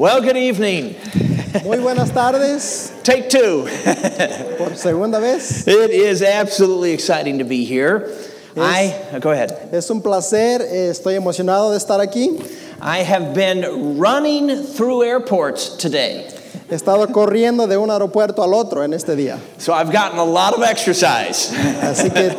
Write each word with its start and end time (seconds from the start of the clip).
Well, 0.00 0.22
good 0.22 0.38
evening. 0.38 0.96
Muy 1.62 1.76
buenas 1.76 2.10
tardes 2.10 2.90
Take 3.02 3.28
two. 3.28 3.68
por 4.56 4.74
segunda 4.74 5.20
vez. 5.20 5.68
It 5.68 5.90
is 5.90 6.22
absolutely 6.22 6.92
exciting 6.92 7.36
to 7.40 7.44
be 7.44 7.66
here. 7.66 8.10
I 8.56 9.18
go 9.20 9.30
ahead. 9.30 9.68
Es 9.74 9.90
un 9.90 10.00
placer, 10.00 10.62
eh, 10.62 10.88
estoy 10.88 11.16
emocionado 11.16 11.72
de 11.72 11.76
estar 11.76 12.00
aquí. 12.00 12.40
I 12.80 13.00
have 13.02 13.34
been 13.34 13.98
running 13.98 14.64
through 14.64 15.02
airports 15.02 15.76
today. 15.76 16.30
He 16.70 16.76
estado 16.76 17.04
corriendo 17.08 17.66
de 17.66 17.76
un 17.76 17.90
aeropuerto 17.90 18.44
al 18.44 18.54
otro 18.54 18.84
en 18.84 18.92
este 18.92 19.16
día. 19.16 19.38
So 19.58 19.72
I've 19.72 19.90
gotten 19.90 20.20
a 20.20 20.24
lot 20.24 20.54
of 20.54 20.62
exercise. 20.62 21.52
Así 21.82 22.10
que 22.10 22.30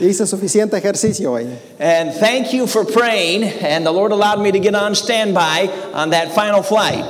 hice 0.00 0.26
suficiente 0.26 0.76
ejercicio 0.76 1.30
hoy. 1.32 1.46
And 1.78 2.12
thank 2.12 2.52
you 2.52 2.66
for 2.66 2.84
praying. 2.84 3.44
And 3.44 3.86
the 3.86 3.92
Lord 3.92 4.10
allowed 4.10 4.40
me 4.40 4.50
to 4.50 4.58
get 4.58 4.74
on 4.74 4.96
standby 4.96 5.70
on 5.94 6.10
that 6.10 6.32
final 6.32 6.62
flight. 6.64 7.04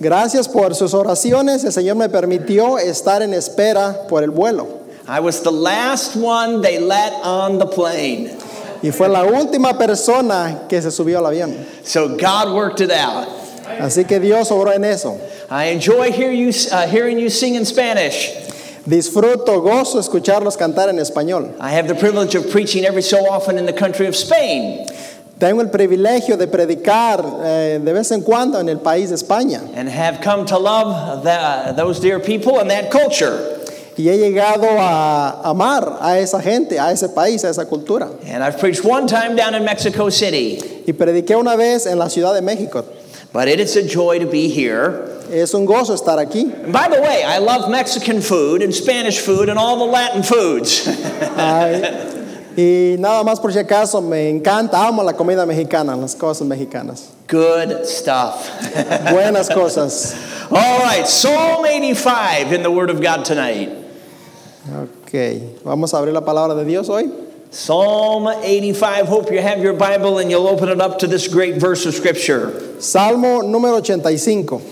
Gracias 0.00 0.48
por 0.48 0.74
sus 0.74 0.94
oraciones. 0.94 1.64
El 1.64 1.70
Señor 1.70 1.94
me 1.94 2.08
permitió 2.08 2.78
estar 2.78 3.22
en 3.22 3.32
espera 3.32 4.08
por 4.08 4.24
el 4.24 4.30
vuelo. 4.30 4.80
I 5.06 5.20
was 5.20 5.42
the 5.42 5.52
last 5.52 6.16
one 6.16 6.60
they 6.60 6.80
let 6.80 7.12
on 7.22 7.58
the 7.58 7.66
plane. 7.66 8.36
Y 8.82 8.90
fue 8.90 9.08
la 9.08 9.24
última 9.24 9.78
persona 9.78 10.62
que 10.68 10.82
se 10.82 10.90
subió 10.90 11.18
al 11.18 11.26
avión. 11.26 11.54
So 11.84 12.16
God 12.16 12.52
worked 12.52 12.80
it 12.80 12.90
out. 12.90 13.39
Así 13.78 14.04
que 14.04 14.18
Dios 14.20 14.50
obró 14.50 14.72
en 14.72 14.84
eso. 14.84 15.18
I 15.50 15.66
enjoy 15.66 16.12
hear 16.12 16.32
you, 16.32 16.50
uh, 16.72 16.86
hearing 16.86 17.18
you 17.18 17.30
sing 17.30 17.54
in 17.54 17.64
Spanish. 17.64 18.30
Disfruto, 18.86 19.60
gozo 19.60 19.98
escucharlos 20.00 20.56
cantar 20.56 20.88
en 20.88 20.98
español. 20.98 21.54
I 21.60 21.70
have 21.70 21.86
the 21.86 21.94
privilege 21.94 22.34
of 22.34 22.50
preaching 22.50 22.84
every 22.84 23.02
so 23.02 23.18
often 23.30 23.58
in 23.58 23.66
the 23.66 23.72
country 23.72 24.06
of 24.06 24.14
Spain. 24.16 24.86
Tengo 25.38 25.62
el 25.62 25.68
privilegio 25.68 26.36
de 26.36 26.46
predicar 26.46 27.24
eh, 27.42 27.78
de 27.82 27.92
vez 27.92 28.10
en 28.10 28.22
cuando 28.22 28.58
en 28.58 28.68
el 28.68 28.78
país 28.78 29.08
de 29.08 29.16
España. 29.16 29.62
and 29.74 29.88
have 29.88 30.20
come 30.20 30.44
to 30.44 30.58
love 30.58 31.22
the, 31.22 31.72
those 31.72 31.98
dear 32.00 32.20
people 32.20 32.58
and 32.58 32.70
that 32.70 32.90
culture. 32.90 33.56
Y 33.96 34.08
he 34.08 34.16
llegado 34.18 34.66
a 34.78 35.42
amar 35.44 35.98
a 36.00 36.18
esa 36.18 36.40
gente, 36.40 36.78
a 36.78 36.90
ese 36.90 37.08
país, 37.08 37.44
a 37.44 37.50
esa 37.50 37.66
cultura. 37.66 38.08
And 38.26 38.42
I've 38.42 38.58
preached 38.58 38.84
one 38.84 39.06
time 39.06 39.36
down 39.36 39.54
in 39.54 39.64
Mexico 39.64 40.10
City, 40.10 40.58
Y 40.86 40.92
prediqué 40.92 41.36
una 41.36 41.56
vez 41.56 41.86
en 41.86 41.98
la 41.98 42.08
Ciudad 42.08 42.34
de 42.34 42.40
México. 42.40 42.84
But 43.32 43.48
it 43.48 43.60
is 43.60 43.76
a 43.76 43.86
joy 43.86 44.18
to 44.18 44.26
be 44.26 44.48
here. 44.48 45.06
Es 45.30 45.54
un 45.54 45.64
gozo 45.64 45.94
estar 45.94 46.18
aquí. 46.18 46.52
And 46.64 46.72
by 46.72 46.88
the 46.88 47.00
way, 47.00 47.22
I 47.22 47.38
love 47.38 47.70
Mexican 47.70 48.20
food 48.20 48.62
and 48.62 48.74
Spanish 48.74 49.18
food 49.20 49.48
and 49.48 49.58
all 49.58 49.78
the 49.78 49.84
Latin 49.84 50.22
foods. 50.22 50.88
Ay, 51.36 51.80
y 52.56 52.96
nada 52.98 53.22
más 53.22 53.40
por 53.40 53.52
si 53.52 53.58
acaso, 53.60 54.02
me 54.02 54.28
encanta, 54.28 54.74
amo 54.74 55.02
la 55.04 55.12
comida 55.12 55.46
mexicana, 55.46 55.96
las 55.96 56.16
cosas 56.16 56.46
mexicanas. 56.46 57.10
Good 57.28 57.86
stuff. 57.86 58.48
Buenas 59.10 59.48
cosas. 59.48 60.14
all 60.50 60.80
right, 60.80 61.06
Psalm 61.06 61.64
85 61.64 62.52
in 62.52 62.62
the 62.64 62.70
Word 62.70 62.90
of 62.90 63.00
God 63.00 63.24
tonight. 63.24 63.70
Ok, 64.68 65.12
vamos 65.64 65.94
a 65.94 65.98
abrir 65.98 66.12
la 66.12 66.22
palabra 66.22 66.56
de 66.56 66.64
Dios 66.64 66.88
hoy. 66.88 67.29
Psalm 67.50 68.28
85. 68.28 69.08
Hope 69.08 69.32
you 69.32 69.40
have 69.40 69.58
your 69.58 69.72
Bible 69.72 70.18
and 70.18 70.30
you'll 70.30 70.46
open 70.46 70.68
it 70.68 70.80
up 70.80 71.00
to 71.00 71.08
this 71.08 71.26
great 71.26 71.56
verse 71.56 71.84
of 71.84 71.94
Scripture. 71.94 72.80
Salmo 72.80 73.40
número 73.42 73.82
85. 73.82 74.62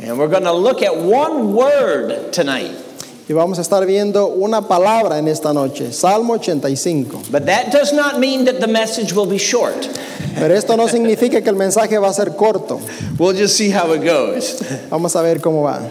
And 0.00 0.18
we're 0.18 0.28
going 0.28 0.44
to 0.44 0.52
look 0.52 0.82
at 0.82 0.94
one 0.94 1.54
word 1.54 2.34
tonight. 2.34 2.84
Y 3.28 3.34
vamos 3.34 3.58
a 3.58 3.62
estar 3.62 3.86
viendo 3.86 4.28
una 4.36 4.60
palabra 4.60 5.16
en 5.18 5.26
esta 5.26 5.54
noche. 5.54 5.90
Salmo 5.90 6.34
85. 6.34 7.32
But 7.32 7.46
that 7.46 7.72
does 7.72 7.94
not 7.94 8.20
mean 8.20 8.44
that 8.44 8.60
the 8.60 8.68
message 8.68 9.14
will 9.14 9.26
be 9.26 9.38
short. 9.38 9.88
Pero 10.34 10.54
esto 10.54 10.76
no 10.76 10.86
significa 10.86 11.42
que 11.42 11.48
el 11.50 11.56
mensaje 11.56 11.98
va 11.98 12.10
a 12.10 12.12
ser 12.14 12.36
corto. 12.36 12.78
We'll 13.18 13.32
just 13.32 13.56
see 13.56 13.70
how 13.70 13.92
it 13.92 14.04
goes. 14.04 14.60
Vamos 14.90 15.16
a 15.16 15.22
ver 15.22 15.36
cómo 15.36 15.62
va. 15.62 15.90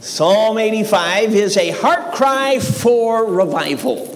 Psalm 0.00 0.58
85 0.58 1.34
is 1.34 1.56
a 1.56 1.70
heart 1.70 2.14
cry 2.14 2.60
for 2.60 3.26
revival. 3.26 4.11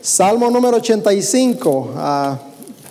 Salmo 0.00 0.48
número 0.48 0.76
85, 0.76 1.92
ah, 1.96 2.38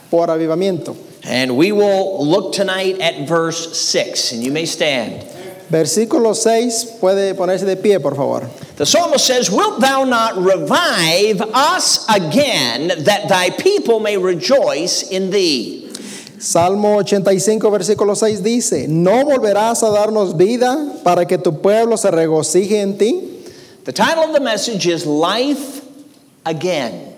por 0.09 0.28
avivamiento. 0.28 0.95
And 1.23 1.57
we 1.57 1.72
will 1.72 2.25
look 2.25 2.53
tonight 2.53 3.00
at 3.01 3.28
verse 3.28 3.78
6, 3.78 4.34
and 4.34 4.44
you 4.44 4.51
may 4.51 4.66
stand. 4.66 5.23
Versículo 5.69 6.34
6, 6.34 7.00
puede 7.01 7.35
ponerse 7.35 7.66
de 7.66 7.75
pie, 7.75 7.97
por 8.00 8.16
favor. 8.16 8.50
The 8.78 8.85
psalmist 8.85 9.25
says, 9.25 9.51
Wilt 9.51 9.81
thou 9.81 10.06
not 10.06 10.38
revive 10.38 11.41
us 11.41 12.07
again, 12.07 13.03
that 13.03 13.28
thy 13.28 13.50
people 13.50 14.00
may 14.00 14.18
rejoice 14.18 15.09
in 15.09 15.29
thee? 15.29 15.91
Salmo 16.39 17.00
85, 17.00 17.69
versículo 17.72 18.16
6 18.16 18.44
dice, 18.44 18.88
¿no 18.88 19.25
volverás 19.25 19.81
a 19.81 19.89
darnos 19.89 20.38
vida 20.38 21.01
para 21.03 21.25
que 21.25 21.38
tu 21.38 21.51
pueblo 21.62 21.97
se 21.97 22.12
regocije 22.12 22.79
en 22.79 22.97
ti? 22.97 23.44
The 23.85 23.91
title 23.91 24.24
of 24.24 24.34
the 24.34 24.39
message 24.39 24.85
is 24.85 25.06
Life 25.06 25.87
Again. 26.47 27.13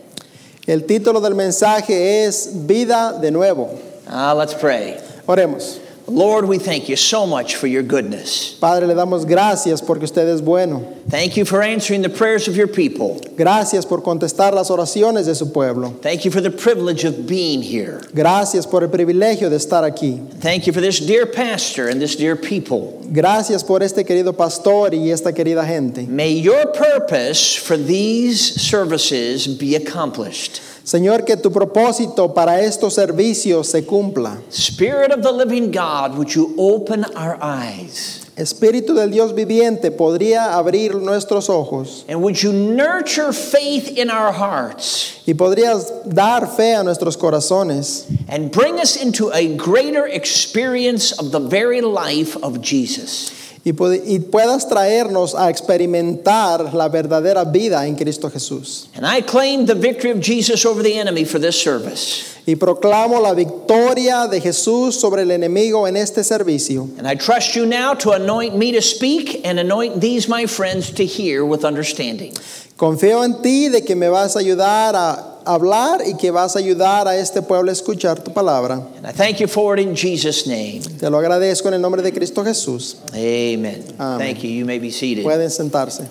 El 0.65 0.85
título 0.85 1.21
del 1.21 1.35
mensaje 1.35 2.25
es 2.25 2.49
Vida 2.65 3.13
de 3.13 3.29
nuevo. 3.29 3.69
Ah, 4.07 4.33
let's 4.35 4.55
pray. 4.55 4.97
Oremos. 5.27 5.79
Lord, 6.09 6.45
we 6.47 6.57
thank 6.57 6.89
you 6.89 6.95
so 6.95 7.25
much 7.25 7.55
for 7.55 7.67
your 7.67 7.83
goodness. 7.83 8.53
Padre, 8.59 8.87
le 8.87 8.95
damos 8.95 9.25
gracias 9.25 9.81
porque 9.81 10.03
usted 10.03 10.27
es 10.27 10.41
bueno. 10.41 10.95
Thank 11.09 11.37
you 11.37 11.45
for 11.45 11.61
answering 11.61 12.01
the 12.01 12.09
prayers 12.09 12.47
of 12.47 12.55
your 12.55 12.67
people. 12.67 13.19
Gracias 13.35 13.85
por 13.85 14.01
contestar 14.01 14.53
las 14.53 14.69
oraciones 14.69 15.25
de 15.25 15.35
su 15.35 15.51
pueblo. 15.51 15.91
Thank 16.01 16.25
you 16.25 16.31
for 16.31 16.41
the 16.41 16.51
privilege 16.51 17.03
of 17.03 17.27
being 17.27 17.61
here. 17.61 18.01
Gracias 18.13 18.65
por 18.65 18.83
el 18.83 18.89
privilegio 18.89 19.49
de 19.49 19.57
estar 19.57 19.83
aquí. 19.83 20.19
Thank 20.39 20.67
you 20.67 20.73
for 20.73 20.81
this 20.81 20.99
dear 20.99 21.25
pastor 21.25 21.87
and 21.87 22.01
this 22.01 22.15
dear 22.15 22.35
people. 22.35 23.01
Gracias 23.11 23.63
por 23.63 23.79
este 23.81 24.03
querido 24.03 24.35
pastor 24.35 24.93
y 24.93 25.11
esta 25.11 25.31
querida 25.31 25.65
gente. 25.65 26.07
May 26.07 26.33
your 26.33 26.71
purpose 26.73 27.55
for 27.55 27.77
these 27.77 28.61
services 28.61 29.47
be 29.47 29.75
accomplished. 29.75 30.61
Señor, 30.89 31.23
que 31.23 31.37
tu 31.37 31.51
propósito 31.51 32.33
para 32.33 32.61
estos 32.61 32.95
servicios 32.95 33.67
se 33.67 33.85
cumpla. 33.85 34.41
Spirit 34.49 35.11
of 35.11 35.21
the 35.21 35.31
living 35.31 35.69
God, 35.69 36.17
would 36.17 36.33
you 36.33 36.55
open 36.57 37.05
our 37.15 37.37
eyes? 37.43 38.25
Espíritu 38.35 38.95
del 38.95 39.11
Dios 39.11 39.35
viviente 39.35 39.91
podría 39.91 40.55
abrir 40.55 40.95
nuestros 40.95 41.47
ojos 41.47 42.05
And 42.09 42.23
would 42.23 42.41
you 42.41 42.51
nurture 42.51 43.31
faith 43.31 43.99
in 43.99 44.09
our 44.09 44.31
hearts 44.33 45.21
y 45.27 45.33
podrías 45.33 45.93
dar 46.05 46.47
fe 46.47 46.73
a 46.73 46.81
nuestros 46.83 47.15
corazones 47.15 48.05
and 48.27 48.51
bring 48.51 48.79
us 48.79 48.95
into 48.95 49.29
a 49.31 49.55
greater 49.57 50.07
experience 50.07 51.11
of 51.19 51.31
the 51.31 51.39
very 51.39 51.81
life 51.81 52.35
of 52.41 52.61
Jesus? 52.61 53.48
Y, 53.63 53.71
y 54.05 54.19
puedas 54.19 54.67
traernos 54.67 55.35
a 55.35 55.49
experimentar 55.49 56.73
la 56.73 56.87
verdadera 56.87 57.43
vida 57.43 57.85
en 57.85 57.95
Cristo 57.95 58.29
Jesús. 58.29 58.87
And 58.95 59.05
I 59.05 59.21
claim 59.21 59.65
the 59.65 59.75
victory 59.75 60.11
of 60.11 60.19
Jesus 60.19 60.65
over 60.65 60.81
the 60.81 60.97
enemy 60.97 61.25
for 61.25 61.39
this 61.39 61.61
service. 61.61 62.37
Y 62.45 62.55
proclamo 62.55 63.21
la 63.21 63.33
victoria 63.33 64.27
de 64.27 64.39
Jesús 64.41 64.95
sobre 64.95 65.21
el 65.21 65.31
enemigo 65.31 65.87
en 65.87 65.97
este 65.97 66.23
servicio. 66.23 66.89
And 66.97 67.07
I 67.07 67.15
trust 67.15 67.55
you 67.55 67.65
now 67.65 67.93
to 67.95 68.11
anoint 68.11 68.55
me 68.57 68.71
to 68.71 68.81
speak 68.81 69.41
and 69.45 69.59
anoint 69.59 70.01
these, 70.01 70.27
my 70.27 70.45
friends, 70.45 70.91
to 70.91 71.05
hear 71.05 71.45
with 71.45 71.63
understanding. 71.63 72.33
Confío 72.79 73.25
en 73.25 73.41
ti 73.41 73.67
de 73.67 73.83
que 73.83 73.93
me 73.93 74.07
vas 74.07 74.37
a 74.37 74.39
ayudar 74.39 74.95
a 74.95 75.41
hablar 75.43 76.01
y 76.07 76.15
que 76.15 76.31
vas 76.31 76.55
a 76.55 76.59
ayudar 76.59 77.09
a 77.09 77.17
este 77.17 77.41
pueblo 77.41 77.69
a 77.69 77.73
escuchar 77.73 78.23
tu 78.23 78.31
palabra. 78.31 78.87
And 78.95 79.05
I 79.05 79.11
thank 79.11 79.41
you 79.41 79.47
for 79.47 79.77
it 79.77 79.85
in 79.85 79.93
Jesus' 79.93 80.47
name. 80.47 80.79
Te 80.97 81.09
lo 81.09 81.17
agradezco 81.17 81.67
en 81.67 81.73
el 81.73 81.81
nombre 81.81 82.01
de 82.01 82.13
Cristo 82.13 82.41
Jesús. 82.41 82.95
Amen. 83.11 83.83
Amen. 83.99 84.19
Thank 84.19 84.43
you. 84.43 84.49
You 84.49 84.63
may 84.63 84.79
be 84.79 84.91
seated. 84.91 85.25
Pueden 85.25 85.49
sentarse. 85.49 86.07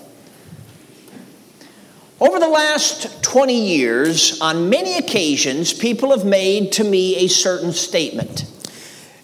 Over 2.21 2.39
the 2.39 2.49
last 2.49 3.23
20 3.23 3.55
years, 3.55 4.39
on 4.43 4.69
many 4.69 4.99
occasions, 4.99 5.73
people 5.73 6.11
have 6.11 6.27
made 6.27 6.73
to 6.73 6.85
me 6.85 7.17
a 7.17 7.29
certain 7.29 7.73
statement. 7.73 8.45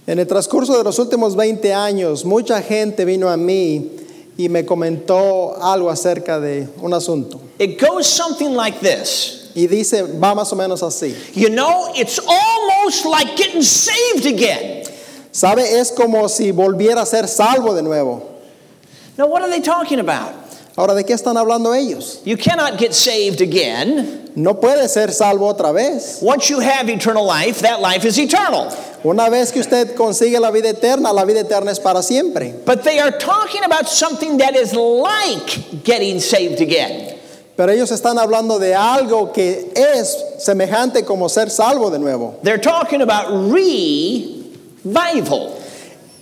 En 0.06 0.18
el 0.18 0.24
transcurso 0.24 0.78
de 0.78 0.82
los 0.82 0.98
últimos 0.98 1.36
20 1.36 1.74
años, 1.74 2.24
mucha 2.24 2.62
gente 2.62 3.04
vino 3.04 3.28
a 3.28 3.36
mí 3.36 3.93
y 4.36 4.48
me 4.48 4.64
comentó 4.64 5.56
algo 5.62 5.90
acerca 5.90 6.40
de 6.40 6.68
un 6.80 6.92
asunto. 6.92 7.40
It 7.58 7.80
goes 7.80 8.06
something 8.06 8.54
like 8.54 8.80
this 8.80 9.44
Y 9.54 9.68
dice, 9.68 10.02
va 10.02 10.34
más 10.34 10.52
o 10.52 10.56
menos 10.56 10.82
así. 10.82 11.14
You 11.34 11.48
know, 11.48 11.92
it's 11.94 12.18
almost 12.18 13.04
like 13.04 13.36
getting 13.36 13.62
saved 13.62 14.26
again. 14.26 14.84
¿Sabe? 15.30 15.62
Es 15.78 15.92
como 15.92 16.28
si 16.28 16.50
volviera 16.50 17.02
a 17.02 17.06
ser 17.06 17.28
salvo 17.28 17.74
de 17.74 17.82
nuevo. 17.82 18.22
Now, 19.16 19.28
what 19.28 19.42
are 19.42 19.50
they 19.50 19.60
talking 19.60 20.00
about? 20.00 20.34
Ahora, 20.76 20.94
¿de 20.94 21.04
qué 21.04 21.14
están 21.14 21.36
hablando 21.36 21.72
ellos? 21.72 22.20
You 22.24 22.36
cannot 22.36 22.78
get 22.78 22.94
saved 22.94 23.40
again. 23.40 24.32
No 24.34 24.54
puede 24.54 24.88
ser 24.88 25.12
salvo 25.12 25.54
otra 25.54 25.72
vez. 25.72 26.20
Once 26.20 26.50
you 26.50 26.58
have 26.58 26.88
eternal 26.88 27.24
life, 27.24 27.60
that 27.60 27.80
life 27.80 28.04
is 28.04 28.18
eternal. 28.18 28.72
Una 29.04 29.28
vez 29.28 29.52
que 29.52 29.60
usted 29.60 29.94
consigue 29.94 30.40
la 30.40 30.50
vida 30.50 30.70
eterna, 30.70 31.12
la 31.12 31.24
vida 31.26 31.40
eterna 31.40 31.70
es 31.70 31.78
para 31.78 32.02
siempre. 32.02 32.54
But 32.64 32.82
they 32.84 32.98
are 32.98 33.12
talking 33.12 33.62
about 33.62 33.86
something 33.86 34.38
that 34.38 34.56
is 34.56 34.72
like 34.74 35.84
getting 35.84 36.20
saved 36.20 36.62
again. 36.62 37.14
Pero 37.54 37.70
ellos 37.70 37.90
están 37.90 38.18
hablando 38.18 38.58
de 38.58 38.74
algo 38.74 39.32
que 39.32 39.70
es 39.76 40.16
semejante 40.38 41.04
como 41.04 41.28
ser 41.28 41.50
salvo 41.50 41.90
de 41.90 41.98
nuevo. 41.98 42.38
They're 42.42 42.56
talking 42.56 43.02
about 43.02 43.26
revival. 43.52 44.44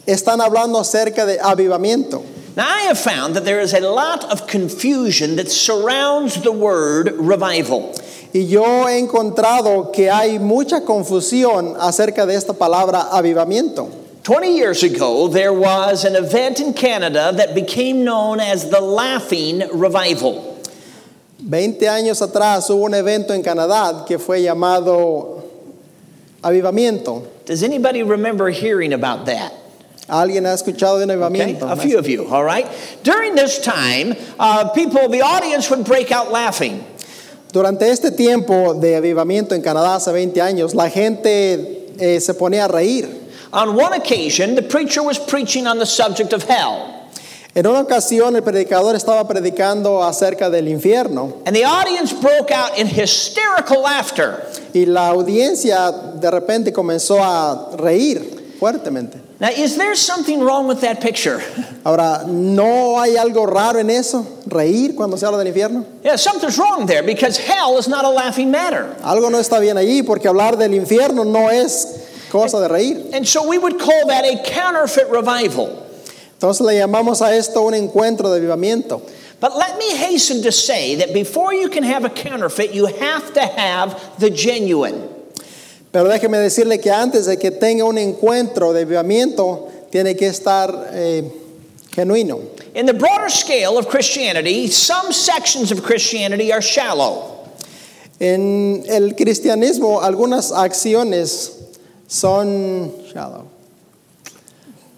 están 0.06 0.40
hablando 0.40 0.78
acerca 0.78 1.25
de 1.25 1.38
avivamiento. 1.38 2.23
Now, 2.56 2.67
I 2.69 2.82
have 2.82 2.99
found 2.99 3.37
that 3.37 3.44
there 3.44 3.61
is 3.61 3.73
a 3.73 3.81
lot 3.81 4.25
of 4.31 4.46
confusion 4.46 5.37
that 5.37 5.50
surrounds 5.50 6.43
the 6.43 6.52
word 6.52 7.12
revival. 7.17 7.94
Y 8.34 8.46
yo 8.46 8.87
he 8.88 8.99
encontrado 8.99 9.93
que 9.93 10.11
hay 10.11 10.38
mucha 10.38 10.81
confusión 10.82 11.76
acerca 11.79 12.25
de 12.26 12.34
esta 12.34 12.55
palabra 12.55 13.08
avivamiento. 13.12 13.88
20 14.23 14.55
years 14.55 14.82
ago, 14.84 15.29
there 15.29 15.52
was 15.52 16.05
an 16.05 16.14
event 16.17 16.61
in 16.61 16.73
Canada 16.73 17.32
that 17.37 17.55
became 17.55 18.05
known 18.05 18.38
as 18.40 18.70
the 18.70 18.81
Laughing 18.81 19.62
Revival. 19.73 20.56
20 21.46 21.87
años 21.88 22.23
atrás 22.23 22.70
hubo 22.70 22.84
un 22.87 22.94
evento 22.94 23.34
en 23.34 23.43
Canadá 23.43 24.06
que 24.06 24.19
fue 24.19 24.40
llamado 24.40 25.43
avivamiento. 26.43 27.26
Does 27.44 27.62
anybody 27.62 28.02
remember 28.02 28.49
hearing 28.50 28.93
about 28.93 29.26
that? 29.26 29.52
¿Alguien 30.08 30.44
ha 30.46 30.55
escuchado 30.55 30.99
de 30.99 31.05
un 31.05 31.11
Okay, 31.23 31.55
avivamiento? 31.55 31.70
a 31.70 31.76
few 31.76 31.99
of 31.99 32.06
you, 32.08 32.26
all 32.28 32.44
right? 32.44 32.67
During 33.02 33.35
this 33.35 33.58
time, 33.61 34.14
uh, 34.38 34.69
people, 34.70 35.08
the 35.08 35.23
audience 35.23 35.69
would 35.70 35.85
break 35.85 36.11
out 36.12 36.31
laughing. 36.31 36.85
Durante 37.52 37.90
este 37.90 38.10
tiempo 38.10 38.75
de 38.75 38.96
avivamiento 38.96 39.54
en 39.54 39.60
Canadá 39.60 39.96
hace 39.96 40.10
20 40.10 40.40
años, 40.40 40.75
la 40.75 40.88
gente 40.88 41.87
eh, 41.99 42.19
se 42.20 42.32
ponía 42.34 42.64
a 42.64 42.69
reír. 42.69 43.20
On 43.52 43.70
one 43.78 43.94
occasion, 43.94 44.54
the 44.54 44.62
preacher 44.62 45.02
was 45.02 45.19
preaching 45.19 45.66
on 45.66 45.78
the 45.78 45.84
subject 45.84 46.32
of 46.32 46.44
hell. 46.49 46.88
En 47.54 47.66
una 47.66 47.81
ocasión 47.81 48.34
el 48.34 48.43
predicador 48.43 48.96
estaba 48.96 49.28
predicando 49.28 50.02
acerca 50.02 50.49
del 50.49 50.69
infierno 50.69 51.34
And 51.44 51.54
the 51.54 51.64
audience 51.66 52.14
broke 52.14 52.50
out 52.50 52.78
in 52.78 52.87
hysterical 52.87 53.82
laughter. 53.82 54.43
y 54.72 54.87
la 54.87 55.08
audiencia 55.08 55.90
de 55.93 56.31
repente 56.31 56.72
comenzó 56.72 57.22
a 57.22 57.72
reír 57.76 58.54
fuertemente. 58.58 59.19
Now, 59.43 59.49
is 59.49 59.77
there 59.77 59.97
something 59.97 60.39
wrong 60.39 60.69
with 60.69 60.83
that 60.83 61.00
picture? 61.00 61.43
Ahora, 61.85 62.25
¿no 62.29 63.00
hay 63.00 63.17
algo 63.17 63.44
raro 63.44 63.81
en 63.81 63.91
eso? 63.91 64.23
¿Reír 64.47 64.94
cuando 64.94 65.17
se 65.17 65.27
habla 65.27 65.39
del 65.39 65.53
infierno? 65.53 65.85
Yeah, 66.05 66.15
something's 66.15 66.56
wrong 66.59 66.87
there 66.87 67.03
because 67.03 67.37
hell 67.39 67.77
is 67.77 67.89
not 67.89 68.05
a 68.05 68.09
laughing 68.09 68.53
matter. 68.53 68.85
Algo 69.03 69.33
no 69.33 69.39
está 69.39 69.59
bien 69.61 69.77
allí 69.79 70.06
porque 70.06 70.29
hablar 70.29 70.56
del 70.56 70.71
infierno 70.75 71.25
no 71.25 71.49
es 71.49 72.29
cosa 72.31 72.61
de 72.61 72.69
reír. 72.69 73.12
And 73.12 73.27
so 73.27 73.49
we 73.49 73.59
would 73.59 73.81
call 73.81 74.06
that 74.06 74.25
a 74.25 74.41
counterfeit 74.49 75.11
revival. 75.11 75.88
Entonces 76.38 76.61
le 76.61 76.75
llamamos 76.75 77.21
a 77.21 77.37
esto 77.37 77.67
un 77.67 77.75
encuentro 77.75 78.33
de 78.33 78.38
avivamiento. 78.38 79.03
But 79.41 79.56
let 79.56 79.77
me 79.77 79.97
hasten 79.97 80.43
to 80.43 80.53
say 80.53 80.95
that 80.95 81.12
before 81.12 81.53
you 81.53 81.69
can 81.69 81.83
have 81.83 82.05
a 82.05 82.11
counterfeit, 82.11 82.73
you 82.73 82.87
have 82.87 83.35
to 83.35 83.45
have 83.45 84.21
the 84.21 84.31
genuine. 84.31 85.12
Pero 85.93 86.09
déjeme 86.09 86.39
decirle 86.39 86.81
que 86.81 86.91
antes 86.91 87.27
de 87.27 87.37
que 87.37 87.50
tenga 87.50 87.85
un 87.85 87.99
encuentro 87.99 88.73
de 88.73 88.83
avivamiento, 88.83 89.69
tiene 89.91 90.17
que 90.17 90.27
estar 90.27 90.89
eh, 90.93 91.31
genuino. 91.94 92.41
In 92.75 92.87
the 92.87 92.94
broader 92.94 93.29
scale 93.29 93.77
of 93.77 93.89
Christianity, 93.89 94.67
some 94.69 95.12
sections 95.12 95.71
of 95.71 95.83
Christianity 95.83 96.50
are 96.50 96.62
shallow. 96.62 97.50
En 98.19 98.85
el 98.89 99.11
cristianismo, 99.11 100.00
algunas 100.03 100.50
acciones 100.50 101.50
son 102.06 102.91
shallow. 103.12 103.50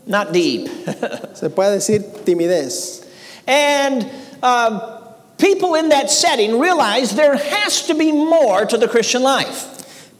not 0.07 0.33
deep. 0.33 0.69
Se 1.35 1.49
puede 1.49 1.77
decir 1.77 2.25
timidez. 2.25 3.05
and 3.47 4.09
uh, 4.43 5.01
people 5.39 5.75
in 5.75 5.89
that 5.89 6.11
setting 6.11 6.61
realize 6.61 7.17
there 7.17 7.37
has 7.37 7.87
to 7.87 7.95
be 7.95 8.13
more 8.13 8.65
to 8.67 8.77
the 8.77 8.87
Christian 8.87 9.23
life. 9.23 9.74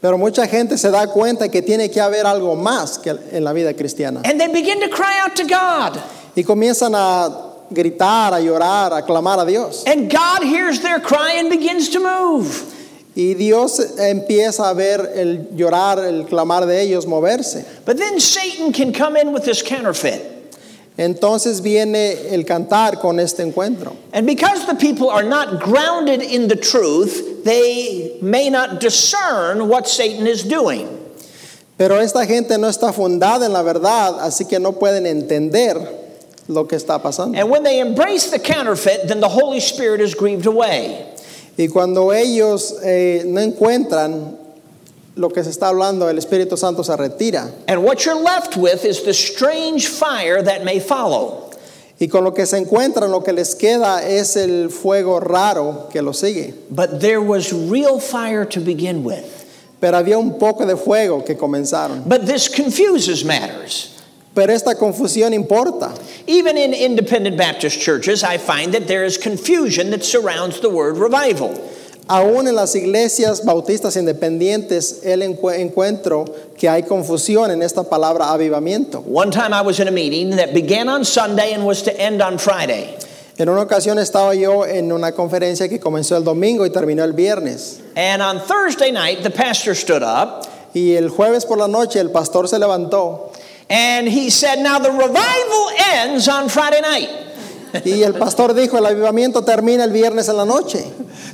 Pero 0.05 0.19
mucha 0.19 0.45
gente 0.45 0.77
se 0.77 0.91
da 0.91 1.07
cuenta 1.07 1.49
que 1.49 1.63
tiene 1.63 1.89
que 1.89 1.99
haber 1.99 2.27
algo 2.27 2.55
más 2.55 2.99
que 2.99 3.09
en 3.31 3.43
la 3.43 3.53
vida 3.53 3.73
cristiana. 3.73 4.21
And 4.23 4.39
they 4.39 4.47
begin 4.47 4.79
to 4.81 4.87
cry 4.87 5.17
out 5.19 5.35
to 5.35 5.47
God. 5.47 5.99
Y 6.35 6.43
comienzan 6.43 6.93
a 6.93 7.27
gritar, 7.71 8.35
a 8.35 8.39
llorar, 8.39 8.93
a 8.93 9.01
clamar 9.01 9.39
a 9.39 9.45
Dios. 9.47 9.83
And 9.87 10.07
God 10.07 10.43
hears 10.43 10.81
their 10.81 10.99
cry 10.99 11.39
and 11.39 11.49
begins 11.49 11.89
to 11.89 11.99
move. 11.99 12.71
Y 13.15 13.33
Dios 13.33 13.79
empieza 13.97 14.69
a 14.69 14.75
ver 14.75 15.11
el 15.15 15.47
llorar, 15.55 15.97
el 15.97 16.25
clamar 16.25 16.67
de 16.67 16.79
ellos 16.83 17.07
moverse. 17.07 17.65
But 17.83 17.97
then 17.97 18.19
Satan 18.19 18.73
can 18.73 18.93
come 18.93 19.17
in 19.17 19.33
with 19.33 19.43
this 19.43 19.63
counterfeit. 19.63 20.34
Entonces 20.97 21.61
viene 21.61 22.33
el 22.33 22.45
cantar 22.45 22.99
con 22.99 23.19
este 23.19 23.43
encuentro. 23.43 23.97
And 24.13 24.25
because 24.25 24.65
the 24.65 24.75
people 24.75 25.09
are 25.09 25.23
not 25.23 25.61
grounded 25.61 26.21
in 26.21 26.47
the 26.47 26.55
truth, 26.55 27.43
they 27.43 28.17
may 28.21 28.49
not 28.49 28.79
discern 28.79 29.67
what 29.67 29.87
Satan 29.87 30.25
is 30.25 30.43
doing. 30.43 30.87
Pero 31.77 31.99
esta 31.99 32.25
gente 32.25 32.57
no 32.57 32.69
está 32.69 32.93
fundada 32.93 33.45
en 33.45 33.51
la 33.51 33.61
verdad, 33.61 34.19
así 34.21 34.47
que 34.47 34.59
no 34.59 34.71
pueden 34.73 35.05
entender 35.05 35.75
lo 36.47 36.65
que 36.65 36.77
está 36.77 37.01
pasando. 37.01 37.37
And 37.37 37.49
when 37.49 37.63
they 37.63 37.81
embrace 37.81 38.31
the 38.31 38.39
counterfeit, 38.39 39.09
then 39.09 39.19
the 39.19 39.27
Holy 39.27 39.59
Spirit 39.59 39.99
is 39.99 40.15
grieved 40.15 40.45
away. 40.45 41.05
Y 41.57 41.67
cuando 41.67 42.13
ellos 42.13 42.73
eh, 42.83 43.23
no 43.25 43.41
encuentran 43.41 44.37
lo 45.15 45.29
que 45.29 45.43
se 45.43 45.49
está 45.49 45.69
hablando, 45.69 46.09
el 46.09 46.17
Espíritu 46.17 46.57
Santo 46.57 46.83
se 46.83 46.95
retira. 46.95 47.51
And 47.67 47.83
what 47.83 48.05
you're 48.05 48.21
left 48.21 48.57
with 48.57 48.85
is 48.85 49.03
the 49.03 49.13
strange 49.13 49.87
fire 49.87 50.41
that 50.41 50.63
may 50.63 50.79
follow. 50.79 51.51
Y 51.99 52.07
con 52.07 52.25
lo 52.25 52.31
que 52.31 52.45
se 52.45 52.57
encuentran, 52.57 53.09
lo 53.09 53.21
que 53.21 53.31
les 53.31 53.55
queda 53.55 54.05
es 54.05 54.35
el 54.35 54.69
fuego 54.69 55.21
raro 55.21 55.87
que 55.91 56.01
lo 56.01 56.11
sigue. 56.11 56.53
But 56.69 56.99
there 56.99 57.21
was 57.21 57.53
real 57.53 57.99
fire 57.99 58.45
to 58.45 58.59
begin 58.59 59.03
with. 59.03 59.45
Pero 59.79 59.97
había 59.97 60.17
un 60.17 60.37
poco 60.37 60.65
de 60.65 60.75
fuego 60.75 61.21
que 61.25 61.35
comenzaron. 61.35 62.03
But 62.05 62.25
this 62.25 62.49
confuses 62.49 63.23
matters. 63.23 63.91
Pero 64.33 64.51
esta 64.53 64.75
confusión 64.75 65.33
importa. 65.33 65.97
Even 66.27 66.57
in 66.57 66.73
independent 66.73 67.37
Baptist 67.37 67.79
churches, 67.79 68.21
I 68.21 68.37
find 68.37 68.73
that 68.73 68.87
there 68.87 69.05
is 69.05 69.17
confusion 69.17 69.91
that 69.91 70.03
surrounds 70.03 70.59
the 70.59 70.69
word 70.69 70.97
revival. 70.97 71.53
Aún 72.07 72.47
en 72.47 72.55
las 72.55 72.75
iglesias 72.75 73.43
bautistas 73.45 73.95
independientes, 73.95 74.99
el 75.03 75.23
encue- 75.23 75.59
encuentro 75.59 76.25
que 76.57 76.69
hay 76.69 76.83
confusión 76.83 77.49
en 77.49 77.63
esta 77.63 77.83
palabra 77.83 78.31
avivamiento. 78.31 79.03
One 79.11 79.31
time 79.31 79.53
I 79.53 79.61
was 79.61 79.79
in 79.79 79.87
a 79.87 79.91
meeting 79.91 80.35
that 80.37 80.53
began 80.53 80.87
on 80.87 81.03
Sunday 81.03 81.53
and 81.53 81.65
was 81.65 81.81
to 81.83 81.91
end 81.99 82.21
on 82.21 82.37
Friday. 82.37 82.95
En 83.37 83.49
una 83.49 83.63
ocasión 83.63 83.97
estaba 83.97 84.35
yo 84.35 84.65
en 84.65 84.91
una 84.91 85.11
conferencia 85.13 85.67
que 85.67 85.79
comenzó 85.79 86.15
el 86.15 86.23
domingo 86.23 86.63
y 86.65 86.69
terminó 86.69 87.03
el 87.03 87.13
viernes. 87.13 87.79
And 87.97 88.21
on 88.21 88.39
Thursday 88.39 88.91
night, 88.91 89.23
the 89.23 89.31
pastor 89.31 89.73
stood 89.75 90.03
up 90.03 90.45
Y 90.75 90.93
el 90.95 91.09
jueves 91.09 91.45
por 91.45 91.57
la 91.57 91.67
noche 91.67 91.99
el 92.01 92.11
pastor 92.11 92.47
se 92.47 92.59
levantó 92.59 93.31
and 93.69 94.07
he 94.07 94.29
said, 94.29 94.59
Now 94.59 94.77
the 94.77 94.91
revival 94.91 95.69
ends 95.93 96.27
on 96.27 96.49
Friday 96.49 96.81
night. 96.81 97.09
Y 97.83 98.03
el 98.03 98.13
pastor 98.13 98.53
dijo, 98.53 98.77
el 98.77 98.85
avivamiento 98.85 99.43
termina 99.43 99.83
el 99.83 99.91
viernes 99.91 100.29
en 100.29 100.37
la 100.37 100.45
noche. 100.45 100.83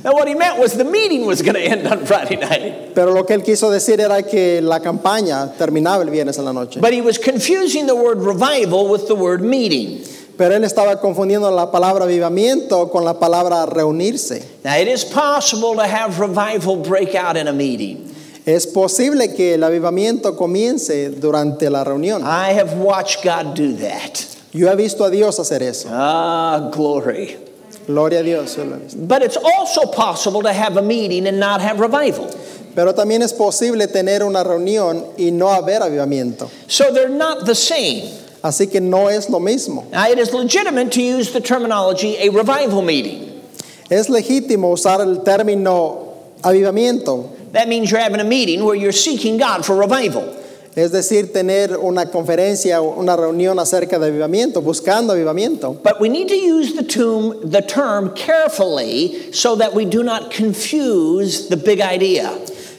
Now, 0.04 0.12
what 0.14 0.26
he 0.26 0.34
meant 0.34 0.58
was 0.58 0.72
the 0.76 0.84
meeting 0.84 1.26
was 1.26 1.42
going 1.42 1.54
to 1.54 1.62
end 1.62 1.86
on 1.86 2.04
Friday 2.06 2.36
night. 2.36 2.94
Pero 2.94 3.12
lo 3.12 3.24
que 3.24 3.34
él 3.34 3.42
quiso 3.42 3.70
decir 3.70 4.00
era 4.00 4.22
que 4.22 4.60
la 4.60 4.80
campaña 4.80 5.52
terminaba 5.56 6.02
el 6.02 6.10
viernes 6.10 6.38
en 6.38 6.44
la 6.44 6.52
noche. 6.52 6.80
But 6.80 6.92
he 6.92 7.00
was 7.00 7.18
confusing 7.18 7.86
the 7.86 7.94
word 7.94 8.18
revival 8.18 8.88
with 8.88 9.06
the 9.06 9.14
word 9.14 9.42
meeting. 9.42 10.02
Pero 10.36 10.56
él 10.56 10.64
estaba 10.64 11.00
confundiendo 11.00 11.50
la 11.50 11.70
palabra 11.70 12.04
avivamiento 12.04 12.90
con 12.90 13.04
la 13.04 13.14
palabra 13.14 13.66
reunirse. 13.66 14.42
Now, 14.64 14.76
it 14.76 14.88
is 14.88 15.04
possible 15.04 15.76
to 15.76 15.86
have 15.86 16.18
revival 16.18 16.76
break 16.76 17.14
out 17.14 17.36
in 17.36 17.46
a 17.46 17.52
meeting. 17.52 18.12
Es 18.44 18.66
posible 18.66 19.34
que 19.36 19.54
el 19.54 19.62
avivamiento 19.62 20.36
comience 20.36 21.10
durante 21.10 21.70
la 21.70 21.84
reunión. 21.84 22.22
I 22.24 22.54
have 22.54 22.74
watched 22.76 23.22
God 23.22 23.54
do 23.54 23.76
that. 23.76 24.31
Yo 24.52 24.70
he 24.70 24.76
visto 24.76 25.04
a 25.04 25.10
Dios 25.10 25.38
hacer 25.38 25.62
eso. 25.62 25.88
Ah, 25.90 26.70
glory. 26.72 27.36
Gloria 27.86 28.20
a 28.20 28.22
Dios. 28.22 28.56
yo 28.56 28.64
lo 28.64 28.76
he 28.76 28.80
visto. 28.80 28.98
But 28.98 29.22
it's 29.22 29.36
also 29.36 29.86
possible 29.86 30.42
to 30.42 30.52
have 30.52 30.76
a 30.76 30.82
meeting 30.82 31.26
and 31.26 31.40
not 31.40 31.60
have 31.60 31.80
revival. 31.80 32.30
Pero 32.74 32.92
también 32.92 33.22
es 33.22 33.32
posible 33.32 33.86
tener 33.86 34.22
una 34.22 34.42
reunión 34.44 35.14
y 35.18 35.30
no 35.30 35.48
haber 35.48 35.80
avivamiento. 35.80 36.50
So 36.68 36.92
they're 36.92 37.08
not 37.08 37.46
the 37.46 37.54
same. 37.54 38.10
Así 38.42 38.70
que 38.70 38.80
no 38.80 39.08
es 39.08 39.30
lo 39.30 39.38
mismo. 39.40 39.90
Now, 39.90 40.08
it 40.08 40.18
is 40.18 40.32
legitimate 40.34 40.90
to 40.92 41.02
use 41.02 41.32
the 41.32 41.40
terminology 41.40 42.16
a 42.18 42.28
revival 42.30 42.82
meeting. 42.82 43.40
Es 43.90 44.08
legítimo 44.08 44.72
usar 44.72 45.00
el 45.00 45.22
término 45.22 46.08
avivamiento, 46.42 47.28
That 47.52 47.68
means 47.68 47.90
you're 47.90 48.00
having 48.00 48.20
a 48.20 48.24
meeting 48.24 48.64
where 48.64 48.74
you're 48.74 48.92
seeking 48.92 49.36
God 49.36 49.64
for 49.64 49.76
revival. 49.76 50.41
Es 50.74 50.90
decir, 50.90 51.32
tener 51.32 51.76
una 51.76 52.10
conferencia 52.10 52.80
o 52.80 52.98
una 52.98 53.14
reunión 53.14 53.58
acerca 53.58 53.98
de 53.98 54.06
avivamiento, 54.06 54.62
buscando 54.62 55.12
avivamiento. 55.12 55.76
But 55.82 56.00
we 56.00 56.08
need 56.08 56.28
to 56.28 56.34
use 56.34 56.74
the 56.74 56.82
term, 56.82 57.50
the 57.50 57.60
term 57.60 58.14
carefully 58.14 59.32
so 59.32 59.54
that 59.56 59.74
we 59.74 59.84
do 59.84 60.02
not 60.02 60.34
confuse 60.34 61.48
the 61.48 61.56
big 61.56 61.80
idea. 61.80 62.32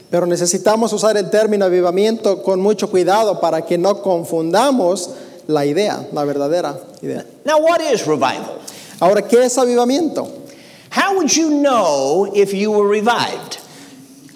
Pero 0.09 0.25
necesitamos 0.25 0.91
usar 0.93 1.17
el 1.17 1.29
término 1.29 1.65
avivamiento 1.65 2.43
con 2.43 2.61
mucho 2.61 2.89
cuidado 2.89 3.39
para 3.39 3.61
que 3.61 3.77
no 3.77 4.01
confundamos 4.01 5.09
la 5.47 5.65
idea, 5.65 6.07
la 6.11 6.23
verdadera 6.23 6.79
idea. 7.01 7.25
Now, 7.45 7.59
what 7.59 7.81
is 7.81 8.07
revival? 8.07 8.59
Ahora, 8.99 9.21
¿qué 9.27 9.43
es 9.43 9.57
avivamiento? 9.57 10.27
How 10.91 11.15
would 11.15 11.35
you 11.35 11.49
know 11.49 12.31
if 12.33 12.53
you 12.53 12.71
were 12.71 12.87
revived? 12.87 13.59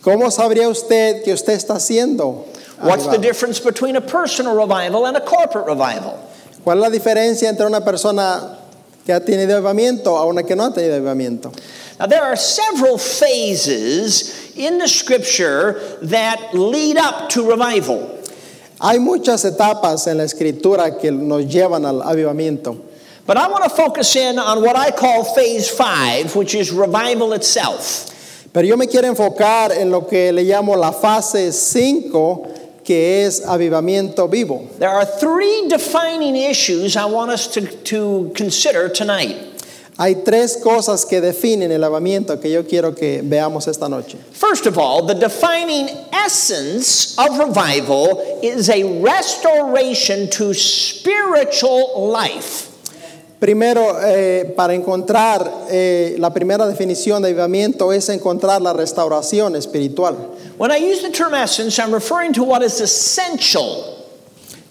¿Cómo 0.01 0.31
sabría 0.31 0.69
usted 0.69 1.23
que 1.23 1.33
usted 1.33 1.53
está 1.53 1.75
haciendo? 1.75 2.45
What's 2.79 3.07
the 3.07 3.17
difference 3.17 3.59
between 3.59 3.95
a 3.95 4.01
personal 4.01 4.55
revival 4.55 5.07
and 5.07 5.17
a 5.17 5.21
corporate 5.21 5.65
revival? 5.65 6.23
¿Cuál 6.63 6.77
es 6.77 6.81
la 6.81 6.89
diferencia 6.89 7.49
entre 7.49 7.65
una 7.65 7.81
persona 7.81 8.57
que 9.05 9.13
ha 9.13 9.19
tenido 9.19 9.55
avivamiento 9.55 10.17
a 10.17 10.25
una 10.25 10.43
que 10.43 10.55
no 10.55 10.65
ha 10.65 10.73
tenido 10.73 10.99
avivamiento? 10.99 11.51
Now, 11.99 12.05
there 12.05 12.21
are 12.21 12.35
several 12.35 12.97
phases 12.97 14.55
in 14.55 14.77
the 14.77 14.87
scripture 14.87 15.97
that 16.03 16.53
lead 16.53 16.97
up 16.97 17.29
to 17.29 17.49
revival. 17.49 18.19
Hay 18.79 18.99
muchas 18.99 19.43
etapas 19.43 20.05
en 20.07 20.17
la 20.17 20.25
escritura 20.25 20.99
que 21.01 21.09
nos 21.09 21.45
llevan 21.45 21.85
al 21.85 22.03
avivamiento. 22.03 22.79
But 23.25 23.37
I 23.37 23.47
want 23.47 23.63
to 23.63 23.69
focus 23.69 24.15
in 24.15 24.37
on 24.37 24.61
what 24.61 24.75
I 24.75 24.91
call 24.91 25.23
phase 25.23 25.67
five, 25.69 26.35
which 26.35 26.53
is 26.53 26.71
revival 26.71 27.33
itself. 27.33 28.13
Pero 28.53 28.65
yo 28.65 28.77
me 28.77 28.87
quiero 28.87 29.07
enfocar 29.07 29.71
en 29.71 29.91
lo 29.91 30.01
que 30.01 30.31
le 30.31 30.43
llamo 30.43 30.75
la 30.75 30.91
fase 30.91 31.51
5, 31.51 32.56
que 32.87 33.25
es 33.25 33.41
avivamiento 33.41 34.29
vivo. 34.29 34.65
There 34.79 34.89
are 34.89 35.05
three 35.05 35.67
defining 35.67 36.37
issues 36.37 36.95
I 36.95 37.03
want 37.03 37.31
us 37.31 37.47
to, 37.49 37.67
to 37.83 38.31
consider 38.33 38.87
tonight. 38.87 39.35
Hay 39.99 40.23
tres 40.23 40.57
cosas 40.63 41.05
que 41.05 41.19
definen 41.19 41.71
el 41.71 41.83
avivamiento 41.83 42.39
que 42.39 42.49
yo 42.49 42.63
quiero 42.63 42.95
que 42.95 43.21
veamos 43.23 43.67
esta 43.67 43.89
noche. 43.89 44.17
First 44.31 44.67
of 44.67 44.77
all, 44.77 45.05
the 45.05 45.15
defining 45.15 45.89
essence 46.13 47.17
of 47.17 47.37
revival 47.37 48.39
is 48.41 48.69
a 48.69 49.01
restoration 49.01 50.29
to 50.29 50.53
spiritual 50.53 52.09
life. 52.09 52.71
Primero, 53.39 53.99
eh, 54.01 54.53
para 54.55 54.73
encontrar 54.73 55.51
eh, 55.69 56.15
la 56.19 56.33
primera 56.33 56.65
definición 56.65 57.21
de 57.21 57.29
avivamiento 57.29 57.91
es 57.91 58.07
encontrar 58.07 58.61
la 58.61 58.71
restauración 58.71 59.57
espiritual. 59.57 60.15
When 60.57 60.71
I 60.71 60.77
use 60.77 61.03
the 61.03 61.11
term 61.11 61.35
essence, 61.35 61.77
I'm 61.77 61.93
referring 61.93 62.33
to 62.33 62.43
what 62.43 62.63
is 62.63 62.81
essential. 62.81 63.93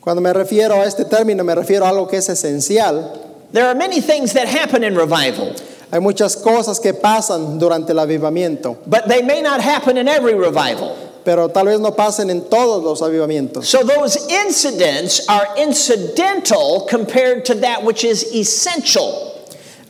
Cuando 0.01 0.21
me 0.21 0.31
refiero 0.31 0.83
a 0.83 0.87
este 0.87 1.05
término, 1.09 1.45
me 1.45 1.55
refiero 1.55 1.83
a 1.85 1.91
algo 1.91 2.09
que 2.11 2.19
es 2.19 2.29
esencial. 2.29 3.23
There 3.53 3.67
are 3.67 3.75
many 3.75 4.01
things 4.01 4.33
that 4.33 4.49
happen 4.49 4.83
in 4.83 4.97
revival, 4.97 5.55
Hay 5.93 6.01
muchas 6.01 6.35
cosas 6.37 6.81
que 6.81 6.93
pasan 6.93 7.61
durante 7.61 7.91
el 7.91 7.99
avivamiento, 7.99 8.79
but 8.89 9.07
they 9.07 9.23
may 9.23 9.41
not 9.41 9.61
happen 9.61 9.97
in 9.97 10.09
every 10.09 10.35
revival. 10.35 10.97
pero 11.25 11.49
tal 11.49 11.67
vez 11.67 11.81
no 11.81 11.93
pasen 11.93 12.31
en 12.31 12.43
todos 12.49 12.83
los 12.83 13.03
avivamientos. 13.03 13.65
So 13.65 13.83
those 13.83 14.17
incidents 14.29 15.29
are 15.29 15.47
incidental 15.57 16.87
compared 16.89 17.45
to 17.47 17.55
that 17.57 17.83
which 17.83 18.05
is 18.05 18.25
essential. 18.33 19.33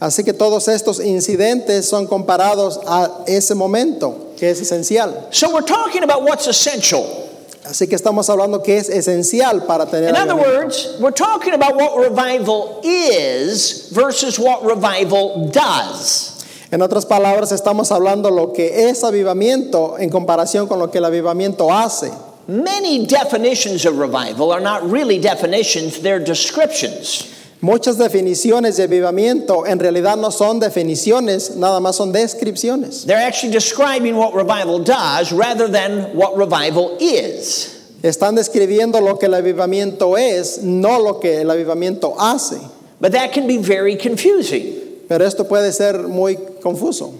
Así 0.00 0.24
que 0.24 0.34
todos 0.34 0.68
estos 0.68 0.98
incidentes 1.00 1.86
son 1.86 2.06
comparados 2.06 2.78
a 2.86 3.24
ese 3.26 3.54
momento 3.54 4.25
que 4.36 4.50
es 4.50 4.60
esencial. 4.60 5.32
So 5.34 5.52
we're 5.52 5.62
talking 5.62 6.02
about 6.02 6.22
what's 6.22 6.46
essential. 6.46 7.24
Así 7.64 7.88
que 7.88 7.96
estamos 7.96 8.28
hablando 8.30 8.62
que 8.62 8.76
es 8.76 8.88
esencial 8.88 9.66
para 9.66 9.86
tener 9.86 10.10
In 10.10 10.16
other 10.16 10.36
words, 10.36 10.96
we're 11.00 11.10
talking 11.10 11.52
about 11.52 11.74
what 11.74 11.98
revival 11.98 12.80
is 12.84 13.90
versus 13.90 14.38
what 14.38 14.64
revival 14.64 15.48
does. 15.50 16.32
En 16.70 16.80
otras 16.80 17.04
palabras, 17.06 17.52
estamos 17.52 17.90
hablando 17.90 18.30
lo 18.30 18.52
que 18.52 18.88
es 18.88 19.02
avivamiento 19.02 19.98
en 19.98 20.10
comparación 20.10 20.68
con 20.68 20.78
lo 20.78 20.90
que 20.90 20.98
el 20.98 21.04
avivamiento 21.04 21.70
hace. 21.70 22.10
Many 22.48 23.06
definitions 23.06 23.84
of 23.84 23.98
revival 23.98 24.52
are 24.52 24.60
not 24.60 24.88
really 24.88 25.18
definitions, 25.18 26.00
they're 26.00 26.20
descriptions. 26.20 27.35
Muchas 27.62 27.96
definiciones 27.96 28.76
de 28.76 28.84
avivamiento 28.84 29.66
en 29.66 29.78
realidad 29.78 30.16
no 30.18 30.30
son 30.30 30.60
definiciones, 30.60 31.56
nada 31.56 31.80
más 31.80 31.96
son 31.96 32.12
descripciones. 32.12 33.06
They're 33.06 33.16
actually 33.16 33.52
describing 33.52 34.16
what 34.16 34.34
revival 34.34 34.78
does 34.84 35.32
rather 35.32 35.66
than 35.66 36.14
what 36.14 36.36
revival 36.36 36.96
is. 37.00 37.72
Están 38.02 38.34
describiendo 38.36 39.00
lo 39.00 39.18
que 39.18 39.26
el 39.26 39.34
avivamiento 39.34 40.18
es, 40.18 40.62
no 40.62 40.98
lo 40.98 41.18
que 41.18 41.40
el 41.40 41.50
avivamiento 41.50 42.14
hace. 42.18 42.60
But 43.00 43.12
that 43.12 43.32
can 43.32 43.46
be 43.46 43.56
very 43.56 43.96
confusing. 43.96 44.74
Pero 45.08 45.24
esto 45.24 45.44
puede 45.44 45.72
ser 45.72 46.08
muy 46.08 46.36
confuso. 46.62 47.14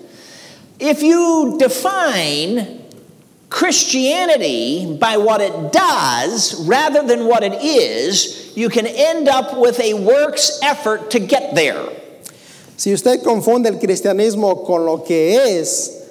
If 0.78 1.02
you 1.02 1.56
define 1.58 2.85
Christianity 3.48 4.96
by 4.98 5.16
what 5.16 5.40
it 5.40 5.72
does 5.72 6.66
rather 6.66 7.02
than 7.02 7.26
what 7.26 7.42
it 7.42 7.62
is, 7.62 8.52
you 8.56 8.68
can 8.68 8.86
end 8.86 9.28
up 9.28 9.56
with 9.56 9.78
a 9.80 9.94
works 9.94 10.58
effort 10.62 11.10
to 11.12 11.20
get 11.20 11.54
there. 11.54 11.88
Si 12.76 12.92
usted 12.92 13.22
confunde 13.22 13.66
el 13.66 13.78
cristianismo 13.78 14.66
con 14.66 14.84
lo 14.84 14.98
que 14.98 15.36
es, 15.36 16.06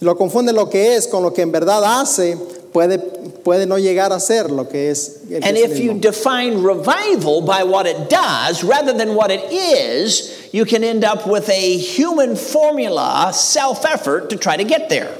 lo 0.00 0.14
confunde 0.14 0.54
lo 0.54 0.66
que 0.66 0.94
es 0.94 1.06
con 1.06 1.22
lo 1.22 1.30
que 1.32 1.42
en 1.42 1.52
verdad 1.52 1.82
hace, 2.00 2.36
puede, 2.72 2.98
puede 3.42 3.66
no 3.66 3.76
llegar 3.76 4.12
a 4.12 4.20
ser 4.20 4.50
lo 4.50 4.64
que 4.64 4.90
es 4.90 5.24
el 5.30 5.44
And 5.44 5.56
if 5.56 5.78
you 5.78 5.98
define 5.98 6.62
revival 6.62 7.42
by 7.42 7.64
what 7.64 7.86
it 7.86 8.08
does 8.08 8.62
rather 8.62 8.92
than 8.92 9.14
what 9.14 9.30
it 9.30 9.52
is, 9.52 10.48
you 10.52 10.64
can 10.64 10.84
end 10.84 11.04
up 11.04 11.26
with 11.26 11.48
a 11.48 11.76
human 11.76 12.36
formula, 12.36 13.32
self 13.34 13.84
effort 13.84 14.30
to 14.30 14.36
try 14.36 14.56
to 14.56 14.64
get 14.64 14.88
there. 14.88 15.12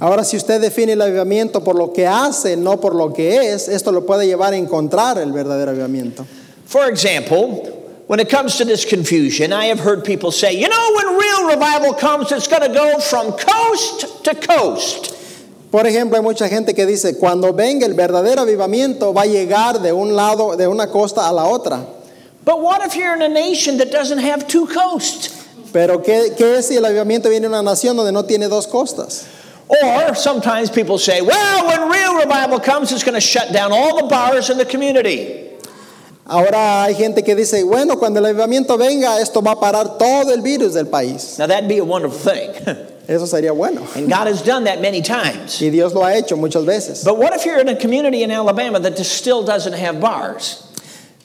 Ahora, 0.00 0.24
si 0.24 0.36
usted 0.36 0.60
define 0.60 0.92
el 0.92 1.02
avivamiento 1.02 1.62
por 1.62 1.76
lo 1.76 1.92
que 1.92 2.06
hace, 2.06 2.56
no 2.56 2.80
por 2.80 2.94
lo 2.94 3.12
que 3.12 3.52
es, 3.52 3.68
esto 3.68 3.92
lo 3.92 4.04
puede 4.04 4.26
llevar 4.26 4.52
a 4.52 4.56
encontrar 4.56 5.18
el 5.18 5.32
verdadero 5.32 5.70
avivamiento. 5.70 6.26
For 6.66 6.88
example, 6.88 7.62
when 8.08 8.18
it 8.18 8.28
comes 8.28 8.56
to 8.56 8.64
this 8.64 8.84
confusion, 8.84 9.52
I 9.52 9.66
have 9.66 9.78
heard 9.78 10.04
people 10.04 10.32
say, 10.32 10.52
you 10.52 10.68
know, 10.68 10.92
when 10.96 11.16
real 11.16 11.48
revival 11.48 11.94
comes, 11.94 12.32
it's 12.32 12.48
going 12.48 12.62
to 12.62 12.74
go 12.74 12.98
from 12.98 13.32
coast 13.32 14.24
to 14.24 14.34
coast. 14.34 15.12
Por 15.70 15.84
ejemplo, 15.86 16.16
hay 16.16 16.22
mucha 16.22 16.48
gente 16.48 16.74
que 16.74 16.86
dice, 16.86 17.18
cuando 17.18 17.52
venga 17.52 17.86
el 17.86 17.94
verdadero 17.94 18.42
avivamiento 18.42 19.12
va 19.12 19.22
a 19.22 19.26
llegar 19.26 19.80
de 19.80 19.92
un 19.92 20.14
lado, 20.14 20.56
de 20.56 20.66
una 20.66 20.88
costa 20.88 21.28
a 21.28 21.32
la 21.32 21.44
otra. 21.44 21.84
But 22.44 22.60
what 22.60 22.84
if 22.84 22.94
you're 22.96 23.14
in 23.14 23.22
a 23.22 23.28
nation 23.28 23.78
that 23.78 23.90
doesn't 23.90 24.18
have 24.18 24.46
two 24.46 24.66
coasts? 24.66 25.30
Pero 25.72 25.98
¿qué, 26.02 26.36
qué 26.36 26.58
es 26.58 26.68
si 26.68 26.76
el 26.76 26.84
avivamiento 26.84 27.28
viene 27.28 27.48
de 27.48 27.48
una 27.48 27.62
nación 27.62 27.96
donde 27.96 28.12
no 28.12 28.24
tiene 28.24 28.48
dos 28.48 28.66
costas? 28.66 29.24
Or 29.68 30.14
sometimes 30.14 30.70
people 30.70 30.98
say, 30.98 31.22
well, 31.22 31.66
when 31.66 31.90
real 31.90 32.18
revival 32.18 32.60
comes, 32.60 32.92
it's 32.92 33.02
going 33.02 33.14
to 33.14 33.20
shut 33.20 33.52
down 33.52 33.72
all 33.72 34.02
the 34.02 34.08
bars 34.08 34.50
in 34.50 34.58
the 34.58 34.64
community. 34.64 35.50
Ahora 36.26 36.84
hay 36.86 36.94
gente 36.94 37.22
que 37.22 37.34
dice, 37.34 37.64
bueno, 37.64 37.96
cuando 37.96 38.18
el 38.18 38.26
avivamiento 38.26 38.78
venga, 38.78 39.20
esto 39.20 39.42
va 39.42 39.52
a 39.52 39.56
parar 39.56 39.98
todo 39.98 40.32
el 40.32 40.40
virus 40.40 40.74
del 40.74 40.86
país. 40.86 41.38
Now, 41.38 41.46
that'd 41.46 41.68
be 41.68 41.78
a 41.78 41.84
wonderful 41.84 42.18
thing. 42.18 42.50
Eso 43.06 43.26
sería 43.26 43.54
bueno. 43.54 43.86
and 43.94 44.08
God 44.08 44.26
has 44.26 44.40
done 44.40 44.64
that 44.64 44.80
many 44.80 45.02
times. 45.02 45.60
Y 45.60 45.68
Dios 45.68 45.92
lo 45.92 46.02
ha 46.02 46.14
hecho 46.14 46.36
muchas 46.36 46.64
veces. 46.64 47.04
But 47.04 47.18
what 47.18 47.34
if 47.34 47.44
you're 47.44 47.58
in 47.58 47.68
a 47.68 47.76
community 47.76 48.22
in 48.22 48.30
Alabama 48.30 48.80
that 48.80 48.96
just 48.96 49.12
still 49.12 49.42
doesn't 49.42 49.74
have 49.74 50.00
bars? 50.00 50.62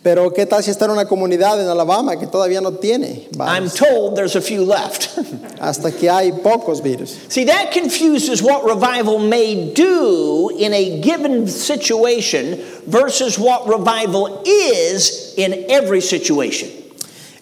Pero 0.01 0.31
¿qué 0.31 0.45
tal 0.45 0.63
si 0.63 0.71
está 0.71 0.85
en 0.85 0.91
una 0.91 1.05
comunidad 1.05 1.61
en 1.61 1.67
Alabama 1.67 2.17
que 2.17 2.25
todavía 2.25 2.61
no 2.61 2.71
tiene? 2.71 3.27
I'm 3.37 3.69
told 3.69 4.15
there's 4.15 4.37
a 4.37 4.41
few 4.41 4.63
left. 4.63 5.09
Hasta 5.59 5.91
que 5.91 6.09
hay 6.09 6.31
pocos 6.31 6.81
virus. 6.81 7.17
See, 7.27 7.45
that 7.45 7.71
confuses 7.73 8.41
what 8.41 8.63
revival 8.63 9.19
may 9.19 9.73
do 9.73 10.51
in 10.57 10.73
a 10.73 11.01
given 11.01 11.47
situation 11.47 12.63
versus 12.87 13.37
what 13.37 13.67
revival 13.67 14.41
is 14.45 15.33
in 15.35 15.65
every 15.67 15.99
situation. 15.99 16.69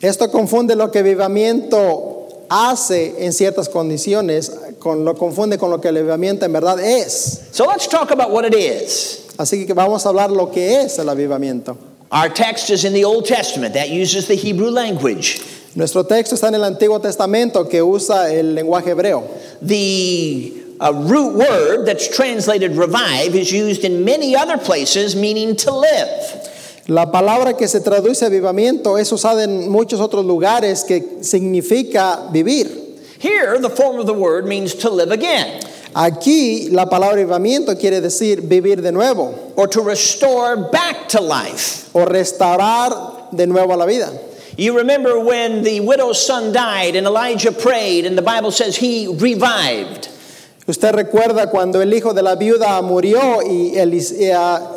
Esto 0.01 0.27
confunde 0.29 0.75
lo 0.75 0.89
que 0.89 1.01
avivamiento 1.01 2.47
hace 2.49 3.23
en 3.23 3.33
ciertas 3.33 3.69
condiciones, 3.69 4.51
con 4.79 5.05
lo 5.05 5.13
confunde 5.13 5.59
con 5.59 5.69
lo 5.69 5.79
que 5.79 5.89
el 5.89 5.97
avivamiento 5.97 6.45
en 6.45 6.53
verdad 6.53 6.79
es. 6.79 7.49
So 7.51 7.65
let's 7.65 7.87
talk 7.87 8.09
about 8.09 8.31
what 8.31 8.45
it 8.45 8.55
is. 8.55 9.27
Así 9.37 9.67
que 9.67 9.73
vamos 9.73 10.07
a 10.07 10.09
hablar 10.09 10.31
lo 10.31 10.49
que 10.49 10.81
es 10.81 10.97
el 10.97 11.09
avivamiento. 11.09 11.86
Our 12.11 12.29
text 12.29 12.69
is 12.69 12.85
in 12.85 12.93
the 12.93 13.03
Old 13.03 13.25
Testament, 13.25 13.73
that 13.73 13.89
uses 13.89 14.27
the 14.27 14.35
Hebrew 14.35 14.69
language. 14.69 15.41
Nuestro 15.75 16.03
texto 16.03 16.35
está 16.35 16.47
en 16.47 16.55
el 16.55 16.61
Antiguo 16.61 17.01
Testamento 17.01 17.65
que 17.69 17.83
usa 17.83 18.33
el 18.33 18.55
lenguaje 18.55 18.87
hebreo. 18.87 19.27
The 19.61 20.53
uh, 20.79 20.93
root 20.93 21.35
word 21.35 21.85
that's 21.85 22.07
translated 22.15 22.71
revive 22.71 23.35
is 23.35 23.51
used 23.51 23.83
in 23.83 24.05
many 24.05 24.35
other 24.35 24.57
places, 24.57 25.15
meaning 25.15 25.55
to 25.57 25.71
live. 25.71 26.53
La 26.87 27.11
palabra 27.11 27.57
que 27.57 27.67
se 27.67 27.81
traduce 27.81 28.25
avivamiento 28.25 28.97
es 28.97 29.11
usada 29.11 29.43
en 29.43 29.69
muchos 29.69 29.99
otros 29.99 30.25
lugares 30.25 30.85
que 30.87 31.21
significa 31.21 32.31
vivir. 32.31 32.85
Here, 33.19 33.59
the 33.59 33.69
form 33.69 33.99
of 33.99 34.05
the 34.05 34.13
word 34.13 34.45
means 34.45 34.73
to 34.75 34.89
live 34.89 35.11
again, 35.11 35.61
Aquí 35.99 36.69
la 36.69 36.85
palabra 36.85 37.15
avivamiento 37.15 37.75
quiere 37.75 38.01
decir 38.01 38.41
vivir 38.41 38.83
de 38.83 38.91
nuevo 38.91 39.53
or 39.55 39.67
to 39.67 39.81
restore 39.81 40.69
back 40.69 41.07
to 41.09 41.19
life. 41.19 41.89
o 41.93 42.05
restaurar 42.05 43.31
de 43.31 43.47
nuevo 43.47 43.73
a 43.73 43.77
la 43.77 43.87
vida. 43.87 44.11
You 44.57 44.77
remember 44.77 45.19
when 45.19 45.63
the 45.63 45.79
widow's 45.79 46.23
son 46.23 46.51
died 46.51 46.95
and 46.95 47.07
Elijah 47.07 47.51
prayed, 47.51 48.05
and 48.05 48.15
the 48.15 48.21
Bible 48.21 48.51
says 48.51 48.75
he 48.75 49.07
revived. 49.07 50.09
Usted 50.67 50.93
recuerda 50.93 51.49
cuando 51.49 51.81
el 51.81 51.91
hijo 51.91 52.13
de 52.13 52.21
la 52.21 52.35
viuda 52.35 52.81
murió 52.83 53.41
y 53.41 53.75
eh, 53.75 53.85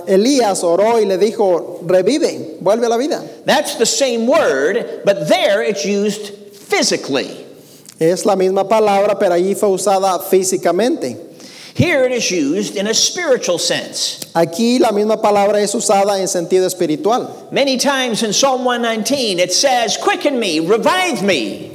Elías 0.07 0.63
oró 0.63 0.99
y 0.99 1.05
le 1.05 1.19
dijo, 1.19 1.81
revive, 1.87 2.57
vuelve 2.63 2.87
a 2.87 2.89
la 2.89 2.97
vida. 2.97 3.23
That's 3.45 3.75
the 3.77 3.87
same 3.87 4.27
word, 4.27 5.03
but 5.05 5.29
there 5.29 5.63
it's 5.63 5.85
used 5.85 6.35
physically. 6.55 7.40
Es 8.01 8.25
la 8.25 8.35
misma 8.35 8.67
palabra, 8.67 9.19
pero 9.19 9.35
allí 9.35 9.55
fue 9.55 9.69
usada 9.69 10.19
físicamente. 10.21 11.19
Here 11.75 12.07
it 12.07 12.13
is 12.13 12.31
used 12.31 12.77
in 12.77 12.87
a 12.87 12.95
spiritual 12.95 13.59
sense. 13.59 14.21
Aquí 14.35 14.79
la 14.81 14.91
misma 14.91 15.21
palabra 15.21 15.61
es 15.61 15.75
usada 15.75 16.19
en 16.19 16.27
sentido 16.27 16.67
espiritual. 16.67 17.49
Many 17.53 17.77
times 17.77 18.23
in 18.23 18.33
Psalm 18.33 18.65
119 18.65 19.39
it 19.39 19.53
says, 19.53 19.99
Quicken 19.99 20.41
me, 20.41 20.61
revive 20.61 21.23
me. 21.23 21.73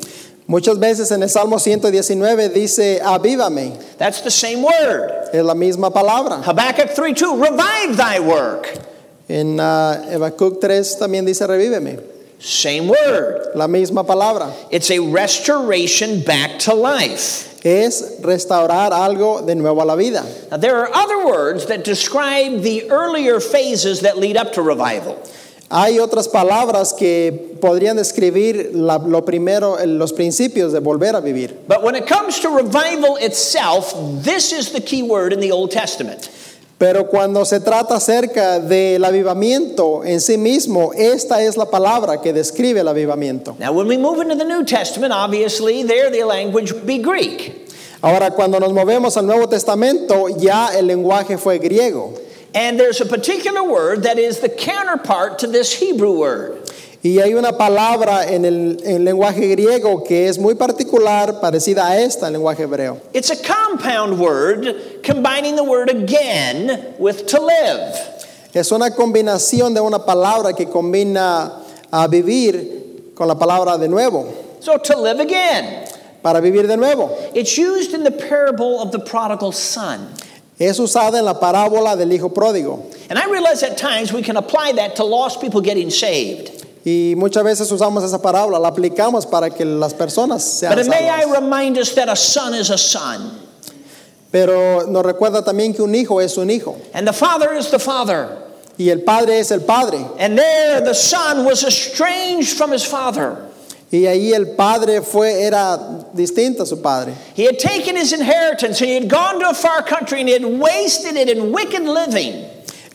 Muchas 0.48 0.80
veces 0.80 1.12
en 1.12 1.22
el 1.22 1.30
Salmo 1.30 1.60
119 1.60 2.50
dice, 2.50 3.00
avívame. 3.04 3.78
That's 3.98 4.22
the 4.22 4.32
same 4.32 4.64
word. 4.64 5.30
Es 5.32 5.44
la 5.44 5.54
misma 5.54 5.92
palabra. 5.92 6.44
Habakkuk 6.44 6.96
3 6.96 7.14
2, 7.14 7.40
revive 7.40 7.98
thy 7.98 8.20
work. 8.20 8.80
En 9.28 9.60
uh, 9.60 10.08
Habacuc 10.12 10.60
3 10.60 10.98
también 11.00 11.26
dice, 11.26 11.46
revíveme. 11.48 12.15
Same 12.40 12.88
word. 12.88 13.52
La 13.56 13.68
misma 13.68 14.06
palabra. 14.06 14.54
It's 14.72 14.92
a 14.92 15.00
restoration 15.00 16.22
back 16.24 16.60
to 16.60 16.74
life. 16.74 17.52
Es 17.66 18.20
restaurar 18.22 18.92
algo 18.92 19.44
de 19.46 19.56
nuevo 19.56 19.82
a 19.82 19.86
la 19.86 19.96
vida. 19.96 20.24
Now, 20.52 20.58
there 20.58 20.76
are 20.78 20.90
other 20.94 21.26
words 21.26 21.66
that 21.68 21.84
describe 21.84 22.62
the 22.62 22.92
earlier 22.92 23.40
phases 23.40 24.02
that 24.02 24.18
lead 24.20 24.38
up 24.38 24.54
to 24.54 24.62
revival. 24.62 25.18
Hay 25.72 25.98
otras 25.98 26.28
palabras 26.28 26.94
que 26.96 27.56
podrían 27.60 27.96
describir 27.96 28.70
la- 28.74 28.98
lo 28.98 29.22
primero, 29.24 29.78
eh, 29.78 29.88
los 29.88 30.12
principios 30.14 30.74
de 30.74 30.80
volver 30.80 31.16
a 31.16 31.22
vivir. 31.22 31.56
But 31.68 31.82
when 31.82 31.96
it 31.96 32.06
comes 32.06 32.40
to 32.42 32.50
revival 32.50 33.16
itself, 33.16 33.96
this 34.24 34.54
is 34.54 34.70
the 34.74 34.80
key 34.82 35.02
word 35.02 35.34
in 35.34 35.40
the 35.40 35.52
Old 35.52 35.72
Testament. 35.72 36.30
Pero 36.78 37.08
cuando 37.08 37.46
se 37.46 37.62
trata 37.62 37.96
acerca 37.96 38.60
del 38.60 39.06
avivamiento 39.06 40.04
en 40.04 40.20
sí 40.20 40.38
mismo, 40.38 40.92
esta 40.94 41.42
es 41.42 41.56
la 41.56 41.68
palabra 41.68 42.22
que 42.22 42.34
describe 42.34 42.82
el 42.82 42.88
avivamiento. 42.90 43.56
Now, 43.58 43.72
when 43.72 43.88
we 43.88 43.98
move 43.98 44.22
into 44.22 44.36
the 44.36 44.44
New 44.44 44.66
Testament, 44.66 45.14
obviously, 45.14 45.84
there 45.84 46.12
the 46.12 46.26
language 46.26 46.74
would 46.74 46.86
be 46.86 46.98
Greek. 46.98 47.70
Ahora, 48.04 48.32
cuando 48.32 48.60
nos 48.60 48.74
movemos 48.74 49.16
al 49.16 49.26
Nuevo 49.26 49.48
Testamento, 49.48 50.28
ya 50.38 50.70
el 50.76 50.88
lenguaje 50.88 51.40
fue 51.40 51.60
griego. 51.60 52.20
And 52.54 52.78
there's 52.78 53.00
a 53.00 53.06
particular 53.06 53.64
word 53.64 54.04
that 54.04 54.20
is 54.20 54.40
the 54.42 54.50
counterpart 54.50 55.40
to 55.40 55.48
this 55.48 55.74
Hebrew 55.74 56.12
word. 56.12 56.70
Y 57.06 57.20
hay 57.20 57.36
una 57.36 57.56
palabra 57.56 58.28
en 58.28 58.46
el, 58.46 58.80
en 58.84 58.96
el 58.96 59.04
lenguaje 59.04 59.48
griego 59.48 60.04
que 60.04 60.28
es 60.28 60.40
muy 60.40 60.56
particular, 60.56 61.40
parecida 61.40 61.86
a 61.86 62.00
esta, 62.00 62.26
el 62.26 62.34
lenguaje 62.34 62.64
hebreo. 62.64 63.00
It's 63.14 63.30
a 63.30 63.36
compound 63.36 64.20
word 64.20 65.04
combining 65.04 65.56
the 65.56 65.64
word 65.64 65.92
again 65.92 66.96
with 66.98 67.28
to 67.28 67.40
live. 67.40 67.94
Es 68.56 68.72
una 68.72 68.90
combinación 68.90 69.76
de 69.76 69.82
una 69.82 70.04
palabra 70.04 70.54
que 70.54 70.66
combina 70.66 71.62
a 71.92 72.08
vivir 72.08 73.12
con 73.14 73.28
la 73.28 73.36
palabra 73.36 73.78
de 73.78 73.88
nuevo, 73.88 74.26
So, 74.60 74.80
to 74.80 75.00
live 75.00 75.20
again. 75.20 75.86
para 76.24 76.42
vivir 76.42 76.66
de 76.66 76.76
nuevo. 76.76 77.16
It's 77.36 77.56
used 77.56 77.94
in 77.94 78.04
the 78.04 78.10
parable 78.10 78.80
of 78.82 78.92
the 78.92 78.98
prodigal 78.98 79.52
son. 79.54 80.08
Es 80.60 80.80
usada 80.80 81.20
en 81.20 81.26
la 81.26 81.36
parábola 81.36 81.96
del 81.96 82.12
hijo 82.12 82.30
pródigo. 82.30 82.92
And 83.12 83.20
I 83.20 83.30
realize 83.30 83.62
at 83.62 83.78
times 83.78 84.12
we 84.12 84.24
can 84.24 84.38
apply 84.38 84.72
that 84.78 84.96
to 84.96 85.04
lost 85.04 85.40
people 85.40 85.62
getting 85.62 85.92
saved. 85.92 86.65
Y 86.88 87.16
muchas 87.18 87.44
veces 87.44 87.72
usamos 87.72 88.04
esa 88.04 88.22
parábola, 88.22 88.60
la 88.60 88.68
aplicamos 88.68 89.26
para 89.26 89.50
que 89.50 89.66
las 89.66 89.94
personas 89.96 90.44
sean 90.44 90.76
But 90.76 90.86
may 90.88 91.10
I 91.10 91.22
salvas. 91.24 91.42
remind 91.42 91.78
us 91.80 91.96
that 91.96 92.08
a 92.10 92.16
son 92.16 92.54
is 92.54 92.70
a 92.70 92.78
son, 92.78 93.32
Pero 94.32 94.86
nos 94.88 95.04
recuerda 95.04 95.44
también 95.44 95.74
que 95.74 95.82
un 95.82 95.96
hijo 95.96 96.20
es 96.22 96.38
un 96.38 96.50
hijo 96.50 96.78
and 96.94 97.08
the 97.08 97.14
father 97.14 97.54
is 97.54 97.72
the 97.72 97.80
father. 97.80 98.38
y 98.78 98.90
el 98.90 99.00
padre 99.02 99.40
es 99.40 99.50
el 99.52 99.62
padre. 99.62 99.98
And 100.20 100.38
there 100.38 100.82
the 100.82 100.94
son 100.94 101.44
was 101.46 101.64
estranged 101.64 102.56
from 102.56 102.72
his 102.72 102.84
father. 102.86 103.38
Y 103.92 104.06
ahí 104.08 104.34
el 104.34 104.56
padre 104.56 105.02
fue 105.02 105.44
era 105.44 105.80
distinto 106.14 106.64
a 106.64 106.66
su 106.66 106.78
padre. 106.78 107.14
He 107.34 107.46
had 107.46 107.58
taken 107.58 107.96
his 107.96 108.12
inheritance, 108.14 108.78
he 108.78 108.94
had 108.94 109.08
gone 109.08 109.40
to 109.40 109.50
a 109.50 109.54
far 109.54 109.82
country, 109.84 110.20
and 110.20 110.28
he 110.28 110.34
had 110.34 110.44
wasted 110.46 111.16
it 111.16 111.30
in 111.30 111.52
wicked 111.54 111.84
living. 111.84 112.46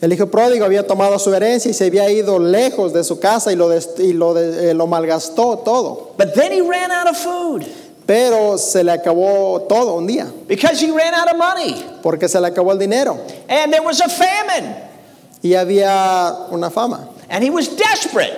El 0.01 0.11
hijo 0.11 0.25
pródigo 0.27 0.65
había 0.65 0.85
tomado 0.87 1.19
su 1.19 1.31
herencia 1.33 1.69
y 1.69 1.75
se 1.75 1.85
había 1.85 2.09
ido 2.09 2.39
lejos 2.39 2.91
de 2.91 3.03
su 3.03 3.19
casa 3.19 3.51
y 3.51 3.55
lo, 3.55 3.69
y 3.99 4.13
lo, 4.13 4.35
eh, 4.37 4.73
lo 4.73 4.87
malgastó 4.87 5.59
todo. 5.59 6.13
But 6.17 6.33
then 6.33 6.51
he 6.51 6.61
ran 6.61 6.91
out 6.91 7.07
of 7.07 7.17
food 7.17 7.63
Pero 8.07 8.57
se 8.57 8.83
le 8.83 8.91
acabó 8.91 9.61
todo 9.69 9.93
un 9.93 10.07
día, 10.07 10.25
because 10.47 10.83
he 10.83 10.89
ran 10.91 11.13
out 11.13 11.29
of 11.31 11.37
money. 11.37 11.85
porque 12.01 12.27
se 12.27 12.39
le 12.41 12.47
acabó 12.47 12.71
el 12.71 12.79
dinero 12.79 13.15
And 13.47 13.71
there 13.71 13.83
was 13.85 14.01
a 14.01 14.09
famine, 14.09 14.75
y 15.43 15.53
había 15.53 16.47
una 16.51 16.71
fama. 16.71 17.07
and 17.29 17.43
he 17.43 17.51
was 17.51 17.67
desperate. 17.69 18.33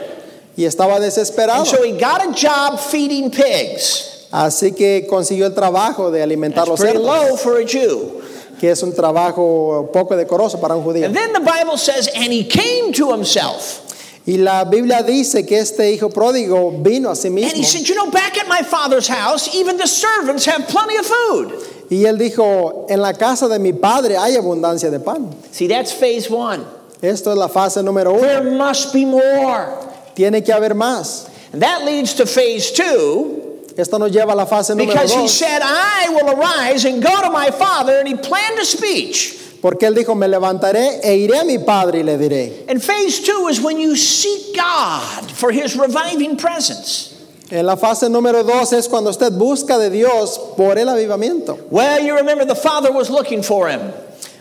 Y 0.57 0.65
estaba 0.65 0.99
desesperado. 0.99 1.59
And 1.59 1.67
so 1.67 1.81
he 1.81 1.97
got 1.97 2.27
a 2.27 2.33
job 2.33 2.77
feeding 2.77 3.31
pigs. 3.31 4.27
Así 4.31 4.75
que 4.75 5.07
consiguió 5.09 5.45
el 5.45 5.53
trabajo 5.53 6.11
de 6.11 6.21
alimentar 6.21 6.65
That's 6.65 6.69
los 6.69 6.79
cerdos, 6.81 7.05
low 7.05 7.37
for 7.37 7.57
a 7.59 7.65
Jew. 7.65 8.21
Que 8.63 8.71
es 8.71 8.81
un 8.81 8.93
trabajo 8.93 9.89
poco 9.91 10.15
decoroso 10.15 10.57
para 10.61 10.73
un 10.73 10.85
judío. 10.85 11.03
And 11.05 11.13
then 11.13 11.33
the 11.33 11.41
Bible 11.41 11.77
says, 11.77 12.07
and 12.15 12.31
he 12.31 12.45
came 12.45 12.93
to 12.93 13.11
himself. 13.11 13.81
Y 14.25 14.37
la 14.37 14.63
Biblia 14.63 15.03
dice 15.03 15.45
que 15.45 15.59
este 15.59 15.91
hijo 15.91 16.07
pródigo 16.09 16.71
vino 16.81 17.09
a 17.09 17.13
sí 17.13 17.27
And 17.27 17.39
he 17.39 17.43
mismo. 17.59 17.65
said, 17.65 17.89
You 17.89 17.95
know, 17.95 18.09
back 18.09 18.37
at 18.37 18.47
my 18.47 18.61
father's 18.63 19.09
house, 19.09 19.53
even 19.53 19.75
the 19.75 19.85
servants 19.85 20.45
have 20.45 20.65
plenty 20.69 20.95
of 20.95 21.05
food. 21.05 21.51
Y 21.89 22.05
él 22.05 22.17
dijo, 22.17 22.85
en 22.89 23.01
la 23.01 23.11
casa 23.11 23.49
de 23.49 23.59
mi 23.59 23.73
padre 23.73 24.15
hay 24.15 24.37
abundancia 24.37 24.89
de 24.89 25.01
pan. 25.01 25.35
See, 25.51 25.67
that's 25.67 25.91
phase 25.91 26.29
one. 26.29 26.63
Esto 27.01 27.31
es 27.31 27.37
la 27.37 27.49
fase 27.49 27.83
número 27.83 28.17
There 28.17 28.39
uno. 28.47 28.57
must 28.59 28.93
be 28.93 29.03
more. 29.03 29.77
Tiene 30.15 30.41
que 30.41 30.53
haber 30.53 30.73
más. 30.73 31.27
And 31.51 31.61
that 31.61 31.83
leads 31.83 32.13
to 32.13 32.25
phase 32.25 32.71
two 32.71 33.42
Esto 33.77 33.97
nos 33.97 34.11
lleva 34.11 34.33
a 34.33 34.35
la 34.35 34.45
fase 34.45 34.73
número 34.75 34.87
because 34.93 35.13
he 35.13 35.21
dos. 35.21 35.31
said, 35.33 35.61
I 35.63 36.09
will 36.09 36.29
arise 36.39 36.85
and 36.85 37.01
go 37.01 37.21
to 37.21 37.29
my 37.29 37.49
father. 37.51 37.97
And 37.99 38.07
he 38.07 38.15
planned 38.15 38.59
a 38.59 38.65
speech. 38.65 39.39
Porque 39.61 39.87
él 39.87 39.95
dijo, 39.95 40.15
me 40.15 40.27
levantaré 40.27 40.99
e 41.03 41.15
iré 41.17 41.39
a 41.39 41.45
mi 41.45 41.57
padre 41.57 41.99
y 41.99 42.03
le 42.03 42.17
diré. 42.17 42.65
And 42.69 42.83
phase 42.83 43.21
two 43.21 43.47
is 43.47 43.61
when 43.61 43.79
you 43.79 43.95
seek 43.95 44.55
God 44.55 45.31
for 45.31 45.51
his 45.51 45.75
reviving 45.77 46.35
presence. 46.37 47.09
En 47.49 47.65
la 47.65 47.75
fase 47.75 48.09
número 48.09 48.43
dos 48.43 48.73
es 48.73 48.87
cuando 48.87 49.09
usted 49.09 49.31
busca 49.31 49.77
de 49.77 49.89
Dios 49.89 50.37
por 50.57 50.77
el 50.77 50.87
avivamiento. 50.87 51.59
Well, 51.69 52.03
you 52.03 52.15
remember 52.15 52.45
the 52.45 52.55
father 52.55 52.91
was 52.91 53.09
looking 53.09 53.41
for 53.43 53.69
him, 53.69 53.93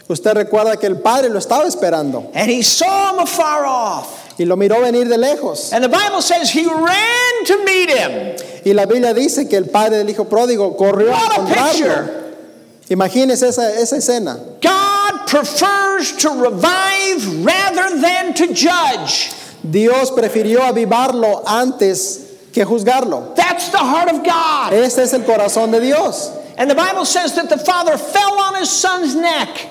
Usted 0.08 0.34
recuerda 0.34 0.78
que 0.78 0.88
el 0.88 0.96
padre 0.96 1.28
lo 1.30 1.38
estaba 1.38 1.66
esperando 1.66 2.30
and 2.34 2.50
he 2.50 2.62
saw 2.62 3.12
him 3.14 3.20
afar 3.20 3.64
off. 3.64 4.21
Y 4.38 4.44
lo 4.44 4.56
miró 4.56 4.80
venir 4.80 5.08
de 5.08 5.16
lejos. 5.18 5.72
And 5.72 5.84
the 5.84 5.88
Bible 5.88 6.22
says 6.22 6.50
he 6.50 6.64
ran 6.64 7.44
to 7.46 7.64
meet 7.64 7.90
him. 7.90 8.36
Y 8.64 8.72
la 8.72 8.86
Biblia 8.86 9.12
dice 9.12 9.48
que 9.48 9.56
el 9.56 9.66
padre 9.66 9.98
del 9.98 10.08
hijo 10.10 10.24
pródigo 10.24 10.76
corrió 10.76 11.12
a 11.12 11.16
What 11.16 11.32
a 11.32 11.34
encontrarlo. 11.40 11.72
picture! 11.72 12.18
Imagínese 12.88 13.48
esa, 13.48 13.72
esa 13.80 13.96
escena. 13.96 14.38
God 14.60 15.26
prefers 15.26 16.12
to 16.18 16.30
revive 16.30 17.44
rather 17.44 18.00
than 18.00 18.34
to 18.34 18.52
judge. 18.52 19.30
Dios 19.68 20.10
prefirió 20.10 20.62
avivarlo 20.62 21.42
antes 21.46 22.20
que 22.52 22.64
juzgarlo. 22.64 23.34
That's 23.34 23.70
the 23.70 23.78
heart 23.78 24.10
of 24.10 24.22
God. 24.24 24.72
Ese 24.72 24.98
es 24.98 25.12
el 25.14 25.20
corazón 25.22 25.70
de 25.70 25.80
Dios. 25.80 26.30
And 26.58 26.70
the 26.70 26.74
Bible 26.74 27.04
says 27.06 27.34
that 27.36 27.48
the 27.48 27.58
father 27.58 27.96
fell 27.96 28.38
on 28.40 28.56
his 28.56 28.68
son's 28.68 29.14
neck. 29.14 29.68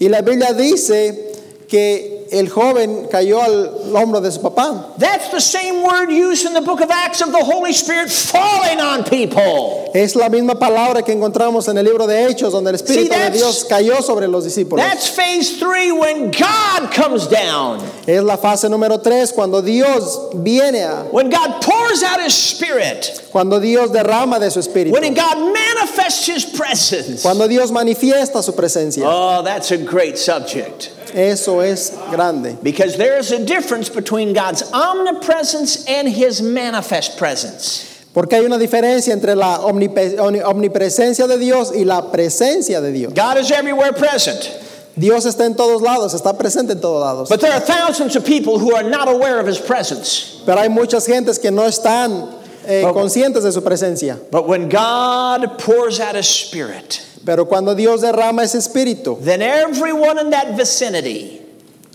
Y 0.00 0.08
la 0.08 0.22
Biblia 0.22 0.52
dice 0.54 1.66
que 1.68 2.15
el 2.30 2.48
joven 2.48 3.08
cayó 3.10 3.40
al 3.42 3.94
hombro 3.94 4.20
de 4.20 4.30
su 4.30 4.40
papá. 4.40 4.94
That's 4.98 5.30
the 5.30 5.40
same 5.40 5.82
word 5.82 6.10
used 6.10 6.46
in 6.46 6.54
the 6.54 6.60
book 6.60 6.80
of 6.80 6.90
Acts 6.90 7.20
of 7.20 7.32
the 7.32 7.42
Holy 7.42 7.72
Spirit 7.72 8.10
falling 8.10 8.80
on 8.80 9.04
people. 9.04 9.90
Es 9.94 10.14
la 10.16 10.28
misma 10.28 10.58
palabra 10.58 11.02
que 11.04 11.12
encontramos 11.14 11.68
en 11.68 11.78
el 11.78 11.84
libro 11.84 12.06
de 12.06 12.26
Hechos, 12.28 12.52
donde 12.52 12.70
el 12.70 12.76
Espíritu 12.76 13.12
See, 13.12 13.18
de 13.18 13.30
Dios 13.30 13.64
cayó 13.68 14.02
sobre 14.02 14.28
los 14.28 14.44
discípulos. 14.44 14.84
That's 14.84 15.08
phase 15.08 15.58
three 15.58 15.92
when 15.92 16.30
God 16.30 16.92
comes 16.92 17.26
down. 17.26 17.80
Es 18.06 18.22
la 18.22 18.36
fase 18.36 18.68
número 18.68 19.02
tres, 19.02 19.32
cuando 19.32 19.62
Dios 19.62 20.30
viene 20.34 20.82
a, 20.84 21.04
When 21.10 21.30
God 21.30 21.62
pours 21.62 22.02
out 22.02 22.20
his 22.20 22.34
spirit. 22.34 23.28
cuando 23.32 23.60
Dios 23.60 23.90
derrama 23.90 24.38
de 24.38 24.50
su 24.50 24.60
Espíritu, 24.60 24.92
When 24.92 25.14
God 25.14 25.52
manifests 25.54 26.26
his 26.26 26.44
presence. 26.44 27.22
cuando 27.22 27.48
Dios 27.48 27.70
manifiesta 27.70 28.42
su 28.42 28.52
presencia. 28.52 29.04
Oh, 29.06 29.42
that's 29.42 29.70
a 29.70 29.78
great 29.78 30.18
subject. 30.18 30.92
Eso 31.16 31.60
es 31.60 31.96
grande. 32.10 32.58
Because 32.62 32.98
there 32.98 33.16
is 33.18 33.32
a 33.32 33.42
difference 33.42 33.88
between 33.88 34.34
God's 34.34 34.62
omnipresence 34.70 35.86
and 35.88 36.06
his 36.06 36.42
manifest 36.42 37.16
presence. 37.16 38.04
Porque 38.12 38.34
hay 38.34 38.44
una 38.44 38.58
diferencia 38.58 39.12
entre 39.12 39.34
la 39.34 39.60
omnipresencia 39.60 41.26
de 41.26 41.38
Dios 41.38 41.72
y 41.74 41.84
la 41.84 42.02
presencia 42.10 42.82
de 42.82 42.92
Dios. 42.92 43.14
God 43.14 43.38
is 43.38 43.50
everywhere 43.50 43.92
present. 43.92 44.62
Dios 44.98 45.24
está 45.24 45.46
en 45.46 45.54
todos 45.54 45.80
lados, 45.80 46.14
está 46.14 46.36
presente 46.36 46.72
en 46.72 46.80
todos 46.80 47.02
lados. 47.02 47.28
But 47.30 47.40
there 47.40 47.52
are 47.52 47.60
thousands 47.60 48.14
of 48.14 48.24
people 48.24 48.58
who 48.58 48.74
are 48.74 48.82
not 48.82 49.08
aware 49.08 49.40
of 49.40 49.46
his 49.46 49.58
presence. 49.58 50.42
Pero 50.44 50.58
hay 50.58 50.68
muchas 50.68 51.06
gentes 51.06 51.38
que 51.40 51.50
no 51.50 51.62
están 51.62 52.30
eh, 52.66 52.82
conscientes 52.92 53.42
de 53.42 53.52
su 53.52 53.62
presencia. 53.62 54.18
But 54.30 54.46
when 54.46 54.68
God 54.68 55.58
pours 55.58 55.98
out 55.98 56.14
his 56.14 56.28
spirit, 56.28 57.02
Pero 57.26 57.44
cuando 57.44 57.74
Dios 57.74 58.00
derrama 58.00 58.44
ese 58.44 58.54
espíritu, 58.54 59.22
then 59.22 59.42
everyone 59.42 60.18
in 60.18 60.30
that 60.30 60.56
vicinity, 60.56 61.42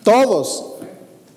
todos, 0.04 0.84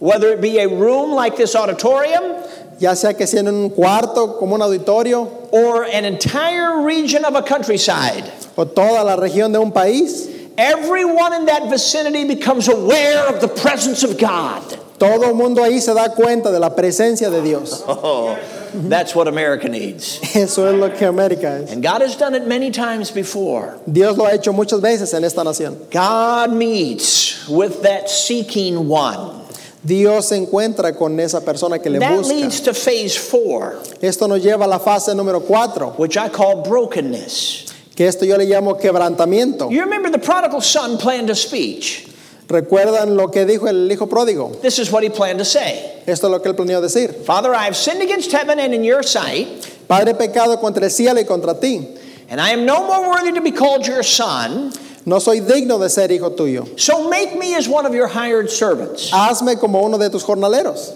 whether 0.00 0.28
it 0.33 0.42
be 0.42 0.59
a 0.59 0.68
room 0.68 1.12
like 1.12 1.37
this 1.37 1.54
auditorium 1.54 2.44
ya 2.78 2.94
sea 2.94 3.14
que 3.14 3.26
sea 3.26 3.40
en 3.40 3.48
un 3.48 3.70
cuarto 3.70 4.38
como 4.38 4.54
un 4.54 4.62
auditorio 4.62 5.48
or 5.52 5.85
an 5.85 6.04
entire 6.04 6.83
region 6.83 7.24
of 7.24 7.35
a 7.35 7.42
countryside, 7.42 8.30
o 8.57 8.64
toda 8.64 9.04
la 9.04 9.16
región 9.16 9.52
de 9.52 9.59
un 9.59 9.72
país, 9.72 10.28
everyone 10.59 11.33
in 11.33 11.46
that 11.46 11.70
vicinity 11.70 12.24
becomes 12.24 12.68
aware 12.68 13.26
of 13.28 13.40
the 13.40 13.48
presence 13.48 14.02
of 14.02 14.18
God. 14.18 14.62
Todo 14.98 15.28
el 15.28 15.35
mundo 15.35 15.62
ahí 15.62 15.80
se 15.80 15.92
da 15.92 16.09
cuenta 16.14 16.50
de 16.50 16.59
la 16.59 16.70
presencia 16.70 17.30
de 17.30 17.42
Dios. 17.42 17.83
Oh, 17.87 18.37
Mm-hmm. 18.74 18.88
that's 18.88 19.14
what 19.14 19.28
America 19.28 19.68
needs. 19.68 20.18
Eso 20.34 20.66
es 20.66 20.74
lo 20.78 20.90
que 20.90 21.06
América 21.06 21.62
es. 21.62 21.70
And 21.72 21.82
God 21.82 22.02
has 22.02 22.16
done 22.16 22.34
it 22.34 22.46
many 22.46 22.70
times 22.70 23.10
before. 23.10 23.78
Dios 23.90 24.16
lo 24.18 24.24
ha 24.26 24.32
hecho 24.32 24.52
muchas 24.52 24.80
veces 24.80 25.14
en 25.14 25.24
esta 25.24 25.42
nación. 25.44 25.76
God 25.90 26.52
meets 26.52 27.48
with 27.48 27.82
that 27.82 28.10
seeking 28.10 28.88
one. 28.88 29.42
Dios 29.87 30.28
se 30.28 30.37
encuentra 30.37 30.96
con 30.96 31.20
esa 31.20 31.40
persona 31.42 31.78
que 31.78 31.90
le 31.90 31.98
That 31.98 32.12
busca. 32.18 32.28
leads 32.34 32.60
to 32.62 32.72
phase 32.72 33.14
four, 33.16 33.78
Esto 34.00 34.26
nos 34.26 34.40
lleva 34.42 34.64
a 34.64 34.66
la 34.68 34.78
fase 34.78 35.14
número 35.14 35.40
cuatro, 35.46 35.90
which 35.98 36.16
I 36.16 36.28
call 36.30 36.62
brokenness. 36.62 37.70
que 37.94 38.06
esto 38.08 38.24
yo 38.24 38.37
le 38.38 38.46
llamo 38.46 38.80
quebrantamiento. 38.80 39.70
You 39.70 39.82
remember 39.82 40.10
the 40.10 40.18
prodigal 40.18 40.62
son 40.62 40.96
planned 40.98 41.28
a 41.30 41.34
speech. 41.34 42.08
¿Recuerdan 42.48 43.16
lo 43.16 43.28
que 43.30 43.44
dijo 43.46 43.66
el 43.68 43.90
hijo 43.90 44.07
pródigo? 44.07 44.61
This 44.61 44.78
is 44.78 44.90
what 44.92 45.02
he 45.02 45.09
planned 45.09 45.38
to 45.38 45.44
say 45.44 46.02
Esto 46.07 46.26
es 46.26 46.30
lo 46.30 46.40
que 46.40 46.50
él 46.50 46.57
planeó 46.57 46.80
decir. 46.83 47.24
Father, 47.24 47.54
I 47.54 47.64
have 47.64 47.74
sinned 47.76 48.02
against 48.02 48.30
heaven 48.33 48.59
and 48.61 48.74
in 48.74 48.85
your 48.85 49.02
sight, 49.02 49.46
Padre, 49.88 50.12
he 50.12 50.18
pecado 50.28 50.59
contra 50.61 50.85
el 50.85 50.90
cielo 50.90 51.20
y 51.20 51.24
contra 51.24 51.54
ti. 51.59 51.87
and 52.28 52.40
I 52.40 52.50
am 52.50 52.66
no 52.66 52.87
more 52.87 53.11
worthy 53.11 53.33
to 53.33 53.40
be 53.40 53.50
called 53.52 53.87
your 53.87 54.02
son. 54.02 54.72
No 55.07 55.18
soy 55.18 55.40
digno 55.40 55.78
de 55.78 55.88
ser 55.90 56.09
hijo 56.09 56.30
tuyo. 56.30 56.78
So 56.80 57.09
make 57.11 57.37
me 57.38 57.54
as 57.54 57.68
one 57.68 57.85
of 57.87 57.94
your 57.94 58.09
hired 58.09 58.50
servants. 58.50 59.11
Hazme 59.11 59.59
como 59.61 59.83
uno 59.85 59.98
de 59.98 60.09
tus 60.11 60.24
jornaleros. 60.24 60.92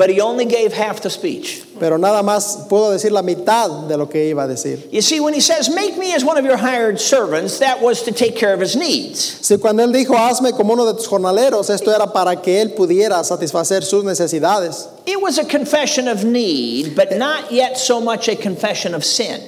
But 0.00 0.08
he 0.08 0.18
only 0.22 0.46
gave 0.46 0.72
half 0.72 1.02
the 1.02 1.10
speech. 1.10 1.62
Pero 1.78 1.98
nada 1.98 2.22
más 2.22 2.66
pudo 2.70 2.90
decir 2.90 3.12
la 3.12 3.20
mitad 3.20 3.86
de 3.86 3.98
lo 3.98 4.06
que 4.06 4.30
iba 4.30 4.44
a 4.44 4.48
decir. 4.48 4.88
You 4.90 5.02
see, 5.02 5.20
when 5.20 5.34
he 5.34 5.40
says, 5.40 5.68
Make 5.68 5.98
me 5.98 6.14
as 6.14 6.24
one 6.24 6.38
of 6.38 6.44
your 6.46 6.56
hired 6.56 6.98
servants, 6.98 7.58
that 7.58 7.82
was 7.82 8.02
to 8.04 8.10
take 8.10 8.34
care 8.34 8.54
of 8.54 8.60
his 8.60 8.76
needs. 8.76 9.18
Si 9.46 9.58
cuando 9.58 9.82
él 9.82 9.92
dijo, 9.92 10.16
hazme 10.16 10.56
como 10.56 10.72
uno 10.72 10.86
de 10.90 10.94
tus 10.94 11.06
jornaleros, 11.06 11.68
esto 11.68 11.90
era 11.90 12.10
para 12.10 12.40
que 12.40 12.62
él 12.62 12.74
pudiera 12.74 13.22
satisfacer 13.22 13.82
sus 13.82 14.02
necesidades. 14.02 14.88
It 15.04 15.20
was 15.20 15.36
a 15.36 15.44
confession 15.44 16.08
of 16.08 16.24
need, 16.24 16.96
but 16.96 17.12
eh, 17.12 17.18
not 17.18 17.52
yet 17.52 17.76
so 17.76 18.00
much 18.00 18.26
a 18.28 18.36
confession 18.36 18.94
of 18.94 19.04
sin. 19.04 19.38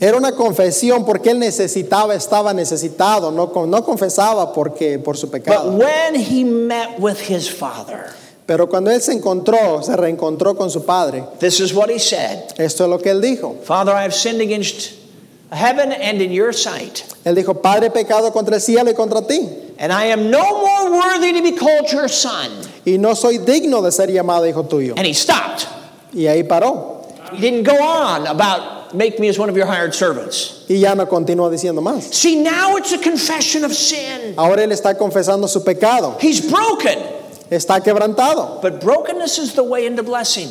Era 0.00 0.16
una 0.16 0.32
confesión 0.32 1.06
porque 1.06 1.30
él 1.30 1.38
necesitaba, 1.38 2.16
estaba 2.16 2.52
necesitado, 2.52 3.30
no, 3.30 3.52
no 3.66 3.84
confesaba 3.84 4.52
porque, 4.52 4.98
por 4.98 5.16
su 5.16 5.28
pecado. 5.30 5.70
But 5.70 5.78
when 5.78 6.16
he 6.16 6.42
met 6.42 6.98
with 6.98 7.20
his 7.20 7.48
father, 7.48 8.12
Pero 8.46 8.68
cuando 8.68 8.90
él 8.90 9.00
se 9.00 9.12
encontró, 9.12 9.82
se 9.82 9.94
reencontró 9.96 10.56
con 10.56 10.68
su 10.70 10.84
padre, 10.84 11.24
this 11.38 11.60
is 11.60 11.72
what 11.72 11.88
he 11.88 11.98
said 11.98 12.52
esto 12.58 12.84
es 12.84 12.90
lo 12.90 12.98
que 12.98 13.10
él 13.10 13.20
dijo. 13.20 13.56
Father, 13.64 13.92
I 13.92 14.02
have 14.02 14.12
sinned 14.14 14.40
against 14.40 14.94
heaven 15.50 15.92
and 15.92 16.20
in 16.20 16.32
your 16.32 16.52
sight, 16.52 17.04
Él 17.24 17.34
dijo, 17.36 17.62
Padre, 17.62 17.86
he 17.86 17.90
pecado 17.90 18.32
contra 18.32 18.54
el 18.56 18.60
cielo 18.60 18.90
y 18.90 18.94
contra 18.94 19.22
ti, 19.26 19.48
and 19.78 19.92
I 19.92 20.06
am 20.06 20.30
no 20.30 20.42
more 20.42 20.90
worthy 20.90 21.32
to 21.34 21.42
be 21.42 21.52
called 21.52 21.90
your 21.92 22.08
son. 22.08 22.50
y 22.84 22.96
no 22.98 23.14
soy 23.14 23.38
digno 23.38 23.80
de 23.82 23.92
ser 23.92 24.08
llamado 24.08 24.46
hijo 24.48 24.64
tuyo. 24.64 24.94
And 24.96 25.06
he 25.06 25.12
stopped. 25.14 25.68
Y 26.12 26.22
ahí 26.26 26.42
paró, 26.42 27.06
He 27.32 27.40
didn't 27.40 27.62
go 27.62 27.76
on 27.80 28.26
about 28.26 28.92
make 28.94 29.18
me 29.20 29.28
as 29.28 29.38
one 29.38 29.48
of 29.48 29.56
your 29.56 29.66
hired 29.66 29.94
servants. 29.94 30.64
y 30.68 30.76
ya 30.80 30.94
no 30.94 31.06
continuó 31.06 31.48
diciendo 31.48 31.80
más. 31.80 32.12
See, 32.12 32.42
now 32.42 32.76
it's 32.76 32.92
a 32.92 32.98
confession 32.98 33.64
of 33.64 33.72
sin. 33.72 34.34
Ahora 34.36 34.64
él 34.64 34.72
está 34.72 34.98
confesando 34.98 35.48
su 35.48 35.60
pecado, 35.62 36.16
He's 36.20 36.40
broken. 36.50 36.98
Está 37.56 37.80
quebrantado, 37.82 38.60
But 38.62 38.80
brokenness 38.80 39.38
is 39.38 39.54
the 39.54 39.62
way 39.62 39.86
into 39.86 40.02
blessing. 40.02 40.48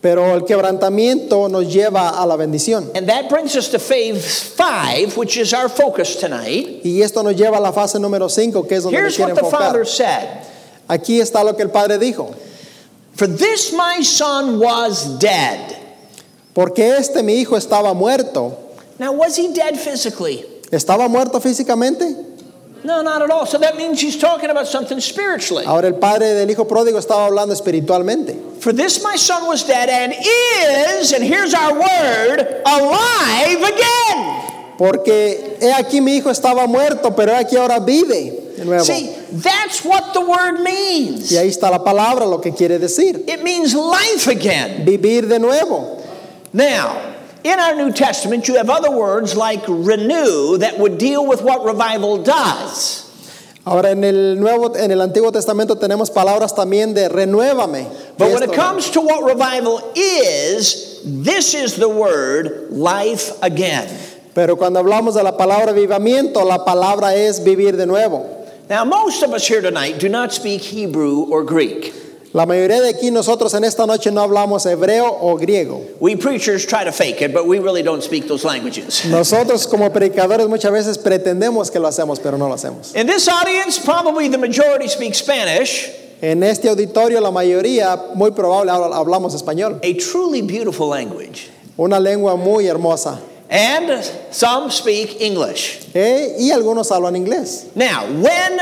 pero 0.00 0.34
el 0.34 0.44
quebrantamiento 0.44 1.48
nos 1.48 1.64
lleva 1.72 2.10
a 2.10 2.26
la 2.26 2.36
bendición. 2.36 2.90
And 2.94 3.08
that 3.08 3.28
brings 3.28 3.56
us 3.56 3.68
to 3.70 3.78
phase 3.78 4.42
five, 4.42 5.16
which 5.16 5.36
is 5.36 5.52
our 5.52 5.68
focus 5.68 6.16
tonight. 6.16 6.82
Y 6.84 7.00
esto 7.02 7.22
nos 7.22 7.34
lleva 7.34 7.56
a 7.56 7.60
la 7.60 7.72
fase 7.72 7.98
número 7.98 8.28
5, 8.28 8.68
que 8.68 8.76
es 8.76 8.84
donde 8.84 8.98
Here's 8.98 9.18
what 9.18 9.34
the 9.34 9.42
Father 9.42 9.80
enfocar. 9.80 9.86
said 9.86 10.28
Aquí 10.88 11.20
está 11.20 11.42
lo 11.44 11.54
que 11.54 11.62
el 11.62 11.70
Padre 11.70 11.98
dijo. 11.98 12.32
For 13.14 13.26
this 13.26 13.72
my 13.72 14.02
son 14.02 14.60
was 14.60 15.18
dead. 15.18 15.74
Porque 16.54 16.96
este 16.96 17.22
mi 17.22 17.34
hijo 17.40 17.56
estaba 17.56 17.94
muerto. 17.94 18.56
Now, 18.98 19.12
was 19.12 19.36
he 19.36 19.52
dead 19.52 19.76
physically? 19.78 20.44
¿Estaba 20.70 21.08
muerto 21.08 21.40
físicamente? 21.40 22.14
No, 22.86 23.02
not 23.02 23.20
at 23.20 23.30
all. 23.30 23.46
So 23.46 23.58
that 23.58 23.76
means 23.76 24.00
he's 24.00 24.16
talking 24.16 24.48
about 24.48 24.68
something 24.68 25.00
spiritually. 25.00 25.64
Ahora 25.66 25.88
el 25.88 25.94
padre 25.94 26.34
del 26.34 26.48
hijo 26.48 26.66
pródigo 26.66 26.98
estaba 26.98 27.26
hablando 27.26 27.52
espiritualmente. 27.52 28.62
For 28.62 28.72
this 28.72 29.02
my 29.02 29.16
son 29.16 29.48
was 29.48 29.64
dead 29.64 29.88
and 29.88 30.14
is, 30.14 31.12
and 31.12 31.24
here's 31.24 31.52
our 31.52 31.74
word, 31.74 32.62
alive 32.64 33.62
again. 33.62 34.76
Porque 34.78 35.58
he 35.60 35.72
aquí 35.72 36.00
mi 36.00 36.18
hijo 36.18 36.30
estaba 36.30 36.68
muerto, 36.68 37.10
pero 37.16 37.32
he 37.32 37.44
aquí 37.44 37.56
ahora 37.56 37.80
vive. 37.80 38.44
See, 38.84 39.14
that's 39.32 39.84
what 39.84 40.14
the 40.14 40.20
word 40.20 40.60
means. 40.60 41.32
Y 41.32 41.36
ahí 41.36 41.48
está 41.48 41.70
la 41.70 41.82
palabra, 41.82 42.24
lo 42.24 42.40
que 42.40 42.52
quiere 42.52 42.78
decir. 42.78 43.24
It 43.26 43.42
means 43.42 43.74
life 43.74 44.28
again. 44.28 44.84
Vivir 44.84 45.26
de 45.28 45.38
nuevo. 45.40 46.00
Now, 46.52 47.15
in 47.46 47.60
our 47.60 47.76
New 47.76 47.92
Testament, 47.92 48.48
you 48.48 48.56
have 48.56 48.68
other 48.68 48.90
words 48.90 49.36
like 49.36 49.62
renew 49.68 50.58
that 50.58 50.78
would 50.78 50.98
deal 50.98 51.26
with 51.26 51.42
what 51.42 51.64
revival 51.64 52.22
does. 52.22 53.04
Ahora 53.64 53.90
en 53.90 54.04
el 54.04 54.36
nuevo, 54.36 54.74
en 54.76 54.90
el 54.92 54.98
Antiguo 54.98 55.32
Testamento 55.32 55.74
tenemos 55.74 56.10
palabras 56.10 56.54
también 56.54 56.94
de 56.94 57.08
renuévame. 57.08 57.88
But 58.16 58.32
when 58.32 58.42
it 58.42 58.52
comes 58.52 58.90
to 58.90 59.00
what 59.00 59.24
revival 59.24 59.92
is, 59.96 61.02
this 61.04 61.54
is 61.54 61.76
the 61.76 61.88
word 61.88 62.70
life 62.70 63.30
again. 63.42 63.88
Pero 64.34 64.56
cuando 64.56 64.82
hablamos 64.82 65.14
de 65.14 65.22
la 65.22 65.32
palabra 65.32 65.72
avivamiento, 65.72 66.44
la 66.44 66.64
palabra 66.64 67.14
es 67.14 67.40
vivir 67.40 67.76
de 67.76 67.86
nuevo. 67.86 68.46
Now, 68.68 68.84
most 68.84 69.22
of 69.22 69.32
us 69.32 69.46
here 69.46 69.60
tonight 69.60 69.98
do 69.98 70.08
not 70.08 70.32
speak 70.32 70.60
Hebrew 70.62 71.22
or 71.30 71.44
Greek. 71.44 72.05
La 72.32 72.44
mayoría 72.44 72.80
de 72.82 72.90
aquí 72.90 73.10
nosotros 73.10 73.54
en 73.54 73.64
esta 73.64 73.86
noche 73.86 74.10
no 74.10 74.20
hablamos 74.20 74.66
hebreo 74.66 75.06
o 75.22 75.36
griego. 75.36 75.80
We 76.00 76.16
preachers 76.16 76.66
try 76.66 76.84
to 76.84 76.92
fake 76.92 77.22
it, 77.22 77.32
but 77.32 77.46
we 77.46 77.58
really 77.58 77.82
don't 77.82 78.02
speak 78.02 78.26
those 78.28 78.44
languages. 78.44 79.04
Nosotros 79.10 79.66
como 79.66 79.90
predicadores 79.90 80.46
muchas 80.48 80.70
veces 80.72 80.98
pretendemos 80.98 81.70
que 81.70 81.78
lo 81.80 81.88
hacemos, 81.88 82.20
pero 82.20 82.36
no 82.36 82.46
lo 82.48 82.54
hacemos. 82.54 82.94
In 82.94 83.06
this 83.06 83.26
audience, 83.28 83.78
probably 83.78 84.28
the 84.28 84.36
majority 84.38 84.88
speak 84.88 85.14
Spanish, 85.14 85.88
En 86.20 86.42
este 86.42 86.68
auditorio 86.68 87.20
la 87.20 87.30
mayoría, 87.30 88.14
muy 88.14 88.30
probable, 88.32 88.70
habla- 88.72 88.96
hablamos 88.96 89.34
español. 89.34 89.78
a 89.82 89.94
truly 89.98 90.40
beautiful 90.42 90.88
language. 90.88 91.50
Una 91.78 91.98
lengua 92.00 92.36
muy 92.36 92.66
hermosa. 92.66 93.18
And 93.50 94.02
some 94.30 94.70
speak 94.70 95.20
English. 95.20 95.86
Eh, 95.94 96.36
Y 96.38 96.50
algunos 96.50 96.90
hablan 96.90 97.14
inglés. 97.16 97.66
Now, 97.74 98.06
when 98.20 98.58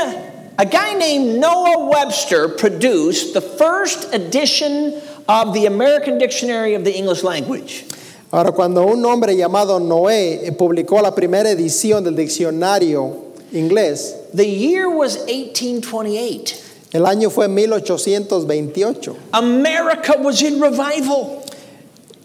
a 0.57 0.65
guy 0.65 0.93
named 0.93 1.39
Noah 1.39 1.89
Webster 1.89 2.47
produced 2.49 3.33
the 3.33 3.41
first 3.41 4.13
edition 4.13 5.01
of 5.27 5.53
the 5.53 5.65
American 5.65 6.17
Dictionary 6.17 6.75
of 6.75 6.83
the 6.83 6.95
English 6.95 7.23
Language, 7.23 7.85
Ahora, 8.31 8.51
cuando 8.51 8.85
un 8.85 9.05
hombre 9.05 9.35
llamado 9.35 9.79
Noé 9.79 10.45
eh, 10.45 10.51
publicó 10.51 11.01
la 11.01 11.11
primera 11.11 11.49
edición 11.49 12.03
del 12.03 12.15
diccionario 12.15 13.31
inglés, 13.53 14.13
the 14.33 14.45
year 14.45 14.89
was 14.89 15.25
1828. 15.27 16.57
el 16.93 17.05
año 17.05 17.29
fue 17.29 17.47
1828. 17.47 19.15
America 19.33 20.15
was 20.19 20.41
in 20.41 20.59
revival. 20.59 21.43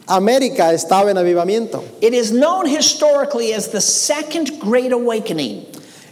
América 0.08 0.72
estaba 0.72 1.10
en 1.10 1.16
avivamiento. 1.16 1.84
It 2.00 2.12
is 2.12 2.32
known 2.32 2.66
historically 2.66 3.52
as 3.52 3.68
the 3.68 3.80
Second 3.80 4.58
Great 4.58 4.90
Awakening. 4.90 5.64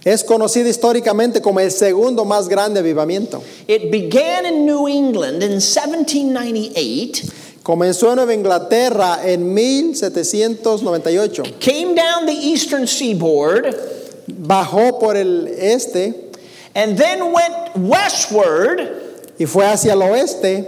Es 0.08 0.24
conocido 0.24 0.70
históricamente 0.70 1.42
como 1.42 1.60
el 1.60 1.70
segundo 1.70 2.24
más 2.24 2.48
grande 2.48 2.80
avivamiento. 2.80 3.42
It 3.66 3.90
began 3.90 4.46
in 4.46 4.64
New 4.64 4.88
England 4.88 5.42
in 5.42 5.60
1798, 5.60 7.30
Comenzó 7.62 8.08
en 8.08 8.16
Nueva 8.16 8.32
Inglaterra 8.32 9.18
en 9.22 9.52
1798. 9.52 11.42
came 11.60 11.94
down 11.94 12.24
the 12.24 12.32
eastern 12.32 12.86
seaboard, 12.86 13.76
Bajó 14.26 14.98
por 14.98 15.14
el 15.14 15.46
este 15.48 16.14
and 16.74 16.96
then 16.96 17.30
went 17.30 17.76
westward 17.76 18.80
y 19.38 19.44
fue 19.44 19.66
hacia 19.66 19.92
el 19.92 20.00
oeste 20.00 20.64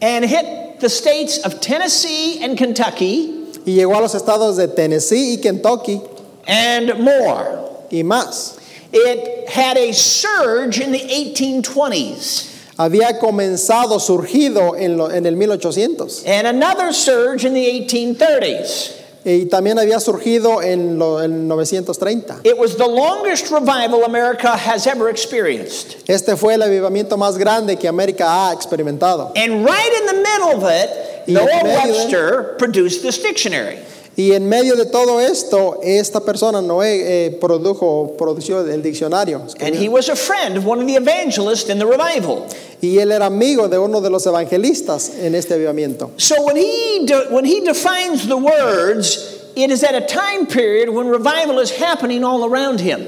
and 0.00 0.24
hit 0.24 0.80
the 0.80 0.88
states 0.88 1.44
of 1.44 1.60
Tennessee 1.60 2.42
and 2.42 2.56
Kentucky 2.56 3.34
y 3.66 3.72
llegó 3.72 3.98
a 3.98 4.00
los 4.00 4.14
estados 4.14 4.56
de 4.56 4.66
Tennessee 4.68 5.34
y 5.34 5.36
Kentucky 5.42 6.00
and 6.46 6.98
more. 7.00 7.68
y 7.90 8.02
más. 8.02 8.57
It 8.92 9.48
had 9.50 9.76
a 9.76 9.92
surge 9.92 10.80
in 10.80 10.92
the 10.92 10.98
1820s 11.00 12.46
Había 12.78 13.18
comenzado, 13.18 13.98
surgido 14.00 14.74
en, 14.78 14.96
lo- 14.96 15.08
en 15.10 15.26
el 15.26 15.34
1800 15.36 16.24
and 16.26 16.46
another 16.46 16.92
surge 16.92 17.44
in 17.44 17.52
the 17.52 17.66
1830s. 17.66 18.94
y 19.24 19.46
también 19.46 19.78
había 19.78 19.98
surgido 20.00 20.62
en, 20.62 20.96
lo, 20.98 21.20
en 21.20 21.48
930. 21.48 22.40
It 22.44 22.56
was 22.56 22.76
the 22.76 22.86
longest 22.86 23.50
revival 23.50 24.04
America 24.04 24.56
has 24.56 24.86
ever 24.86 25.08
experienced. 25.10 25.96
Este 26.08 26.36
fue 26.36 26.54
el 26.54 26.62
avivamiento 26.62 27.16
más 27.18 27.36
grande 27.36 27.76
que 27.76 27.88
América 27.88 28.24
ha 28.48 28.52
experimentado. 28.54 29.32
And 29.36 29.64
right 29.66 29.92
in 30.00 30.06
the 30.06 30.22
middle 30.22 30.56
of 30.56 30.64
it, 30.70 31.28
Noah 31.28 31.64
Webster 31.64 32.54
produced 32.58 33.02
this 33.02 33.18
dictionary. 33.18 33.80
Y 34.18 34.32
en 34.32 34.48
medio 34.48 34.74
de 34.74 34.84
todo 34.86 35.20
esto, 35.20 35.78
esta 35.80 36.18
persona, 36.18 36.60
Noé, 36.60 37.26
eh, 37.26 37.30
produjo, 37.40 38.16
produjo 38.18 38.62
el 38.68 38.82
diccionario. 38.82 39.42
And 39.60 39.76
he 39.76 39.88
was 39.88 40.08
a 40.08 40.16
friend 40.16 40.56
of 40.58 40.66
one 40.66 40.80
of 40.80 40.88
the 40.88 40.96
evangelists 40.96 41.70
in 41.70 41.78
the 41.78 41.86
revival. 41.86 42.44
Y 42.82 42.98
él 42.98 43.12
era 43.12 43.26
amigo 43.26 43.68
de 43.68 43.78
uno 43.78 44.00
de 44.00 44.10
los 44.10 44.26
evangelistas 44.26 45.12
en 45.20 45.36
este 45.36 45.54
avivamiento. 45.54 46.10
So 46.16 46.34
when 46.44 46.56
he, 46.56 47.06
de- 47.06 47.28
when 47.30 47.44
he 47.44 47.60
defines 47.60 48.26
the 48.26 48.36
words, 48.36 49.36
it 49.54 49.70
is 49.70 49.84
at 49.84 49.94
a 49.94 50.00
time 50.00 50.46
period 50.46 50.88
when 50.88 51.06
revival 51.08 51.60
is 51.60 51.70
happening 51.70 52.24
all 52.24 52.44
around 52.44 52.80
him. 52.80 53.06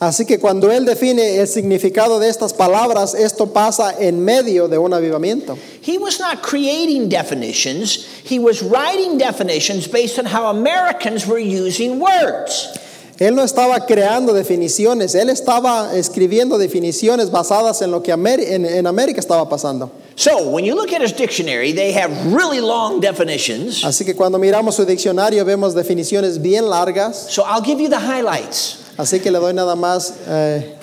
Así 0.00 0.24
que 0.24 0.38
cuando 0.38 0.72
él 0.72 0.86
define 0.86 1.36
el 1.36 1.46
significado 1.46 2.18
de 2.18 2.30
estas 2.30 2.54
palabras, 2.54 3.12
esto 3.12 3.52
pasa 3.52 3.94
en 3.98 4.24
medio 4.24 4.66
de 4.66 4.78
un 4.78 4.94
avivamiento. 4.94 5.58
He 5.86 5.98
was 5.98 6.18
not 6.18 6.40
creating 6.40 7.10
definitions, 7.10 8.06
he 8.24 8.38
was 8.38 8.62
writing 8.62 9.18
definitions 9.18 9.86
based 9.86 10.18
on 10.18 10.24
how 10.24 10.46
Americans 10.46 11.26
were 11.26 11.38
using 11.38 12.00
words. 12.00 12.70
Él 13.18 13.34
no 13.34 13.42
estaba 13.42 13.84
creando 13.84 14.32
definiciones, 14.32 15.14
él 15.14 15.28
estaba 15.28 15.94
escribiendo 15.94 16.56
definiciones 16.56 17.30
basadas 17.30 17.82
en 17.82 17.90
lo 17.90 18.02
que 18.02 18.12
en, 18.12 18.64
en 18.64 18.86
América 18.86 19.20
estaba 19.20 19.46
pasando. 19.50 19.90
So 20.16 20.48
when 20.48 20.64
you 20.64 20.74
look 20.74 20.94
at 20.94 21.02
his 21.02 21.12
dictionary, 21.12 21.72
they 21.72 21.92
have 21.92 22.10
really 22.32 22.60
long 22.60 23.00
definitions. 23.00 23.84
Así 23.84 24.06
que 24.06 24.16
cuando 24.16 24.38
miramos 24.38 24.76
su 24.76 24.86
diccionario 24.86 25.44
vemos 25.44 25.74
definiciones 25.74 26.40
bien 26.40 26.70
largas, 26.70 27.26
So 27.28 27.42
I'll 27.42 27.62
give 27.62 27.82
you 27.82 27.90
the 27.90 28.00
highlights. 28.00 28.79
Así 29.00 29.20
que 29.20 29.30
le 29.30 29.38
doy 29.38 29.52
nada 29.54 29.74
más 29.74 30.14
eh, 30.26 30.76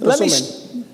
Let 0.00 0.18
me, 0.18 0.26
resumen. 0.26 0.86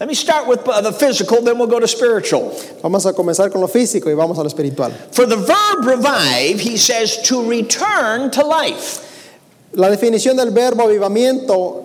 let 0.00 0.08
me 0.08 0.14
start 0.14 0.46
with 0.46 0.64
the 0.64 0.92
physical, 0.92 1.42
then 1.42 1.58
we'll 1.58 1.68
go 1.68 1.80
to 1.80 1.88
spiritual. 1.88 2.50
Vamos 2.82 3.04
a 3.06 3.12
comenzar 3.12 3.50
con 3.50 3.60
lo 3.60 3.68
físico 3.68 4.06
y 4.06 4.14
vamos 4.14 4.38
a 4.38 4.42
lo 4.42 4.48
espiritual. 4.48 4.90
For 5.12 5.26
the 5.26 5.36
verb 5.36 5.84
revive, 5.84 6.60
he 6.60 6.76
says 6.76 7.20
to 7.28 7.48
return 7.48 8.30
to 8.30 8.44
life. 8.46 9.00
La 9.72 9.88
definición 9.88 10.36
del 10.36 10.52
verbo 10.52 10.84
avivamiento 10.84 11.82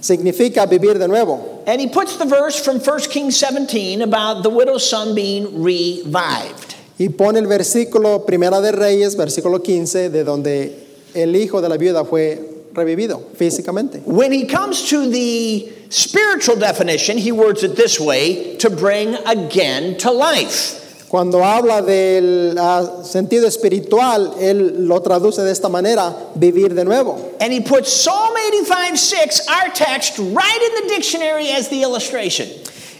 significa 0.00 0.66
vivir 0.66 0.98
de 0.98 1.06
nuevo. 1.06 1.62
And 1.66 1.80
he 1.80 1.86
puts 1.86 2.16
the 2.16 2.24
verse 2.24 2.62
from 2.62 2.80
1 2.80 3.00
Kings 3.10 3.36
17 3.36 4.02
about 4.02 4.42
the 4.42 4.50
widow's 4.50 4.88
son 4.88 5.14
being 5.14 5.62
revived. 5.62 6.74
Y 6.98 7.08
pone 7.08 7.38
el 7.38 7.46
versículo 7.46 8.26
Primera 8.26 8.60
de 8.60 8.72
Reyes, 8.72 9.16
versículo 9.16 9.62
15, 9.62 10.10
de 10.10 10.24
donde 10.24 10.86
el 11.14 11.34
hijo 11.36 11.62
de 11.62 11.68
la 11.68 11.76
viuda 11.76 12.04
fue 12.04 12.49
revivido 12.72 13.22
físicamente. 13.36 14.02
When 14.04 14.32
he 14.32 14.46
comes 14.46 14.88
to 14.90 15.10
the 15.10 15.72
spiritual 15.88 16.56
definition, 16.56 17.18
he 17.18 17.32
words 17.32 17.62
it 17.62 17.76
this 17.76 17.98
way 17.98 18.56
to 18.58 18.70
bring 18.70 19.14
again 19.26 19.96
to 19.98 20.10
life. 20.10 20.80
Cuando 21.10 21.42
habla 21.42 21.82
del 21.82 22.56
ah, 22.56 23.02
sentido 23.02 23.48
espiritual, 23.48 24.36
él 24.38 24.86
lo 24.86 25.00
traduce 25.00 25.42
de 25.42 25.50
esta 25.50 25.68
manera, 25.68 26.14
vivir 26.36 26.72
de 26.72 26.84
nuevo. 26.84 27.34
And 27.40 27.52
he 27.52 27.60
puts 27.60 27.92
Psalm 27.92 28.32
85 28.32 28.96
6, 28.96 29.48
our 29.48 29.70
text, 29.70 30.18
right 30.18 30.70
in 30.78 30.86
the 30.86 30.94
dictionary 30.94 31.50
as 31.50 31.68
the 31.68 31.82
illustration. 31.82 32.46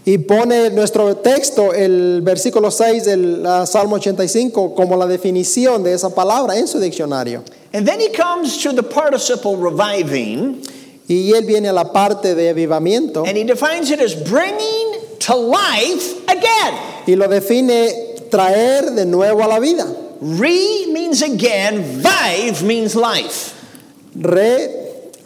Y 0.05 0.17
pone 0.17 0.71
nuestro 0.71 1.15
texto, 1.23 1.73
el 1.73 2.23
versículo 2.23 2.73
6 2.73 3.05
del 3.05 3.47
ah, 3.47 3.65
Salmo 3.65 3.95
85, 3.95 4.75
como 4.75 4.97
la 4.97 5.07
definición 5.07 5.85
de 5.85 5.93
esa 5.93 6.13
palabra 6.13 6.59
en 6.59 6.67
su 6.67 6.81
diccionario. 6.81 7.45
And 7.73 7.87
then 7.87 8.01
he 8.01 8.11
comes 8.11 8.63
to 8.65 8.73
the 8.73 8.83
participle 8.83 9.57
reviving, 9.57 10.65
Y 11.09 11.33
él 11.35 11.45
viene 11.47 11.67
a 11.69 11.73
la 11.73 11.85
parte 11.93 12.35
de 12.37 12.53
avivamiento 12.53 13.27
and 13.27 13.37
he 13.37 13.43
defines 13.45 13.91
it 13.91 14.01
as 14.01 14.15
bringing 14.15 14.95
to 15.19 15.35
life 15.35 16.29
again. 16.29 17.05
y 17.07 17.15
lo 17.17 17.27
define 17.27 18.29
traer 18.31 18.95
de 18.95 19.05
nuevo 19.07 19.43
a 19.43 19.49
la 19.49 19.59
vida. 19.59 19.85
Re 20.21 20.87
means 20.93 21.23
again, 21.23 21.83
vive 22.01 22.63
means 22.63 22.95
life. 22.95 23.57
Re, 24.15 24.69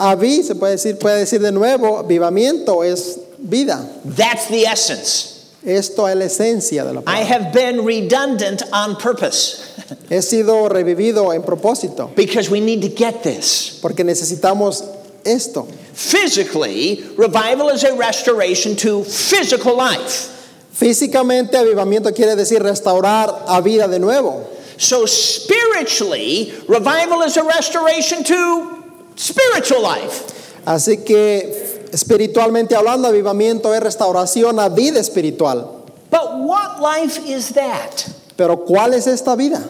avi, 0.00 0.42
se 0.42 0.54
puede 0.54 0.76
decir, 0.76 0.98
puede 0.98 1.20
decir 1.20 1.40
de 1.40 1.52
nuevo, 1.52 1.98
avivamiento 2.02 2.82
es 2.82 3.18
vida. 3.38 3.86
That's 4.04 4.46
the 4.48 4.66
essence. 4.66 5.33
Esto 5.64 6.06
es 6.06 6.14
la 6.16 6.24
esencia 6.26 6.84
de 6.84 6.92
la 6.92 7.00
I 7.00 7.04
palabra. 7.04 7.26
have 7.26 7.52
been 7.52 7.84
redundant 7.84 8.62
on 8.72 8.96
purpose 8.96 9.62
He 10.10 10.20
sido 10.22 10.68
revivido 10.68 11.32
en 11.34 11.42
propósito 11.42 12.14
because 12.14 12.50
we 12.50 12.60
need 12.60 12.82
to 12.82 12.88
get 12.88 13.22
this. 13.22 13.78
porque 13.82 14.04
necesitamos 14.04 14.82
esto. 15.24 15.66
Physically, 15.94 17.02
revival 17.16 17.70
is 17.70 17.82
a 17.84 17.94
restoration 17.96 18.76
to 18.76 19.04
physical 19.04 19.74
life. 19.76 20.30
Físicamente, 20.72 21.54
avivamiento 21.56 22.12
quiere 22.14 22.34
decir 22.36 22.60
restaurar 22.62 23.44
a 23.46 23.60
vida 23.62 23.88
de 23.88 23.98
nuevo. 23.98 24.44
So, 24.76 25.06
spiritually, 25.06 26.52
revival 26.68 27.22
is 27.22 27.36
a 27.36 27.44
restoration 27.44 28.24
to 28.24 28.84
spiritual 29.16 29.82
life. 29.82 30.32
Así 30.66 31.04
que 31.06 31.73
espiritualmente 31.94 32.74
hablando, 32.74 33.08
avivamiento 33.08 33.72
es 33.72 33.80
restauración 33.80 34.58
a 34.58 34.68
vida 34.68 34.98
espiritual. 34.98 35.84
But 36.10 36.38
what 36.38 36.80
life 36.80 37.18
is 37.24 37.54
that? 37.54 38.06
Pero 38.36 38.64
¿cuál 38.64 38.94
es 38.94 39.06
esta 39.06 39.36
vida? 39.36 39.62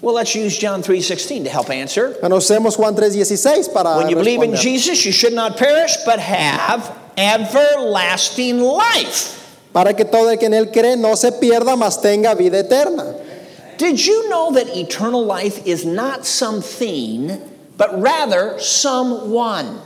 Well, 0.00 0.14
let's 0.14 0.34
use 0.34 0.56
John 0.56 0.82
3:16 0.82 1.44
to 1.44 1.50
help 1.50 1.70
answer. 1.70 2.16
Conocemos 2.20 2.76
Juan 2.76 2.94
3:16 2.94 3.72
para 3.72 3.96
When 3.96 4.08
you 4.08 4.16
believe 4.16 4.42
in. 4.42 4.54
Jesus, 4.54 5.04
you 5.04 5.12
should 5.12 5.32
not 5.32 5.56
perish 5.56 5.96
but 6.04 6.20
have 6.20 6.92
everlasting 7.16 8.60
life. 8.60 9.40
Para 9.72 9.94
que 9.94 10.04
todo 10.04 10.28
el 10.28 10.36
que 10.36 10.46
en 10.46 10.54
él 10.54 10.70
cree 10.72 10.96
no 10.96 11.16
se 11.16 11.32
pierda, 11.32 11.76
mas 11.76 12.00
tenga 12.00 12.34
vida 12.36 12.58
eterna. 12.58 13.14
Did 13.78 13.98
you 13.98 14.28
know 14.28 14.52
that 14.52 14.76
eternal 14.76 15.24
life 15.24 15.66
is 15.66 15.84
not 15.84 16.24
something, 16.24 17.40
but 17.76 18.00
rather 18.00 18.58
someone? 18.60 19.80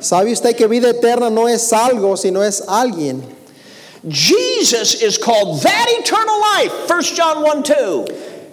¿Sabe 0.00 0.32
usted 0.32 0.56
que 0.56 0.66
vida 0.66 0.90
eterna 0.90 1.30
no 1.30 1.48
es 1.48 1.72
algo, 1.72 2.16
sino 2.16 2.42
es 2.42 2.62
alguien? 2.66 3.22
Jesus 4.08 5.02
is 5.02 5.18
called 5.18 5.62
that 5.62 5.86
eternal 5.98 6.38
life. 6.40 6.88
1 6.88 7.02
John 7.16 7.42
1 7.42 7.62
2. 7.62 8.06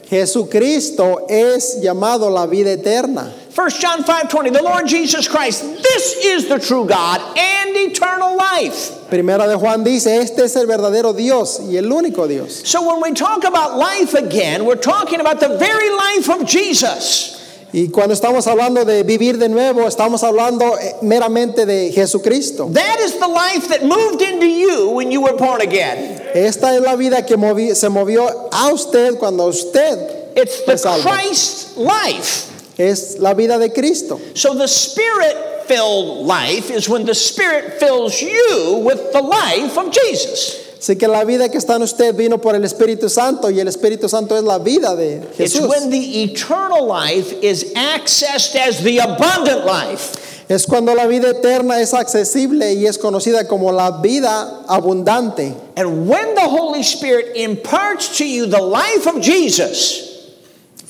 Jesucristo 0.09 1.25
es 1.29 1.79
llamado 1.81 2.31
la 2.31 2.45
vida 2.45 2.71
eterna. 2.71 3.31
1 3.55 3.69
John 3.79 4.03
5 4.03 4.29
20. 4.29 4.49
The 4.49 4.63
Lord 4.63 4.87
Jesus 4.87 5.27
Christ, 5.27 5.61
this 5.61 6.25
is 6.25 6.47
the 6.47 6.59
true 6.59 6.85
God 6.85 7.19
and 7.37 7.75
eternal 7.75 8.35
life. 8.35 9.07
Primera 9.09 9.47
de 9.47 9.57
Juan 9.57 9.83
dice, 9.83 10.07
este 10.07 10.39
es 10.39 10.55
el 10.55 10.65
verdadero 10.65 11.15
Dios 11.15 11.59
y 11.59 11.77
el 11.77 11.85
único 11.85 12.27
Dios. 12.27 12.67
So 12.67 12.87
when 12.87 13.01
we 13.01 13.13
talk 13.13 13.43
about 13.43 13.77
life 13.77 14.15
again, 14.15 14.65
we're 14.65 14.75
talking 14.75 15.19
about 15.19 15.39
the 15.39 15.57
very 15.57 15.89
life 15.91 16.29
of 16.29 16.47
Jesus. 16.47 17.42
Y 17.73 17.89
cuando 17.89 18.13
estamos 18.13 18.45
hablando 18.45 18.85
de 18.85 19.01
vivir 19.01 19.39
de 19.39 19.49
nuevo, 19.49 19.87
estamos 19.87 20.23
hablando 20.23 20.77
eh, 20.77 20.95
meramente 21.01 21.65
de 21.65 21.91
Jesucristo. 21.91 22.69
That 22.71 22.99
is 23.03 23.13
the 23.19 23.27
life 23.27 23.67
that 23.69 23.83
moved 23.83 24.21
into 24.21 24.45
you 24.45 24.91
when 24.91 25.11
you 25.11 25.21
were 25.21 25.35
born 25.35 25.59
again. 25.59 26.21
Esta 26.35 26.75
es 26.75 26.81
la 26.81 26.95
vida 26.95 27.25
que 27.25 27.35
movi- 27.35 27.73
se 27.73 27.89
movió 27.89 28.29
a 28.51 28.71
usted 28.71 29.17
cuando 29.17 29.47
usted 29.47 29.97
It's 30.35 30.63
the. 30.65 30.77
Christ 31.01 31.75
life. 31.77 32.49
Es 32.77 33.17
la 33.19 33.33
vida 33.33 33.57
de 33.57 33.69
Cristo. 33.69 34.19
So 34.35 34.53
the 34.53 34.67
spirit 34.67 35.35
filled 35.67 36.27
life 36.27 36.69
is 36.69 36.87
when 36.87 37.05
the 37.05 37.15
spirit 37.15 37.79
fills 37.79 38.21
you 38.21 38.83
with 38.85 39.13
the 39.13 39.21
life 39.21 39.77
of 39.77 39.91
Jesus. 39.91 40.62
Así 40.83 40.97
que 40.97 41.07
la 41.07 41.23
vida 41.23 41.47
que 41.47 41.57
está 41.57 41.77
en 41.77 41.83
usted 41.83 42.13
vino 42.13 42.41
por 42.41 42.55
el 42.55 42.65
Espíritu 42.65 43.07
Santo 43.07 43.49
y 43.49 43.57
el 43.57 43.69
Espíritu 43.69 44.09
Santo 44.09 44.35
es 44.35 44.43
la 44.43 44.59
vida 44.59 44.97
de 44.97 45.21
It's 45.39 45.53
Jesús. 45.53 45.69
when 45.69 45.89
the 45.89 46.23
eternal 46.23 46.85
life 46.85 47.33
is 47.41 47.71
accessed 47.73 48.57
as 48.57 48.83
the 48.83 48.99
abundant 48.99 49.65
life. 49.65 50.17
Es 50.49 50.65
cuando 50.65 50.93
la 50.93 51.07
vida 51.07 51.29
eterna 51.29 51.79
es 51.79 51.93
accesible 51.93 52.73
y 52.73 52.85
es 52.85 52.97
conocida 52.97 53.47
como 53.47 53.71
la 53.71 54.01
vida 54.01 54.65
abundante. 54.67 55.55
And 55.77 56.05
when 56.09 56.35
the 56.35 56.49
Holy 56.49 56.83
Spirit 56.83 57.37
imparts 57.37 58.17
to 58.17 58.25
you 58.25 58.45
the 58.45 58.61
life 58.61 59.07
of 59.07 59.21
Jesus, 59.21 60.09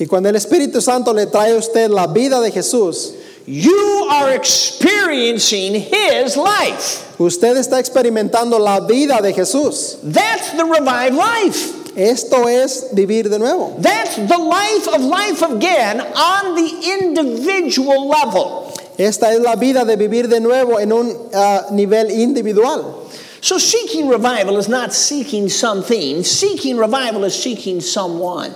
Y 0.00 0.06
cuando 0.06 0.28
el 0.28 0.34
Espíritu 0.34 0.80
Santo 0.82 1.12
le 1.14 1.26
trae 1.26 1.52
a 1.52 1.56
usted 1.56 1.88
la 1.88 2.08
vida 2.08 2.40
de 2.40 2.50
Jesús, 2.50 3.12
you 3.46 4.08
are 4.10 4.32
experiencing 4.32 5.74
His 5.74 6.36
life. 6.36 7.18
usted 7.18 7.56
está 7.56 7.78
experimentando 7.78 8.58
la 8.58 8.80
vida 8.80 9.20
de 9.22 9.32
Jesús. 9.32 9.98
That's 10.02 10.52
the 10.52 10.64
revived 10.64 11.16
life. 11.16 11.96
Esto 11.96 12.48
es 12.48 12.90
vivir 12.92 13.30
de 13.30 13.38
nuevo. 13.38 13.76
That's 13.78 14.16
the 14.16 14.38
life 14.38 14.88
of 14.88 15.00
life 15.00 15.42
again 15.42 16.00
on 16.00 16.56
the 16.56 16.98
individual 17.00 18.08
level. 18.08 18.72
Esta 18.98 19.32
es 19.32 19.40
la 19.40 19.56
vida 19.56 19.84
de 19.84 19.96
vivir 19.96 20.28
de 20.28 20.40
nuevo 20.40 20.78
en 20.80 20.92
un 20.92 21.30
ah, 21.34 21.66
nivel 21.70 22.10
individual. 22.10 23.08
So, 23.40 23.58
seeking 23.58 24.08
revival 24.08 24.56
is 24.56 24.68
not 24.68 24.92
seeking 24.92 25.48
something, 25.48 26.24
seeking 26.24 26.78
revival 26.78 27.24
is 27.24 27.40
seeking 27.40 27.80
someone. 27.80 28.54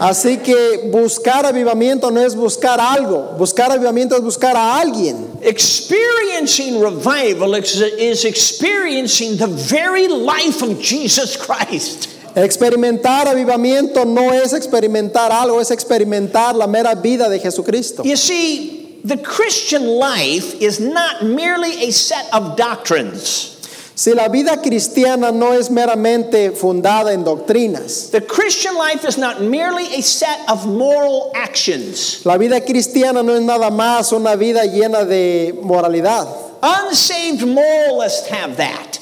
Así 0.00 0.38
que 0.38 0.88
buscar 0.90 1.44
avivamiento 1.44 2.10
no 2.10 2.22
es 2.22 2.34
buscar 2.34 2.80
algo, 2.80 3.34
buscar 3.36 3.70
avivamiento 3.70 4.16
es 4.16 4.22
buscar 4.22 4.56
a 4.56 4.80
alguien. 4.80 5.38
Experiencing 5.42 6.80
revival 6.80 7.54
is, 7.54 8.24
experiencing 8.24 9.36
the 9.36 9.46
very 9.46 10.08
life 10.08 10.62
of 10.62 10.80
Jesus 10.80 11.36
Christ. 11.36 12.08
Experimentar 12.34 13.28
avivamiento 13.28 14.06
no 14.06 14.32
es 14.32 14.54
experimentar 14.54 15.32
algo, 15.32 15.60
es 15.60 15.70
experimentar 15.70 16.54
la 16.54 16.66
mera 16.66 16.94
vida 16.94 17.28
de 17.28 17.38
Jesucristo. 17.38 18.02
You 18.02 18.16
see, 18.16 19.02
the 19.04 19.18
Christian 19.18 19.86
life 19.86 20.54
is 20.62 20.80
not 20.80 21.24
merely 21.24 21.88
a 21.88 21.92
set 21.92 22.26
of 22.32 22.56
doctrines. 22.56 23.59
Si 24.00 24.14
la 24.14 24.28
vida 24.28 24.56
cristiana 24.62 25.30
no 25.30 25.52
es 25.52 25.70
meramente 25.70 26.52
fundada 26.52 27.12
en 27.12 27.22
doctrinas, 27.22 28.08
The 28.10 28.22
Christian 28.22 28.74
life 28.74 29.06
is 29.06 29.18
not 29.18 29.42
merely 29.42 29.94
a 29.94 30.00
set 30.00 30.38
of 30.48 30.64
moral 30.64 31.30
actions. 31.34 32.24
la 32.24 32.38
vida 32.38 32.62
cristiana 32.62 33.22
no 33.22 33.34
es 33.34 33.42
nada 33.42 33.70
más 33.70 34.10
una 34.12 34.36
vida 34.36 34.64
llena 34.64 35.04
de 35.04 35.52
moralidad. 35.62 36.26
Unsaved 36.62 37.46
moralists 37.46 38.26
have 38.30 38.56
that. 38.56 38.98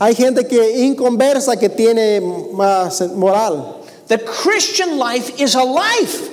Hay 0.00 0.16
gente 0.16 0.48
que 0.48 0.86
inconversa 0.86 1.56
que 1.56 1.68
tiene 1.68 2.20
más 2.52 3.00
moral. 3.14 3.76
The 4.08 4.18
Christian 4.18 4.98
life 4.98 5.40
is 5.40 5.54
a 5.54 5.62
life, 5.62 6.30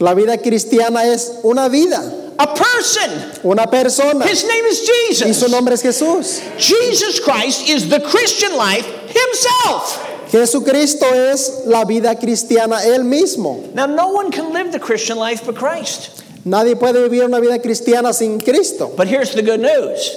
La 0.00 0.12
vida 0.12 0.36
cristiana 0.36 1.06
es 1.06 1.32
una 1.44 1.70
vida, 1.70 2.02
a 2.42 2.54
person. 2.54 3.40
una 3.44 3.66
persona. 3.66 4.26
His 4.26 4.44
name 4.44 4.64
is 4.66 4.86
Jesus. 4.86 5.26
Y 5.28 5.32
su 5.32 5.46
Jesus. 5.46 5.50
nombre 5.50 5.74
es 5.74 5.82
Jesús. 5.82 6.40
Jesus 6.58 7.20
Christ 7.20 7.68
is 7.68 7.88
the 7.88 8.00
Christian 8.00 8.56
life 8.56 8.86
himself. 9.08 10.08
Jesucristo 10.30 11.12
es 11.12 11.62
la 11.66 11.84
vida 11.84 12.14
cristiana 12.18 12.82
él 12.86 13.04
mismo. 13.04 13.72
Now, 13.74 13.86
no 13.86 14.08
one 14.08 14.30
can 14.30 14.52
live 14.52 14.72
the 14.72 14.80
Christian 14.80 15.18
life 15.18 15.44
but 15.44 15.56
Christ. 15.56 16.24
Nadie 16.44 16.74
puede 16.74 17.06
vivir 17.08 17.24
una 17.24 17.38
vida 17.40 17.58
cristiana 17.60 18.12
sin 18.14 18.40
Cristo. 18.40 18.92
But 18.96 19.08
here's 19.08 19.34
the 19.34 19.42
good 19.42 19.60
news 19.60 20.10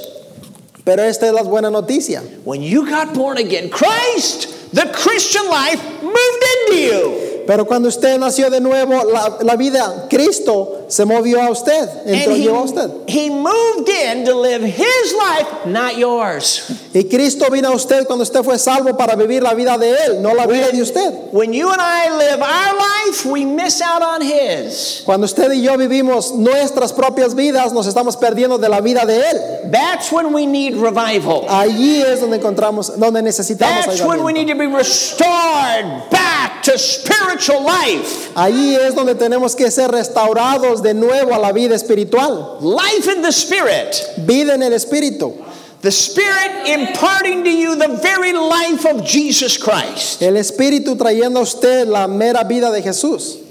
Pero 0.86 1.04
esta 1.04 1.26
es 1.28 1.34
la 1.34 1.44
buena 1.44 1.70
noticia. 1.70 2.22
when 2.46 2.62
you 2.62 2.88
got 2.88 3.14
born 3.14 3.38
again, 3.38 3.70
Christ, 3.70 4.74
the 4.74 4.86
Christian 4.94 5.48
life, 5.50 5.82
moved 6.02 6.44
into 6.70 6.76
you. 6.82 7.44
Pero 7.46 7.66
cuando 7.66 7.90
usted 7.90 8.18
nació 8.18 8.50
de 8.50 8.60
nuevo, 8.60 9.04
la, 9.04 9.38
la 9.44 9.56
vida, 9.56 10.08
Cristo 10.10 10.85
se 10.88 11.06
movió 11.06 11.42
a 11.42 11.50
usted, 11.50 11.90
entró, 12.06 12.36
llegó 12.36 12.58
a 12.58 12.64
usted. 12.64 12.90
he, 13.08 13.26
he 13.26 13.30
moved 13.30 13.90
in 13.90 14.26
to 14.26 14.36
live 14.36 14.64
his 14.64 15.14
life, 15.18 15.66
not 15.66 15.98
yours. 15.98 16.72
Y 16.94 17.04
Cristo 17.10 17.50
vino 17.52 17.70
a 17.70 17.76
usted 17.76 18.06
cuando 18.06 18.24
usted 18.24 18.44
fue 18.44 18.58
salvo 18.58 18.96
para 18.96 19.16
vivir 19.16 19.44
la 19.44 19.54
vida 19.54 19.78
de 19.78 19.92
Él, 19.92 20.22
no 20.22 20.34
la 20.34 20.48
vida 20.48 20.70
de 20.72 20.82
usted. 20.82 21.14
When 21.32 21.52
you 21.52 21.70
and 21.70 21.82
I 21.82 22.10
live 22.10 22.42
our 22.42 22.76
life, 22.76 23.26
we 23.26 23.46
miss 23.46 23.82
out 23.82 24.02
on 24.02 24.22
his. 24.22 25.02
Cuando 25.06 25.26
usted 25.26 25.52
y 25.52 25.62
yo 25.62 25.78
vivimos 25.78 26.34
nuestras 26.34 26.94
propias 26.94 27.36
vidas, 27.36 27.74
nos 27.74 27.88
estamos 27.88 28.16
perdiendo 28.16 28.58
de 28.58 28.70
la 28.70 28.80
vida 28.80 29.06
de 29.06 29.20
Él. 29.20 29.72
That's 29.72 30.12
when 30.12 30.34
we 30.34 30.46
need 30.46 30.76
revival. 30.76 31.46
Allí 31.50 32.02
es 32.02 32.22
donde 32.22 32.38
encontramos, 32.38 32.98
donde 32.98 33.22
necesitamos 33.22 33.86
That's 33.86 34.02
when 34.02 34.24
we 34.24 34.32
need 34.32 34.48
to 34.48 34.56
be 34.56 34.68
restored 34.68 36.10
back 36.10 36.64
to 36.64 36.78
spiritual 36.78 37.64
life. 37.64 38.32
Allí 38.36 38.76
es 38.76 38.96
donde 38.96 39.16
tenemos 39.16 39.56
que 39.56 39.70
ser 39.70 39.92
restaurados 39.92 40.75
de 40.82 40.94
nuevo 40.94 41.34
a 41.34 41.40
la 41.40 41.52
vida 41.52 41.76
espiritual. 41.76 42.60
Life 42.62 43.08
in 43.08 43.22
the 43.22 43.32
Spirit. 43.32 43.96
Vida 44.26 44.54
en 44.54 44.64
el 44.64 44.72
Espíritu. 44.72 45.44
The 45.82 45.92
Spirit 45.92 46.68
imparting 46.68 47.44
to 47.44 47.52
you 47.52 47.76
the 47.76 48.00
very 48.02 48.34
life 48.34 48.86
of 48.86 49.06
Jesus 49.06 49.58
Christ. 49.58 50.22
El 50.22 50.34
Espíritu 50.34 50.98
trayendo 50.98 51.38
a 51.38 51.42
usted 51.42 51.88
la 51.88 52.08
mera 52.08 52.44
vida 52.44 52.72
de 52.72 52.82
Jesús. 52.82 53.42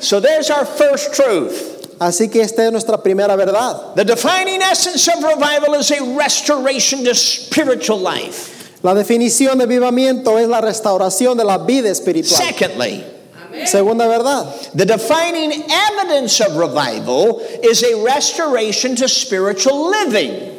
So 0.00 0.20
there's 0.20 0.50
our 0.50 0.64
first 0.64 1.14
truth. 1.14 1.96
Así 1.98 2.30
que 2.30 2.42
esta 2.42 2.64
es 2.64 2.72
nuestra 2.72 3.02
primera 3.02 3.36
verdad. 3.36 3.96
The 3.96 4.04
defining 4.04 4.62
essence 4.62 5.08
of 5.08 5.24
revival 5.24 5.74
is 5.74 5.90
a 5.90 6.16
restoration 6.16 7.04
to 7.04 7.14
spiritual 7.14 7.98
life. 7.98 8.80
La 8.82 8.94
definición 8.94 9.58
de 9.58 9.64
avivamiento 9.64 10.38
es 10.38 10.46
la 10.46 10.60
restauración 10.60 11.36
de 11.36 11.44
la 11.44 11.58
vida 11.58 11.88
espiritual. 11.88 12.40
Secondly, 12.40 13.04
Segunda 13.66 14.06
verdad. 14.08 14.46
the 14.74 14.84
defining 14.84 15.52
evidence 15.70 16.40
of 16.40 16.56
revival 16.56 17.40
is 17.62 17.82
a 17.82 18.02
restoration 18.04 18.96
to 18.96 19.08
spiritual 19.08 19.90
living. 19.90 20.56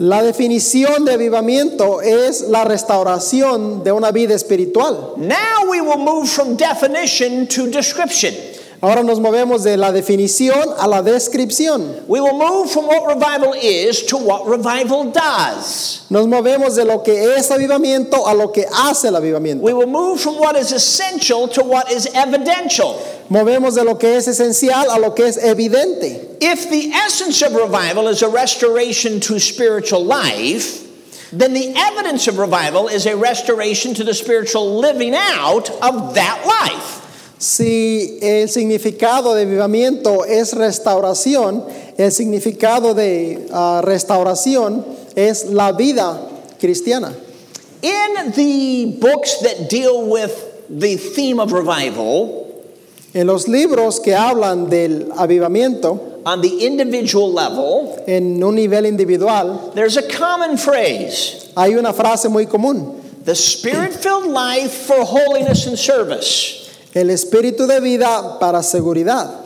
La 0.00 0.22
definición 0.22 1.04
de 1.04 1.14
avivamiento 1.14 2.00
es 2.00 2.42
la 2.42 2.64
restauración 2.64 3.82
de 3.82 3.90
una 3.90 4.12
vida 4.12 4.34
espiritual. 4.34 5.14
Now 5.16 5.68
we 5.68 5.80
will 5.80 5.98
move 5.98 6.28
from 6.28 6.56
definition 6.56 7.48
to 7.48 7.68
description. 7.68 8.32
Ahora 8.80 9.02
nos 9.02 9.18
movemos 9.18 9.64
de 9.64 9.76
la 9.76 9.90
definición 9.90 10.72
a 10.78 10.86
la 10.86 11.02
descripción. 11.02 12.06
We 12.06 12.20
will 12.20 12.38
move 12.38 12.70
from 12.70 12.86
what 12.86 13.08
revival 13.08 13.52
is 13.54 14.04
to 14.06 14.16
what 14.16 14.46
revival 14.46 15.10
does. 15.10 16.06
Nos 16.10 16.26
movemos 16.26 16.76
de 16.76 16.84
lo 16.84 17.02
que 17.02 17.12
es 17.12 17.50
avivamiento 17.50 18.28
a 18.28 18.34
lo 18.34 18.52
que 18.52 18.64
hace 18.72 19.08
el 19.08 19.14
avivamiento. 19.14 19.62
We 19.62 19.72
will 19.72 19.88
move 19.88 20.20
from 20.20 20.38
what 20.38 20.56
is 20.56 20.70
essential 20.70 21.48
to 21.48 21.64
what 21.64 21.90
is 21.90 22.06
evidential. 22.14 22.94
Movemos 23.28 23.74
de 23.74 23.82
lo 23.82 23.96
que 23.96 24.10
es 24.10 24.28
esencial 24.28 24.86
a 24.94 25.00
lo 25.00 25.10
que 25.10 25.24
es 25.24 25.38
evidente. 25.38 26.36
If 26.40 26.70
the 26.70 26.92
essence 26.92 27.42
of 27.42 27.54
revival 27.54 28.06
is 28.06 28.22
a 28.22 28.28
restoration 28.28 29.18
to 29.20 29.40
spiritual 29.40 30.04
life, 30.04 30.86
then 31.32 31.52
the 31.52 31.74
evidence 31.76 32.28
of 32.28 32.38
revival 32.38 32.86
is 32.86 33.06
a 33.06 33.16
restoration 33.16 33.92
to 33.94 34.04
the 34.04 34.14
spiritual 34.14 34.78
living 34.78 35.16
out 35.16 35.68
of 35.82 36.14
that 36.14 36.46
life. 36.46 37.07
Si 37.38 38.18
el 38.20 38.48
significado 38.48 39.34
de 39.34 39.42
avivamiento 39.42 40.24
es 40.24 40.54
restauración, 40.54 41.64
el 41.96 42.10
significado 42.10 42.94
de 42.94 43.46
ah, 43.52 43.80
restauración 43.84 44.84
es 45.14 45.46
la 45.46 45.72
vida 45.72 46.20
cristiana. 46.60 47.14
In 47.82 48.32
the 48.32 48.98
books 49.00 49.40
that 49.42 49.70
deal 49.70 50.08
with 50.08 50.32
the 50.68 50.96
theme 50.96 51.38
of 51.38 51.52
revival, 51.52 52.46
En 53.14 53.26
los 53.26 53.48
libros 53.48 54.00
que 54.00 54.14
hablan 54.14 54.68
del 54.68 55.10
avivamiento 55.16 56.20
on 56.26 56.42
the 56.42 56.66
individual 56.66 57.32
level, 57.32 58.04
en 58.06 58.42
un 58.42 58.54
nivel 58.54 58.84
individual, 58.84 59.72
there's 59.74 59.96
a 59.96 60.02
common 60.02 60.58
phrase 60.58 61.50
hay 61.56 61.74
una 61.74 61.92
frase 61.92 62.28
muy 62.28 62.44
común. 62.44 63.00
the 63.24 63.34
spirit 63.34 63.92
filled 63.94 64.26
life 64.26 64.72
for 64.72 65.04
holiness 65.04 65.66
and 65.66 65.78
service. 65.78 66.67
El 66.98 67.10
espíritu 67.10 67.66
de 67.68 67.80
vida 67.80 68.38
para 68.40 68.60
seguridad. 68.62 69.44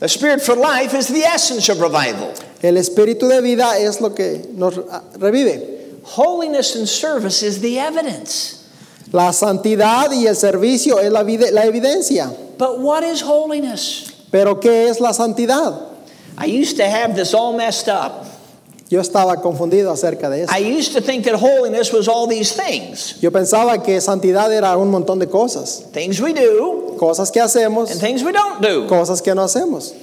The 0.00 0.08
spirit 0.08 0.40
filled 0.40 0.58
life 0.58 0.94
is 0.94 1.06
the 1.06 1.22
essence 1.22 1.68
of 1.68 1.80
revival. 1.80 2.34
El 2.60 2.74
espíritu 2.76 3.28
de 3.28 3.40
vida 3.40 3.78
es 3.78 4.00
lo 4.00 4.10
que 4.10 4.42
nos 4.52 4.78
ah, 4.90 5.02
revive. 5.18 5.62
Holiness 6.02 6.74
and 6.74 6.88
service 6.88 7.42
is 7.42 7.60
the 7.60 7.78
evidence. 7.78 8.64
La 9.12 9.30
santidad 9.30 10.10
y 10.10 10.26
el 10.26 10.34
servicio 10.34 10.98
es 10.98 11.12
la, 11.12 11.22
la 11.22 11.62
evidencia. 11.62 12.58
But 12.58 12.80
what 12.80 13.04
is 13.04 13.20
holiness? 13.20 14.12
Pero 14.32 14.56
¿qué 14.56 14.88
es 14.88 15.00
la 15.00 15.12
santidad? 15.12 15.80
I 16.36 16.46
used 16.46 16.76
to 16.78 16.88
have 16.88 17.14
this 17.14 17.32
all 17.32 17.56
messed 17.56 17.88
up. 17.88 18.26
Yo 18.90 19.00
estaba 19.00 19.36
confundido 19.42 19.92
acerca 19.92 20.30
de 20.30 20.44
eso. 20.44 20.52
I 20.52 20.58
used 20.58 20.94
to 20.94 21.00
think 21.02 21.24
that 21.24 21.34
holiness 21.34 21.92
was 21.92 22.08
all 22.08 22.26
these 22.26 22.52
things 22.52 23.20
Yo 23.20 23.30
pensaba 23.30 23.84
que 23.84 24.00
santidad 24.00 24.50
era 24.50 24.76
un 24.78 24.90
montón 24.90 25.18
de 25.18 25.26
cosas. 25.26 25.84
things 25.92 26.20
we 26.20 26.32
do 26.32 26.87
Cosas 26.98 27.30
que 27.30 27.40
hacemos, 27.40 27.90
and 27.90 28.00
things 28.00 28.22
we 28.22 28.32
don't 28.32 28.60
do. 28.60 28.86
cosas 28.88 29.22
que 29.22 29.34
no 29.34 29.44
hacemos. 29.44 29.94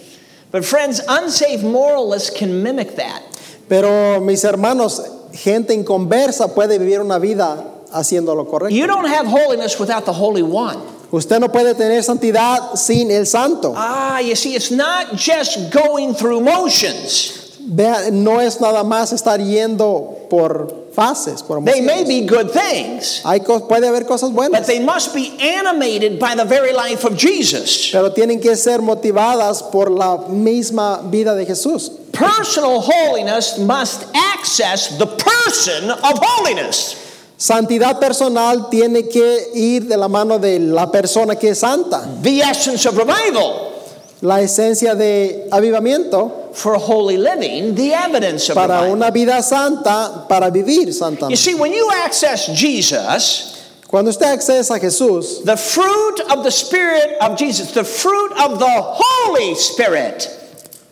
But, 0.52 0.64
friends, 0.66 1.02
unsaved 1.08 1.64
moralists 1.64 2.30
can 2.30 2.64
mimic 2.64 2.96
that. 2.96 3.22
Pero 3.68 4.22
mis 4.22 4.44
hermanos, 4.44 5.02
gente 5.34 5.74
inconversa 5.74 6.54
puede 6.54 6.80
vivir 6.80 7.02
una 7.02 7.20
vida 7.20 7.64
haciendo 7.92 8.36
lo 8.36 8.46
correcto. 8.46 8.72
You 8.72 8.88
don't 8.88 9.08
have 9.08 9.28
holiness 9.28 9.80
without 9.80 10.06
the 10.06 10.14
Holy 10.14 10.44
One. 10.44 10.80
Usted 11.12 11.40
no 11.40 11.48
puede 11.50 11.76
tener 11.76 12.02
santidad 12.02 12.76
sin 12.78 13.12
el 13.12 13.26
santo. 13.26 13.74
Ah, 13.76 14.20
you 14.20 14.36
see, 14.36 14.56
it's 14.56 14.72
not 14.72 15.16
just 15.16 15.72
going 15.72 16.14
through 16.14 16.42
motions. 16.42 17.45
Vea, 17.68 18.12
no 18.12 18.40
es 18.42 18.62
nada 18.62 18.84
más 18.84 19.12
estar 19.12 19.40
yendo 19.42 20.28
por 20.30 20.86
fases, 20.94 21.42
por 21.42 21.64
They 21.64 21.82
may 21.82 22.02
emociones. 22.04 22.08
be 22.08 22.22
good 22.28 22.52
things, 22.52 23.22
Hay 23.26 23.40
puede 23.42 23.88
haber 23.88 24.06
cosas 24.06 24.30
but 24.30 24.36
buenas, 24.52 24.68
they 24.68 24.80
must 24.80 25.14
be 25.14 25.36
animated 25.42 26.20
by 26.20 26.36
the 26.36 26.46
very 26.46 26.72
life 26.74 27.04
of 27.06 27.18
Jesus. 27.18 27.90
pero 27.92 28.12
tienen 28.12 28.40
que 28.40 28.56
ser 28.56 28.80
motivadas 28.82 29.64
por 29.72 29.90
la 29.90 30.18
misma 30.30 31.02
vida 31.10 31.36
de 31.36 31.46
Jesús. 31.46 31.92
Personal 32.12 32.80
holiness 32.82 33.58
must 33.58 34.06
access 34.14 34.98
the 34.98 35.08
person 35.08 35.90
of 35.92 36.20
holiness. 36.22 36.96
Santidad 37.38 38.00
personal 38.00 38.70
tiene 38.70 39.10
que 39.10 39.52
ir 39.54 39.88
de 39.90 39.98
la 39.98 40.08
mano 40.08 40.40
de 40.40 40.58
la 40.60 40.90
persona 40.90 41.36
que 41.36 41.50
es 41.50 41.60
santa. 41.60 42.08
The 42.22 42.40
essence 42.42 42.86
of 42.86 42.96
revival 42.98 43.74
La 44.22 44.42
esencia 44.42 44.96
de 44.96 45.48
avivamiento 45.52 46.54
for 46.54 46.76
holy 46.76 47.18
living, 47.18 47.76
the 47.76 47.94
evidence 47.94 48.50
of 48.50 48.56
para 48.56 48.90
una 48.90 49.12
vida 49.12 49.42
santa, 49.44 50.26
para 50.28 50.50
vivir 50.50 50.94
santa. 50.94 51.30
You 51.30 51.36
see, 51.36 51.54
when 51.54 51.74
you 51.74 51.92
access 51.92 52.48
Jesus, 52.48 53.56
Cuando 53.88 54.10
usted 54.10 54.26
accesa 54.26 54.76
a 54.76 54.80
Jesús, 54.80 55.44
the 55.46 55.56
fruit 55.56 56.20
of 56.30 56.44
the 56.44 56.52
Spirit 56.52 57.18
of 57.22 57.38
Jesus, 57.38 57.72
the 57.72 57.84
fruit 57.84 58.32
of 58.34 58.60
the 58.60 58.68
Holy 58.68 59.56
Spirit, 59.56 60.28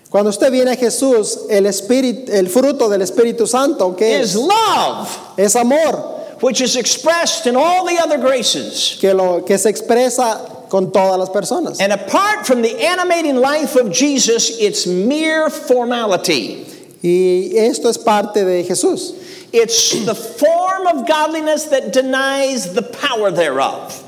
cuando 0.10 0.30
usted 0.30 0.52
viene 0.52 0.72
a 0.72 0.76
Jesús, 0.76 1.50
el 1.50 1.64
espíritu, 1.64 2.32
el 2.32 2.46
fruto 2.48 2.88
del 2.88 3.02
Espíritu 3.02 3.48
Santo 3.48 3.96
que 3.96 4.22
is 4.22 4.36
es 4.36 4.36
love, 4.36 5.20
es 5.38 5.56
amor, 5.56 6.38
which 6.42 6.62
is 6.62 6.76
expressed 6.76 7.48
in 7.48 7.56
all 7.56 7.84
the 7.86 7.98
other 7.98 8.20
graces. 8.20 8.98
que, 9.02 9.12
lo, 9.14 9.42
que 9.42 9.58
se 9.58 9.70
expresa 9.70 10.63
con 10.74 10.92
todas 10.92 11.20
las 11.20 11.30
personas. 11.30 11.80
And 11.80 11.94
apart 11.94 12.48
from 12.48 12.64
the 12.64 12.84
animating 12.84 13.36
life 13.36 13.76
of 13.76 13.92
Jesus, 13.92 14.60
it's 14.60 14.88
mere 14.88 15.52
formality. 15.52 16.66
Y 17.04 17.52
esto 17.56 17.90
es 17.90 18.00
parte 18.00 18.44
de 18.44 18.64
Jesús. 18.64 19.14
It's 19.54 20.04
the 20.04 20.16
form 20.16 20.88
of 20.88 21.08
godliness 21.08 21.66
that 21.66 21.94
denies 21.94 22.74
the 22.74 22.82
power 22.82 23.30
thereof. 23.30 24.02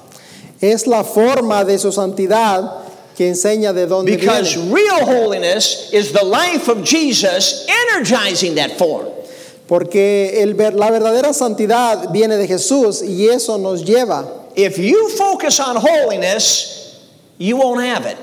Es 0.60 0.88
la 0.88 1.04
forma 1.04 1.64
de 1.64 1.78
su 1.78 1.90
santidad 1.92 2.82
que 3.16 3.30
enseña 3.30 3.72
de 3.72 3.86
dónde 3.86 4.18
Because 4.18 4.56
viene. 4.56 4.74
real 4.74 5.06
holiness 5.06 5.92
is 5.94 6.14
the 6.14 6.26
life 6.26 6.68
of 6.68 6.84
Jesus 6.84 7.68
energizing 7.94 8.56
that 8.56 8.72
form. 8.80 9.06
Porque 9.68 10.42
el 10.42 10.56
la 10.56 10.90
verdadera 10.90 11.32
santidad 11.32 12.12
viene 12.12 12.38
de 12.38 12.48
Jesús 12.48 13.04
y 13.04 13.28
eso 13.28 13.58
nos 13.58 13.84
lleva. 13.84 14.45
If 14.56 14.78
you 14.78 15.10
focus 15.18 15.60
on 15.60 15.76
holiness, 15.76 17.10
you 17.38 17.58
won't 17.58 17.82
have 17.82 18.06
it. 18.06 18.18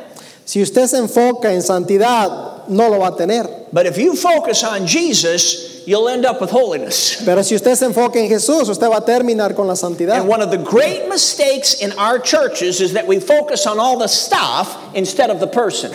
Si 0.45 0.61
usted 0.61 0.87
se 0.87 0.99
enfoca 0.99 1.53
en 1.53 1.61
santidad, 1.61 2.69
no 2.69 2.89
lo 2.89 2.99
va 2.99 3.09
a 3.09 3.17
tener. 3.17 3.47
But 3.73 3.87
if 3.87 3.97
you 3.97 4.17
focus 4.17 4.65
on 4.65 4.87
Jesus, 4.87 5.87
you'll 5.87 6.09
end 6.09 6.25
up 6.25 6.41
with 6.41 6.51
holiness. 6.51 7.23
Pero 7.25 7.43
si 7.43 7.55
usted 7.55 7.75
se 7.75 7.87
enfoca 7.87 8.17
en 8.17 8.29
Jesús, 8.29 8.69
usted 8.69 8.89
va 8.89 8.99
a 8.99 9.05
terminar 9.05 9.55
con 9.55 9.67
la 9.67 9.75
santidad. 9.75 10.21
And 10.21 10.29
one 10.29 10.43
of 10.43 10.51
the 10.51 10.59
great 10.59 11.09
mistakes 11.09 11.81
in 11.81 11.93
our 11.93 12.19
churches 12.19 12.81
is 12.81 12.93
that 12.95 13.07
we 13.07 13.21
focus 13.21 13.67
on 13.67 13.79
all 13.79 13.99
the 13.99 14.09
stuff 14.09 14.95
instead 14.95 15.31
of 15.31 15.41
the 15.41 15.47
person. 15.47 15.93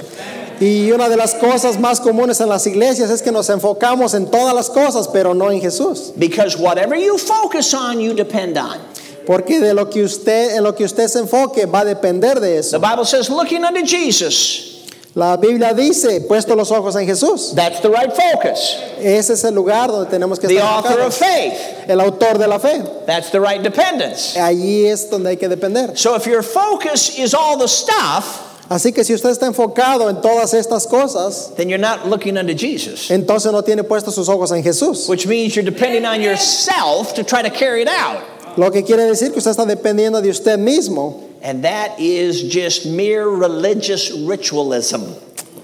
Y 0.60 0.92
una 0.92 1.08
de 1.08 1.18
las 1.18 1.36
cosas 1.36 1.78
más 1.78 2.00
comunes 2.00 2.42
en 2.42 2.50
las 2.50 2.66
iglesias 2.66 3.12
es 3.12 3.22
que 3.22 3.32
nos 3.32 3.48
enfocamos 3.50 4.16
en 4.16 4.32
todas 4.32 4.56
las 4.56 4.70
cosas, 4.70 5.08
pero 5.08 5.34
no 5.34 5.52
en 5.52 5.62
Jesús. 5.62 6.14
Because 6.18 6.58
whatever 6.58 6.96
you 6.96 7.18
focus 7.18 7.74
on, 7.76 8.00
you 8.00 8.14
depend 8.16 8.58
on. 8.58 8.80
Porque 9.28 9.60
de 9.60 9.74
lo 9.74 9.90
que 9.90 10.04
usted, 10.04 10.56
en 10.56 10.64
lo 10.64 10.74
que 10.74 10.86
usted 10.86 11.08
se 11.10 11.20
enfoque 11.20 11.66
va 11.66 11.82
a 11.82 11.86
depender 11.86 12.40
de 12.40 12.54
The 12.54 12.58
eso. 12.60 12.80
Bible 12.80 13.06
says, 13.06 13.30
looking 13.30 13.64
unto 13.66 13.86
Jesus, 13.86 14.74
La 15.16 15.36
Biblia 15.36 15.74
dice, 15.74 16.22
puesto 16.22 16.56
los 16.56 16.72
ojos 16.72 16.96
en 16.96 17.06
Jesús. 17.08 17.54
that's 17.56 17.82
the 17.82 17.90
right 17.90 18.14
focus. 18.14 18.78
Ese 19.00 19.34
es 19.34 19.44
el 19.44 19.54
lugar 19.56 19.88
donde 19.92 20.10
tenemos 20.10 20.40
que 20.40 20.48
The 20.48 20.58
estar 20.58 20.86
author 20.86 21.02
of 21.02 21.14
faith, 21.14 21.54
El 21.90 22.00
autor 22.00 22.38
de 22.38 22.48
la 22.48 22.58
fe. 22.60 22.82
that's 23.06 23.30
the 23.32 23.42
right 23.42 23.62
dependence. 23.62 24.38
Allí 24.38 24.86
es 24.86 25.10
donde 25.10 25.30
hay 25.32 25.36
que 25.38 25.50
depender. 25.50 25.98
So 25.98 26.16
if 26.16 26.26
your 26.26 26.42
focus 26.44 27.18
is 27.20 27.34
all 27.34 27.58
the 27.58 27.68
stuff, 27.68 28.44
Así 28.70 28.94
que 28.94 29.04
si 29.06 29.14
usted 29.14 29.30
está 29.30 29.48
enfocado 29.48 30.10
en 30.10 30.22
todas 30.22 30.54
estas 30.54 30.86
cosas, 30.88 31.56
then 31.56 31.68
you're 31.70 31.78
not 31.82 32.06
looking 32.08 32.38
unto 32.38 32.54
Jesus, 32.54 33.10
entonces 33.10 33.52
no 33.52 33.62
tiene 33.64 33.84
puestos 33.84 34.14
sus 34.14 34.28
ojos 34.30 34.52
en 34.52 34.62
Jesús. 34.64 35.08
which 35.10 35.26
means 35.26 35.56
you're 35.56 35.64
depending 35.70 36.06
on 36.06 36.22
yourself 36.22 37.14
to 37.14 37.24
try 37.24 37.42
to 37.42 37.50
carry 37.50 37.82
it 37.82 37.88
out. 37.90 38.22
Lo 38.58 38.72
que 38.72 38.84
quiere 38.84 39.04
decir 39.04 39.32
que 39.32 39.38
usted 39.38 39.52
está 39.52 39.66
dependiendo 39.66 40.22
de 40.22 40.30
usted 40.30 40.58
mismo. 40.58 41.24
And 41.44 41.64
that 41.64 42.00
is 42.00 42.42
just 42.42 42.88
mere 42.88 43.30
religious 43.30 44.12
ritualism. 44.12 45.14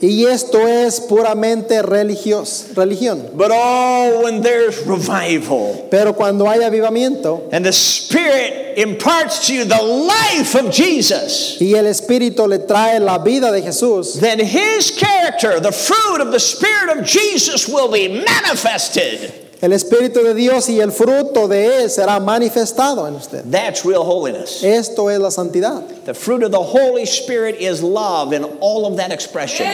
Y 0.03 0.25
esto 0.25 0.67
es 0.67 0.99
puramente 0.99 1.81
religios, 1.81 2.65
religión. 2.75 3.37
But 3.37 3.51
oh, 3.53 4.21
when 4.23 4.41
there's 4.41 4.85
revival 4.85 5.87
Pero 5.89 6.13
cuando 6.13 6.45
hay 6.45 6.59
avivamiento 6.59 7.47
and 7.53 7.65
the 7.65 7.71
Spirit 7.71 8.77
imparts 8.77 9.47
to 9.47 9.53
you 9.53 9.63
the 9.63 9.81
life 9.81 10.55
of 10.55 10.71
Jesus, 10.71 11.57
y 11.61 11.73
el 11.75 11.85
Espíritu 11.85 12.47
le 12.49 12.59
trae 12.59 12.99
la 12.99 13.17
vida 13.19 13.49
de 13.49 13.61
Jesús, 13.61 14.19
then 14.19 14.39
His 14.39 14.91
character, 14.91 15.61
the 15.61 15.71
fruit 15.71 16.19
of 16.19 16.33
the 16.33 16.39
Spirit 16.39 16.97
of 16.97 17.05
Jesus, 17.05 17.69
will 17.69 17.89
be 17.89 18.09
manifested. 18.09 19.42
El 19.63 19.71
Espíritu 19.71 20.21
de 20.21 20.33
Dios 20.33 20.67
y 20.67 20.81
el 20.81 20.91
fruto 20.91 21.47
de 21.47 21.83
Él 21.83 21.89
será 21.89 22.19
manifestado 22.19 23.07
en 23.07 23.15
usted. 23.15 23.45
That's 23.49 23.85
real 23.85 24.03
holiness. 24.03 24.61
Esto 24.61 25.09
es 25.09 25.19
la 25.19 25.31
santidad. 25.31 25.83
The 26.03 26.13
fruit 26.13 26.43
of 26.43 26.51
the 26.51 26.61
Holy 26.61 27.05
Spirit 27.05 27.61
is 27.61 27.81
love 27.81 28.33
in 28.33 28.43
all 28.59 28.85
of 28.85 28.97
that 28.97 29.13
expression. 29.13 29.65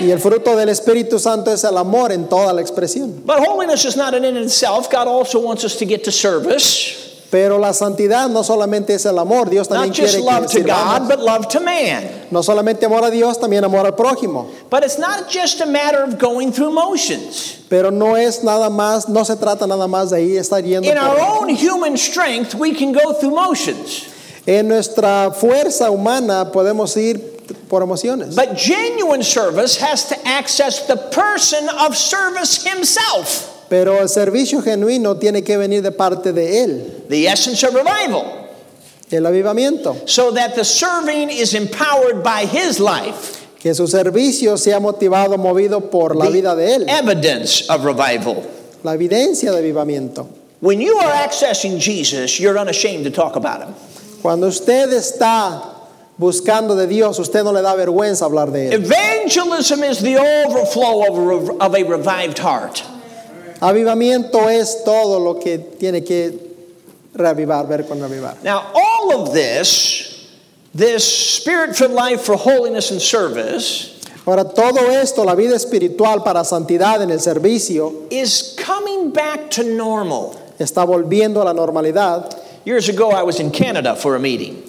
Y 0.00 0.10
el 0.10 0.20
fruto 0.20 0.56
del 0.56 0.70
Espíritu 0.70 1.18
Santo 1.18 1.50
es 1.52 1.64
el 1.64 1.76
amor 1.76 2.12
en 2.12 2.28
toda 2.30 2.54
la 2.54 2.62
expresión. 2.62 3.26
But 3.26 3.40
holiness 3.40 3.84
is 3.84 3.94
not 3.94 4.14
an 4.14 4.24
end 4.24 4.38
in 4.38 4.44
itself. 4.44 4.90
God 4.90 5.06
also 5.06 5.38
wants 5.38 5.64
us 5.64 5.76
to 5.76 5.84
get 5.84 6.04
to 6.04 6.12
service. 6.12 7.15
Pero 7.30 7.58
la 7.58 7.72
santidad 7.72 8.28
no 8.28 8.44
solamente 8.44 8.94
es 8.94 9.04
el 9.04 9.18
amor, 9.18 9.50
Dios 9.50 9.68
también 9.68 9.88
Not 9.88 9.96
quiere 9.96 10.12
just 10.12 10.18
que 10.18 10.24
love 10.24 10.46
to 10.52 10.62
God, 10.62 11.08
but 11.08 11.18
love 11.18 11.48
to 11.48 11.60
man. 11.60 12.26
No 12.30 12.42
solamente 12.42 12.86
amor 12.86 13.04
a 13.04 13.10
Dios, 13.10 13.38
también 13.38 13.64
amor 13.64 13.84
al 13.84 13.92
prójimo. 13.96 14.48
But 14.70 14.84
it's 14.84 14.98
not 14.98 15.28
just 15.28 15.60
a 15.60 15.66
matter 15.66 16.02
of 16.04 16.18
going 16.18 16.52
through 16.52 16.72
motions. 16.72 17.58
Pero 17.68 17.90
no 17.90 18.14
es 18.14 18.44
nada 18.44 18.70
más, 18.70 19.08
no 19.08 19.24
se 19.24 19.34
trata 19.34 19.66
nada 19.66 19.88
más 19.88 20.10
de 20.10 20.18
ahí 20.18 20.36
estar 20.36 20.62
yendo 20.62 20.88
In 20.88 20.96
our 20.96 21.18
own 21.18 21.48
human 21.48 21.96
strength, 21.96 22.54
we 22.54 22.72
can 22.72 22.92
go 22.92 23.12
through 23.14 23.34
motions. 23.34 24.06
en 24.46 24.68
nuestra 24.68 25.32
fuerza 25.32 25.90
humana 25.90 26.52
podemos 26.52 26.96
ir 26.96 27.18
por 27.68 27.82
emociones. 27.82 28.36
But 28.36 28.56
genuine 28.56 29.24
service 29.24 29.76
has 29.78 30.08
to 30.10 30.28
access 30.28 30.86
the 30.86 30.96
person 30.96 31.68
of 31.80 31.96
service 31.96 32.64
himself. 32.64 33.55
Pero 33.68 34.00
el 34.00 34.08
servicio 34.08 34.62
genuino 34.62 35.16
tiene 35.16 35.42
que 35.42 35.56
venir 35.56 35.82
de 35.82 35.90
parte 35.92 36.32
de 36.32 36.62
él, 36.64 37.04
The 37.08 37.26
essence 37.28 37.64
of 37.66 37.74
revival. 37.74 38.24
el 39.10 39.24
avivamiento, 39.26 39.96
So 40.08 40.30
that 40.32 40.54
the 40.54 40.64
serving 40.64 41.30
is 41.30 41.54
empowered 41.54 42.22
by 42.22 42.44
his 42.46 42.78
life. 42.78 43.44
que 43.58 43.74
su 43.74 43.86
servicio 43.88 44.56
sea 44.56 44.78
motivado, 44.78 45.36
movido 45.38 45.90
por 45.90 46.14
la 46.14 46.28
vida 46.30 46.54
de 46.54 46.74
él, 46.76 46.84
Evidence 46.88 47.68
of 47.68 47.84
revival. 47.84 48.42
la 48.84 48.92
evidencia 48.94 49.50
de 49.50 49.58
avivamiento. 49.58 50.26
When 50.60 50.80
you 50.80 50.96
are 50.98 51.12
accessing 51.12 51.78
Jesus, 51.80 52.38
you're 52.38 52.56
unashamed 52.58 53.04
to 53.04 53.10
talk 53.10 53.34
about 53.36 53.62
him. 53.62 53.74
Cuando 54.22 54.46
usted 54.46 54.92
está 54.92 55.60
buscando 56.18 56.76
de 56.76 56.86
Dios, 56.86 57.18
usted 57.18 57.42
no 57.44 57.50
le 57.52 57.62
da 57.62 57.74
vergüenza 57.74 58.22
hablar 58.26 58.50
de 58.52 58.68
él. 58.70 58.72
Evangelism 58.74 59.82
is 59.84 60.00
the 60.00 60.16
overflow 60.16 61.02
of 61.08 61.18
a, 61.60 61.64
of 61.64 61.74
a 61.74 61.82
revived 61.84 62.38
heart. 62.38 62.82
Avivamiento 63.60 64.48
es 64.48 64.84
todo 64.84 65.18
lo 65.18 65.38
que 65.40 65.58
tiene 65.58 66.02
que 66.04 66.32
reavivar, 67.14 67.66
ver 67.66 67.86
con 67.86 67.98
reavivar. 68.00 68.42
Now, 68.42 68.70
all 68.74 69.22
of 69.22 69.32
this, 69.32 70.28
this 70.74 71.04
spirit 71.04 71.74
filled 71.76 71.92
life 71.92 72.20
for 72.22 72.36
holiness 72.36 72.90
and 72.90 73.00
service, 73.00 73.92
Ahora, 74.26 74.42
todo 74.42 74.90
esto, 74.90 75.22
la 75.22 75.36
vida 75.36 75.54
espiritual 75.54 76.24
para 76.24 76.44
santidad 76.44 77.00
en 77.00 77.12
el 77.12 77.20
servicio, 77.20 78.08
is 78.10 78.56
coming 78.58 79.12
back 79.12 79.50
to 79.52 79.62
normal. 79.62 80.34
está 80.58 80.84
volviendo 80.84 81.40
a 81.40 81.44
la 81.44 81.52
normalidad. 81.52 82.34
Years 82.64 82.88
ago, 82.88 83.10
I 83.12 83.22
was 83.22 83.38
in 83.38 83.52
Canada 83.52 83.94
for 83.94 84.16
a 84.16 84.18
meeting, 84.18 84.64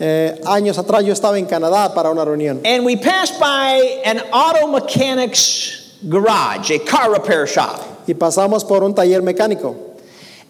Eh, 0.00 0.40
años 0.46 0.76
atrás 0.78 1.04
yo 1.04 1.12
estaba 1.12 1.38
en 1.38 1.46
Canadá 1.46 1.94
para 1.94 2.10
una 2.10 2.24
reunión 2.24 2.60
and 2.64 2.84
we 2.84 2.96
passed 2.96 3.38
by 3.38 4.02
an 4.04 4.18
auto 4.32 4.66
mechanic's 4.66 5.83
garage, 6.08 6.70
a 6.70 6.78
car 6.78 7.12
repair 7.12 7.46
shop, 7.46 7.80
y 8.06 8.14
pasamos 8.14 8.66
por 8.66 8.82
un 8.82 8.94
taller 8.94 9.20
mecánico. 9.20 9.76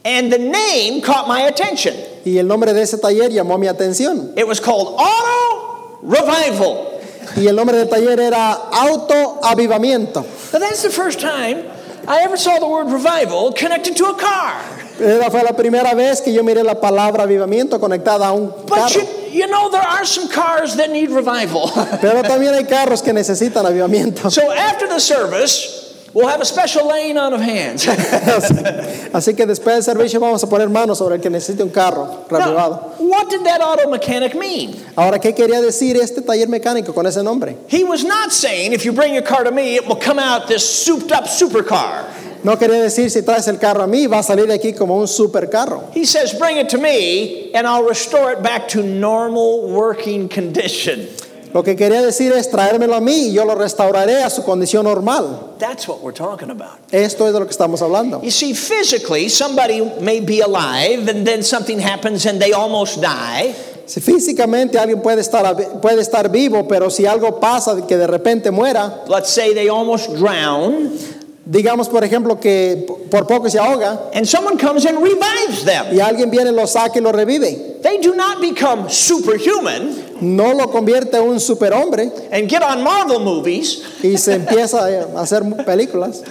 and 0.05 0.31
the 0.31 0.39
name 0.39 1.01
caught 1.01 1.27
my 1.27 1.43
attention. 1.43 1.95
Y 2.25 2.39
el 2.39 2.47
nombre 2.47 2.73
de 2.73 2.83
ese 2.83 2.99
taller 2.99 3.31
llamó 3.31 3.59
mi 3.59 3.67
atención. 3.67 4.37
It 4.37 4.47
was 4.47 4.61
called 4.61 4.97
Auto 4.99 5.99
Revival. 6.03 7.01
Y 7.37 7.47
el 7.47 7.55
nombre 7.55 7.77
del 7.77 7.89
taller 7.89 8.21
era 8.21 8.69
Auto 8.71 9.41
Avivamiento. 9.41 10.25
But 10.53 10.61
that's 10.61 10.83
the 10.83 10.91
first 10.91 11.21
time 11.21 11.65
I 12.07 12.21
ever 12.21 12.37
saw 12.37 12.59
the 12.59 12.69
word 12.69 12.93
revival 12.93 13.53
connected 13.53 13.97
to 13.97 14.07
a 14.07 14.19
car. 14.19 14.61
Esa 15.01 15.31
fue 15.31 15.43
la 15.43 15.55
primera 15.55 15.95
vez 15.95 16.21
que 16.21 16.33
yo 16.33 16.45
miré 16.45 16.63
la 16.63 16.81
palabra 16.81 17.25
avivamiento 17.25 17.81
conectada 17.81 18.29
a 18.29 18.33
un 18.33 18.51
carro. 18.67 19.01
you, 19.33 19.47
know, 19.49 19.69
there 19.71 19.83
are 19.83 20.05
some 20.05 20.29
cars 20.29 20.77
that 20.77 20.91
need 20.91 21.11
revival. 21.11 21.71
Pero 22.01 22.23
también 22.23 22.55
hay 22.55 22.65
carros 22.65 23.03
que 23.03 23.13
necesitan 23.13 23.67
avivamiento. 23.67 24.31
so 24.31 24.53
after 24.53 24.87
the 24.87 25.01
service, 25.01 25.85
we'll 26.15 26.29
have 26.29 26.41
a 26.41 26.45
special 26.45 26.87
laying 26.87 27.19
on 27.19 27.35
of 27.35 27.41
hands. 27.41 27.87
Así 29.13 29.35
que 29.35 29.47
después 29.47 29.75
del 29.75 29.83
servicio 29.83 30.21
vamos 30.21 30.43
a 30.45 30.49
poner 30.49 30.69
manos 30.69 30.99
sobre 30.99 31.17
el 31.17 31.21
que 31.21 31.29
necesite 31.29 31.63
un 31.63 31.71
carro 31.71 32.25
now, 32.31 32.95
what 32.99 33.29
did 33.29 33.45
that 33.45 33.61
auto 33.61 33.89
mechanic 33.91 34.35
mean? 34.35 34.75
Ahora, 34.97 35.19
¿qué 35.19 35.35
quería 35.35 35.61
decir 35.61 35.97
este 35.97 36.23
taller 36.23 36.49
mecánico 36.49 36.95
con 36.95 37.07
ese 37.07 37.23
nombre? 37.23 37.57
He 37.69 37.85
was 37.85 38.05
not 38.05 38.33
saying, 38.33 38.73
if 38.73 38.85
you 38.85 38.93
bring 38.93 39.13
your 39.13 39.25
car 39.25 39.45
to 39.45 39.51
me, 39.51 39.75
it 39.75 39.87
will 39.87 39.97
come 39.97 40.19
out 40.19 40.47
this 40.47 40.65
souped 40.65 41.13
up 41.13 41.25
supercar. 41.25 42.05
No 42.45 42.59
quería 42.59 42.83
decir 42.83 43.11
si 43.11 43.23
traes 43.23 43.49
el 43.49 43.59
carro 43.59 43.83
a 43.83 43.87
mí 43.87 44.07
va 44.07 44.19
a 44.19 44.23
salir 44.23 44.47
de 44.47 44.55
aquí 44.55 44.75
como 44.75 44.99
un 44.99 45.09
super 45.09 45.49
carro. 45.49 45.85
He 45.95 46.05
says, 46.05 46.39
bring 46.39 46.59
it 46.59 46.69
to 46.69 46.79
me, 46.79 47.51
and 47.55 47.67
I'll 47.67 47.89
restore 47.89 48.33
it 48.33 48.43
back 48.43 48.69
to 48.69 48.83
normal 48.83 49.63
working 49.63 50.29
condition. 50.29 51.09
Lo 51.55 51.63
que 51.63 51.75
quería 51.75 52.03
decir 52.03 52.33
es 52.33 52.51
traérmelo 52.51 52.97
a 52.97 53.01
mí 53.01 53.29
y 53.29 53.33
yo 53.33 53.45
lo 53.47 53.55
restauraré 53.55 54.23
a 54.23 54.29
su 54.29 54.43
condición 54.43 54.85
normal. 54.85 55.55
That's 55.59 55.89
what 55.89 56.03
we're 56.03 56.13
talking 56.13 56.51
about. 56.51 56.81
Esto 56.93 57.27
es 57.27 57.33
de 57.33 57.39
lo 57.39 57.47
que 57.47 57.53
estamos 57.53 57.81
hablando. 57.81 58.21
You 58.23 58.31
see, 58.31 58.53
physically, 58.53 59.29
somebody 59.31 59.81
may 60.01 60.21
be 60.21 60.41
alive 60.41 61.09
and 61.09 61.25
then 61.25 61.43
something 61.43 61.79
happens 61.79 62.27
and 62.27 62.43
they 62.43 62.53
almost 62.53 63.01
die. 63.01 63.55
Si 63.87 64.01
físicamente 64.01 64.79
alguien 64.79 65.01
puede 65.01 65.21
estar, 65.21 65.81
puede 65.81 66.01
estar 66.01 66.29
vivo, 66.29 66.67
pero 66.67 66.91
si 66.91 67.07
algo 67.07 67.39
pasa 67.39 67.87
que 67.87 67.97
de 67.97 68.07
repente 68.07 68.51
muera, 68.51 69.05
Let's 69.07 69.31
say 69.31 69.55
they 69.55 69.69
almost 69.69 70.15
drown. 70.17 70.99
Digamos, 71.47 71.91
por 71.91 72.03
ejemplo, 72.03 72.41
que 72.41 72.87
por 73.11 73.27
poco 73.27 73.51
se 73.51 73.59
ahoga 73.59 74.11
and 74.15 74.27
someone 74.27 74.57
comes 74.59 74.87
and 74.87 74.99
revives 74.99 75.65
them. 75.65 75.95
y 75.95 76.01
alguien 76.01 76.31
viene, 76.31 76.51
lo 76.53 76.67
saca 76.67 76.99
y 76.99 77.01
lo 77.03 77.13
revive. 77.13 77.83
They 77.83 77.99
do 77.99 78.15
not 78.15 78.41
become 78.41 78.89
superhuman 78.89 80.23
No 80.23 80.55
lo 80.55 80.69
convierte 80.69 81.19
en 81.19 81.25
un 81.25 81.39
superhombre 81.41 82.11
and 82.33 82.49
get 82.49 82.63
on 82.63 82.83
Marvel 82.83 83.21
movies. 83.21 83.83
y 84.03 84.17
se 84.17 84.37
empieza 84.37 84.87
a 84.87 85.21
hacer 85.21 85.43
películas. 85.67 86.23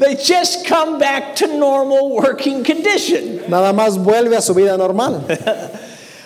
They 0.00 0.16
just 0.16 0.66
come 0.66 0.98
back 0.98 1.36
to 1.36 1.46
normal 1.46 2.10
working 2.10 2.64
condition. 2.64 3.42
Nada 3.48 3.72
más 3.72 3.96
vuelve 3.96 4.36
a 4.36 4.42
su 4.42 4.52
vida 4.52 4.76
normal. 4.76 5.24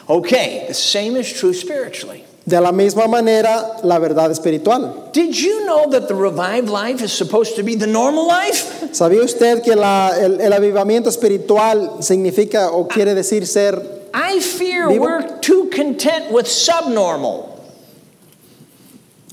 Okay, 0.09 0.65
the 0.67 0.75
same 0.75 1.15
is 1.15 1.33
true 1.33 1.55
spiritually. 1.55 2.20
De 2.51 2.61
la 2.61 2.73
misma 2.73 3.07
manera, 3.07 3.77
la 3.85 3.99
verdad 4.01 4.31
espiritual. 4.33 5.11
Did 5.13 5.37
you 5.41 5.65
know 5.67 5.89
that 5.91 6.09
the 6.09 6.15
revived 6.17 6.69
life 6.69 7.01
is 7.01 7.13
supposed 7.13 7.55
to 7.57 7.63
be 7.63 7.77
the 7.77 7.87
normal 7.87 8.27
life? 8.27 8.91
¿Sabía 8.93 9.23
usted 9.23 9.63
que 9.63 9.77
la- 9.77 10.11
el, 10.19 10.41
el 10.41 10.53
avivamiento 10.53 11.09
espiritual 11.09 12.03
significa 12.03 12.71
o 12.73 12.89
quiere 12.89 13.15
decir 13.15 13.47
ser 13.47 13.81
I 14.13 14.41
fear 14.41 14.89
Vivo. 14.89 15.05
we're 15.05 15.39
too 15.41 15.71
content 15.73 16.33
with 16.33 16.49
subnormal. 16.49 17.47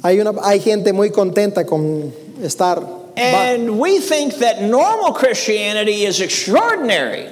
Hay, 0.04 0.20
una, 0.20 0.34
hay 0.44 0.60
gente 0.60 0.94
muy 0.94 1.10
contenta 1.10 1.66
con 1.66 2.14
estar. 2.44 2.84
And 3.18 3.80
we 3.80 4.00
think 4.00 4.36
that 4.36 4.62
normal 4.62 5.14
Christianity 5.14 6.06
is 6.06 6.22
extraordinary 6.22 7.28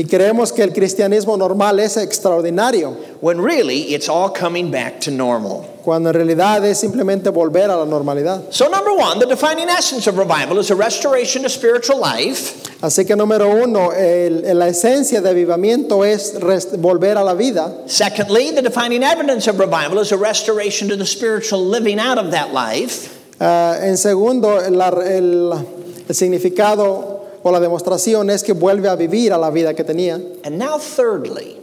y 0.00 0.04
creemos 0.04 0.50
que 0.50 0.62
el 0.62 0.72
cristianismo 0.72 1.36
normal 1.36 1.78
es 1.78 1.96
extraordinario, 1.98 2.96
when 3.20 3.38
really 3.38 3.92
it's 3.94 4.08
all 4.08 4.30
coming 4.30 4.70
back 4.70 4.98
to 5.00 5.10
normal. 5.10 5.66
cuando 5.84 6.08
en 6.10 6.14
realidad 6.14 6.64
es 6.64 6.78
simplemente 6.78 7.30
volver 7.30 7.70
a 7.70 7.76
la 7.76 7.84
normalidad. 7.86 8.42
So, 8.50 8.68
number 8.68 8.92
one, 8.92 9.18
the 9.18 9.26
defining 9.26 9.68
essence 9.68 10.06
of 10.06 10.16
revival 10.18 10.58
is 10.58 10.70
a 10.70 10.74
restoration 10.74 11.42
to 11.42 11.48
spiritual 11.48 11.98
life. 11.98 12.68
Así 12.82 13.06
que 13.06 13.14
número 13.16 13.48
uno, 13.62 13.90
el- 13.92 14.42
la 14.58 14.68
esencia 14.68 15.20
de 15.22 15.30
avivamiento 15.30 16.04
es 16.04 16.34
volver 16.78 17.16
a 17.18 17.22
la 17.24 17.34
vida. 17.34 17.72
Secondly, 17.86 18.52
the 18.54 18.62
defining 18.62 19.02
evidence 19.02 19.48
of 19.48 19.58
revival 19.58 19.98
is 20.00 20.12
a 20.12 20.16
restoration 20.16 20.88
to 20.88 20.96
the 20.96 21.06
spiritual 21.06 21.62
living 21.66 21.98
out 21.98 22.18
of 22.18 22.30
that 22.30 22.52
life. 22.54 23.18
Ah, 23.40 23.76
en 23.82 23.96
segundo, 23.96 24.60
la- 24.70 24.88
el, 25.02 25.52
el 26.08 26.14
significado 26.14 27.19
o 27.42 27.50
la 27.50 27.60
demostración 27.60 28.30
es 28.30 28.42
que 28.42 28.52
vuelve 28.52 28.88
a 28.88 28.96
vivir 28.96 29.32
a 29.32 29.38
la 29.38 29.50
vida 29.50 29.74
que 29.74 29.84
tenía. 29.84 30.14
And 30.44 30.58
now, 30.58 30.78
thirdly, 30.78 31.56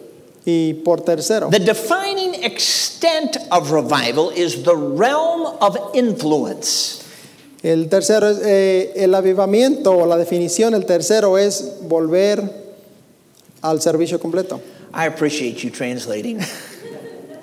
Y 0.45 0.75
por 0.85 1.01
tercero, 1.01 1.49
the 1.49 1.59
defining 1.59 2.33
extent 2.43 3.37
of 3.51 3.71
revival 3.71 4.29
is 4.29 4.63
the 4.63 4.75
realm 4.75 5.45
of 5.59 5.77
influence. 5.93 7.03
el 7.63 7.89
tercero 7.89 8.29
es 8.29 8.39
eh, 8.45 8.93
el 8.95 9.13
avivamiento 9.13 9.91
o 9.91 10.05
la 10.05 10.15
definición, 10.15 10.73
el 10.73 10.85
tercero 10.85 11.37
es 11.37 11.79
volver 11.81 12.41
al 13.61 13.81
servicio 13.81 14.19
completo. 14.19 14.61
I 14.93 15.05
appreciate 15.05 15.63
you 15.63 15.69
translating. 15.69 16.39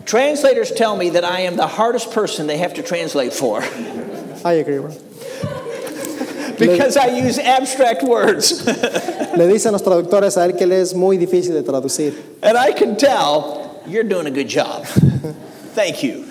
Translators 0.07 0.73
tell 0.73 0.97
me 0.97 1.11
that 1.11 1.25
I 1.25 1.41
am 1.41 1.57
the 1.57 1.67
hardest 1.67 2.11
person 2.11 2.47
they 2.47 2.59
have 2.59 2.73
to 2.75 2.83
translate 2.83 3.33
for 3.35 3.63
I 4.45 4.55
agree, 4.55 4.79
bro. 4.79 4.93
because 6.59 6.97
I 6.97 7.07
use 7.07 7.39
abstract 7.39 8.03
words. 8.03 8.65
Le 9.37 9.47
dicen 9.47 9.73
los 9.73 9.83
traductores 9.83 10.37
a 10.37 10.45
él 10.47 10.57
que 10.57 10.67
le 10.67 10.81
es 10.81 10.95
muy 10.95 11.17
difícil 11.17 11.53
de 11.55 11.63
traducir. 11.63 12.15
and 12.43 12.57
I 12.57 12.73
can 12.73 12.97
tell 12.97 13.83
you're 13.87 14.05
doing 14.05 14.27
a 14.27 14.31
good 14.31 14.49
job. 14.49 14.85
Thank 15.75 16.03
you. 16.03 16.25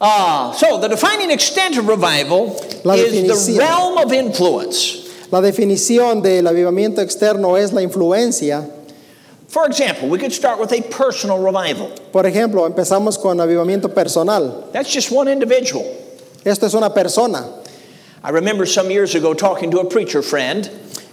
Ah, 0.00 0.52
so 0.56 0.78
the 0.78 0.88
defining 0.88 1.30
extent 1.30 1.76
of 1.78 1.88
revival 1.88 2.54
is 2.54 3.46
the 3.46 3.56
realm 3.58 3.98
of 3.98 4.12
influence. 4.12 5.04
La 5.30 5.40
definición 5.40 6.22
del 6.22 6.46
avivamiento 6.46 6.98
externo 6.98 7.56
es 7.56 7.72
la 7.72 7.80
influencia. 7.80 8.70
For 9.48 9.66
example, 9.66 10.08
we 10.08 10.18
could 10.18 10.32
start 10.32 10.58
with 10.58 10.72
a 10.72 10.82
personal 10.82 11.38
revival. 11.38 11.90
Por 12.12 12.24
ejemplo, 12.24 12.66
empezamos 12.68 13.20
con 13.20 13.38
avivamiento 13.38 13.92
personal. 13.94 14.68
That's 14.72 14.92
just 14.92 15.10
one 15.10 15.28
individual. 15.28 15.84
Esto 16.44 16.66
es 16.66 16.74
una 16.74 16.90
persona. 16.90 17.63
I 18.24 18.30
remember 18.30 18.64
some 18.64 18.90
years 18.90 19.14
ago 19.14 19.34
talking 19.34 19.70
to 19.72 19.80
a 19.80 19.84
preacher 19.84 20.22
friend. 20.22 20.70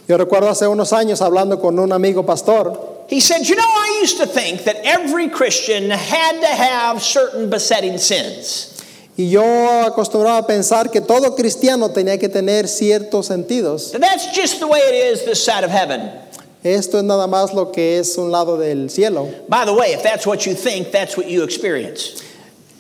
Yo 0.07 0.18
recuerdo 0.18 0.47
hace 0.47 0.66
unos 0.66 0.93
años 0.93 1.20
hablando 1.20 1.59
con 1.59 1.78
un 1.78 1.91
amigo 1.91 2.24
pastor. 2.24 3.03
He 3.09 3.20
said, 3.20 3.49
You 3.49 3.57
know, 3.57 3.68
I 3.68 3.99
used 4.01 4.18
to 4.20 4.26
think 4.26 4.64
that 4.64 4.78
every 4.86 5.28
Christian 5.28 5.89
had 5.89 6.39
to 6.39 6.47
have 6.47 7.01
certain 7.01 7.49
besetting 7.49 7.97
sins. 7.97 8.82
Y 9.18 9.26
yo 9.26 9.41
acostumbraba 9.43 10.38
a 10.38 10.47
pensar 10.47 10.89
que 10.89 11.01
todo 11.01 11.36
cristiano 11.36 11.89
tenía 11.89 12.18
que 12.18 12.30
tener 12.30 12.64
ciertos 12.64 13.28
sentidos. 13.28 13.93
And 13.93 14.01
that's 14.01 14.34
just 14.34 14.62
the 14.62 14.68
way 14.68 14.80
it 14.80 14.95
is 15.12 15.26
this 15.26 15.43
side 15.43 15.66
of 15.66 15.70
heaven. 15.70 16.18
Esto 16.64 16.97
es 16.99 17.03
nada 17.03 17.28
más 17.28 17.53
lo 17.53 17.74
que 17.74 17.99
es 17.99 18.18
un 18.18 18.32
lado 18.32 18.57
del 18.57 18.88
cielo. 18.88 19.30
By 19.49 19.66
the 19.66 19.74
way, 19.74 19.91
if 19.91 20.01
that's 20.01 20.26
what 20.26 20.45
you 20.45 20.53
think, 20.53 20.91
that's 20.91 21.18
what 21.18 21.28
you 21.28 21.43
experience 21.43 22.24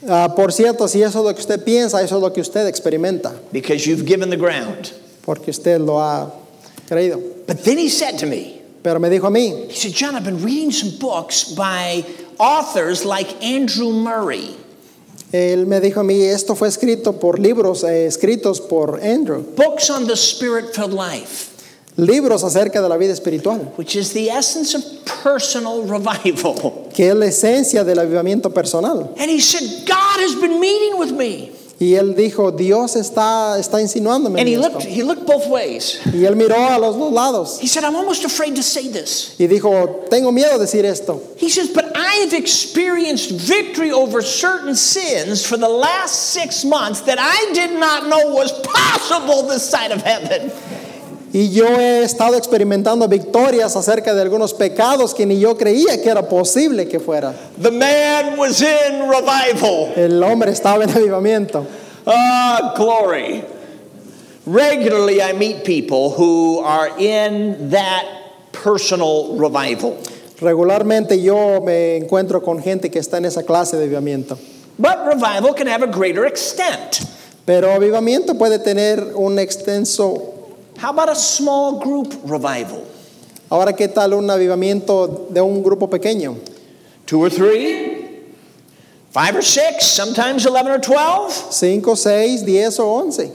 Ah, 0.07 0.33
por 0.35 0.51
cierto, 0.51 0.87
si 0.87 1.01
eso 1.01 1.19
es 1.19 1.25
lo 1.25 1.33
que 1.33 1.41
usted 1.41 1.63
piensa, 1.63 2.01
eso 2.01 2.15
es 2.17 2.21
lo 2.21 2.31
que 2.33 2.41
usted 2.41 2.67
experimenta, 2.67 3.33
because 3.51 3.85
you've 3.85 4.05
given 4.05 4.29
the 4.29 4.37
ground. 4.37 4.91
porque 5.23 5.51
usted 5.51 5.79
lo 5.79 5.99
ha 5.99 6.31
creído. 6.89 7.21
But 7.45 7.63
then 7.63 7.77
he 7.77 7.89
said 7.89 8.17
to 8.19 8.25
me, 8.25 8.61
Pero 8.83 8.99
me 8.99 9.09
dijo 9.09 9.27
a 9.27 9.31
mí, 9.31 9.69
He 9.69 9.75
said, 9.75 9.93
John, 9.93 10.15
I've 10.15 10.23
been 10.25 10.41
reading 10.43 10.71
some 10.71 10.97
books 10.99 11.43
by 11.43 12.03
authors 12.39 13.05
like 13.05 13.27
Andrew 13.43 13.91
Murray, 13.93 14.57
él 15.31 15.65
me 15.65 15.79
dijo 15.79 16.01
a 16.01 16.03
mí, 16.03 16.23
esto 16.23 16.55
fue 16.55 16.67
escrito 16.67 17.19
por 17.19 17.39
libros 17.39 17.83
eh, 17.83 18.05
escritos 18.05 18.59
por 18.59 18.99
Andrew, 19.01 19.43
books 19.55 19.89
on 19.89 20.07
the 20.07 20.15
spirit 20.17 20.73
filled 20.75 20.91
life, 20.93 21.50
libros 21.97 22.43
acerca 22.43 22.81
de 22.81 22.89
la 22.89 22.97
vida 22.97 23.13
espiritual, 23.13 23.73
which 23.77 23.95
is 23.95 24.13
the 24.13 24.29
essence 24.29 24.73
of 24.73 24.83
personal 25.23 25.83
revival. 25.83 26.89
que 26.93 27.09
es 27.09 27.15
la 27.15 27.25
esencia 27.25 27.83
del 27.83 27.99
avivamiento 27.99 28.53
personal. 28.53 29.13
And 29.17 29.29
he 29.29 29.39
said, 29.39 29.87
God 29.87 30.19
has 30.19 30.35
been 30.35 30.59
meeting 30.59 30.97
with 30.97 31.11
me. 31.11 31.51
Y 31.81 31.95
él 31.95 32.13
dijo, 32.13 32.51
Dios 32.51 32.95
está, 32.95 33.57
está 33.57 33.81
insinuándome. 33.81 34.39
And 34.39 34.47
he 34.47 34.55
looked, 34.55 34.83
he 34.83 35.01
looked 35.01 35.25
both 35.25 35.47
ways. 35.47 35.99
Y 36.13 36.25
él 36.25 36.35
miró 36.35 36.55
a 36.55 36.77
los 36.77 36.95
dos 36.95 37.11
lados 37.11 37.59
He 37.59 37.65
said, 37.65 37.83
I'm 37.83 37.95
almost 37.95 38.23
afraid 38.23 38.55
to 38.57 38.61
say 38.61 38.87
this. 38.87 39.35
y 39.39 39.47
dijo, 39.47 40.07
tengo 40.11 40.31
miedo 40.31 40.59
de 40.59 40.65
decir 40.65 40.85
esto. 40.85 41.19
He 41.37 41.49
says, 41.49 41.69
but 41.73 41.97
I 41.97 42.17
have 42.23 42.33
experienced 42.33 43.31
victory 43.31 43.91
over 43.91 44.21
certain 44.21 44.75
sins 44.75 45.43
for 45.43 45.57
the 45.57 45.67
last 45.67 46.33
six 46.33 46.63
months 46.63 47.01
that 47.01 47.17
I 47.19 47.51
did 47.53 47.71
not 47.79 48.07
know 48.07 48.31
was 48.31 48.51
possible 48.61 49.47
this 49.47 49.67
side 49.67 49.91
of 49.91 50.03
heaven. 50.03 50.51
Y 51.33 51.49
yo 51.51 51.65
he 51.65 52.03
estado 52.03 52.35
experimentando 52.35 53.07
victorias 53.07 53.75
acerca 53.77 54.13
de 54.13 54.21
algunos 54.21 54.53
pecados 54.53 55.13
que 55.13 55.25
ni 55.25 55.39
yo 55.39 55.57
creía 55.57 56.01
que 56.01 56.09
era 56.09 56.27
posible 56.27 56.89
que 56.89 56.99
fuera. 56.99 57.33
The 57.61 57.71
man 57.71 58.37
was 58.37 58.61
in 58.61 59.09
revival. 59.09 59.93
El 59.95 60.21
hombre 60.21 60.51
estaba 60.51 60.83
en 60.83 60.89
avivamiento. 60.89 61.65
Ah, 62.05 62.73
glory. 62.75 63.45
Regularly, 64.45 65.21
I 65.21 65.33
meet 65.33 65.63
people 65.63 66.09
who 66.09 66.59
are 66.65 66.89
in 66.99 67.69
that 67.69 68.03
personal 68.51 69.37
revival. 69.37 69.97
Regularmente 70.41 71.21
yo 71.21 71.61
me 71.61 71.95
encuentro 71.95 72.43
con 72.43 72.61
gente 72.61 72.89
que 72.89 72.99
está 72.99 73.17
en 73.17 73.25
esa 73.25 73.43
clase 73.43 73.77
de 73.77 73.85
avivamiento. 73.85 74.37
But 74.77 75.05
revival 75.05 75.53
can 75.53 75.67
have 75.67 75.83
a 75.83 75.87
greater 75.87 76.25
extent. 76.25 77.05
Pero 77.45 77.71
avivamiento 77.71 78.37
puede 78.37 78.59
tener 78.59 79.13
un 79.15 79.39
extenso... 79.39 80.30
How 80.81 80.89
about 80.89 81.09
a 81.09 81.15
small 81.15 81.77
group 81.77 82.11
revival? 82.23 82.83
Ahora, 83.51 83.73
¿qué 83.73 83.87
tal 83.87 84.15
un 84.15 84.27
avivamiento 84.31 85.27
de 85.29 85.39
un 85.39 85.61
grupo 85.61 85.87
pequeño? 85.87 86.39
Two 87.05 87.21
or 87.21 87.29
three? 87.29 88.07
Five 89.11 89.35
or 89.35 89.43
six? 89.43 89.85
Sometimes 89.85 90.43
11 90.47 90.71
or 90.71 90.79
12? 90.79 91.53
¿Cinco, 91.53 91.93
seis, 91.93 92.41
diez 92.41 92.79
o 92.79 92.95
once? 92.95 93.29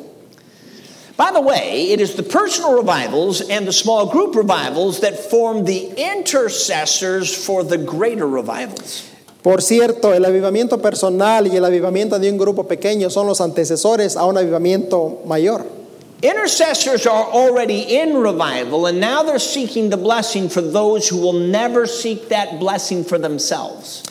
By 1.16 1.30
the 1.30 1.40
way, 1.40 1.92
it 1.92 2.00
is 2.00 2.16
the 2.16 2.24
personal 2.24 2.74
revivals 2.74 3.40
and 3.48 3.64
the 3.64 3.72
small 3.72 4.06
group 4.10 4.34
revivals 4.34 4.98
that 5.02 5.16
form 5.16 5.64
the 5.64 5.92
intercessors 5.96 7.32
for 7.32 7.62
the 7.62 7.78
greater 7.78 8.26
revivals. 8.26 9.08
Por 9.44 9.62
cierto, 9.62 10.12
el 10.12 10.24
avivamiento 10.24 10.82
personal 10.82 11.46
y 11.46 11.56
el 11.56 11.64
avivamiento 11.64 12.18
de 12.18 12.28
un 12.28 12.38
grupo 12.38 12.64
pequeño 12.64 13.08
son 13.08 13.28
los 13.28 13.40
antecesores 13.40 14.16
a 14.16 14.24
un 14.24 14.36
avivamiento 14.36 15.22
mayor. 15.24 15.75
Intercessors 16.22 17.06
are 17.06 17.24
already 17.24 17.80
in 17.98 18.16
revival, 18.16 18.86
and 18.86 18.98
now 18.98 19.22
they're 19.22 19.38
seeking 19.38 19.90
the 19.90 19.98
blessing 19.98 20.48
for 20.48 20.62
those 20.62 21.08
who 21.08 21.18
will 21.20 21.34
never 21.34 21.86
seek 21.86 22.30
that 22.30 22.58
blessing 22.58 23.04
for 23.04 23.18
themselves. 23.18 24.02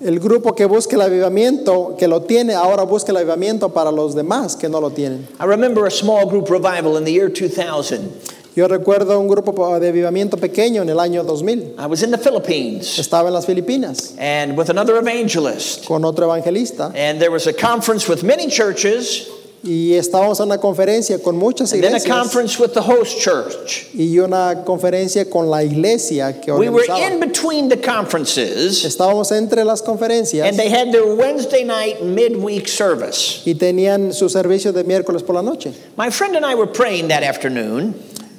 El 0.00 0.18
grupo 0.20 0.56
que 0.56 0.66
busca 0.66 0.94
el 0.94 1.00
avivamiento, 1.02 1.98
que 1.98 2.06
lo 2.08 2.20
tiene, 2.20 2.54
ahora 2.54 2.84
busca 2.86 3.10
el 3.10 3.16
avivamiento 3.16 3.74
para 3.74 3.90
los 3.90 4.14
demás 4.14 4.56
que 4.58 4.68
no 4.68 4.78
lo 4.80 4.90
tienen. 4.90 5.26
I 5.40 5.44
remember 5.44 5.86
a 5.86 5.90
small 5.90 6.24
group 6.26 6.48
revival 6.50 6.96
in 6.96 7.04
the 7.04 7.12
year 7.12 7.28
2000. 7.28 8.12
Yo 8.54 8.66
recuerdo 8.66 9.18
un 9.20 9.28
grupo 9.28 9.78
de 9.78 9.88
avivamiento 9.88 10.36
pequeño 10.38 10.82
en 10.82 10.88
el 10.88 10.98
año 11.00 11.24
2000. 11.24 11.74
I 11.78 11.86
was 11.86 12.02
in 12.02 12.10
the 12.10 12.18
Philippines 12.18 12.98
Estaba 12.98 13.26
en 13.28 13.34
las 13.34 13.46
Filipinas 13.46 14.14
and 14.18 14.56
with 14.56 14.70
another 14.70 14.96
evangelist. 14.96 15.84
con 15.86 16.04
otro 16.04 16.26
evangelista 16.26 16.92
And 16.94 17.20
there 17.20 17.30
was 17.30 17.46
a 17.46 17.52
conference 17.52 18.08
with 18.08 18.22
many 18.24 18.48
churches, 18.48 19.28
Y 19.62 19.92
estábamos 19.92 20.40
en 20.40 20.46
una 20.46 20.56
conferencia 20.58 21.22
con 21.22 21.36
muchas 21.36 21.72
and 21.74 21.82
then 21.82 21.92
a 21.92 21.98
iglesias 21.98 22.16
conference 22.16 22.58
with 22.58 22.72
the 22.72 22.80
host 22.80 23.18
church. 23.20 23.88
y 23.94 24.18
una 24.18 24.64
conferencia 24.64 25.28
con 25.28 25.50
la 25.50 25.62
iglesia 25.62 26.40
que 26.40 26.50
We 26.54 26.70
were 26.70 26.84
in 26.84 26.90
organizaba. 26.90 27.20
between 27.20 27.68
the 27.68 27.76
conferences, 27.76 28.84
Estábamos 28.86 29.30
entre 29.32 29.62
las 29.64 29.82
conferencias 29.82 30.48
and 30.48 30.58
they 30.58 30.70
had 30.70 30.92
their 30.92 31.14
Wednesday 31.14 31.62
night 31.62 32.02
midweek 32.02 32.68
service. 32.68 33.42
y 33.44 33.52
tenían 33.54 34.14
su 34.14 34.30
servicio 34.30 34.72
de 34.72 34.82
miércoles 34.84 35.22
por 35.22 35.34
la 35.34 35.42
noche. 35.42 35.74
My 35.98 36.08
friend 36.08 36.36
and 36.36 36.46
I 36.46 36.54
were 36.54 36.66
praying 36.66 37.08
that 37.08 37.22
afternoon, 37.22 37.94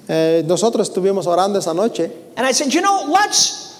Eh, 0.09 0.43
nosotros 0.47 0.89
estuvimos 0.89 1.27
orando 1.27 1.59
esa 1.59 1.73
noche 1.75 2.09
and 2.35 2.47
I 2.47 2.51
said, 2.51 2.73
You 2.73 2.81
know, 2.81 3.05
let's. 3.07 3.77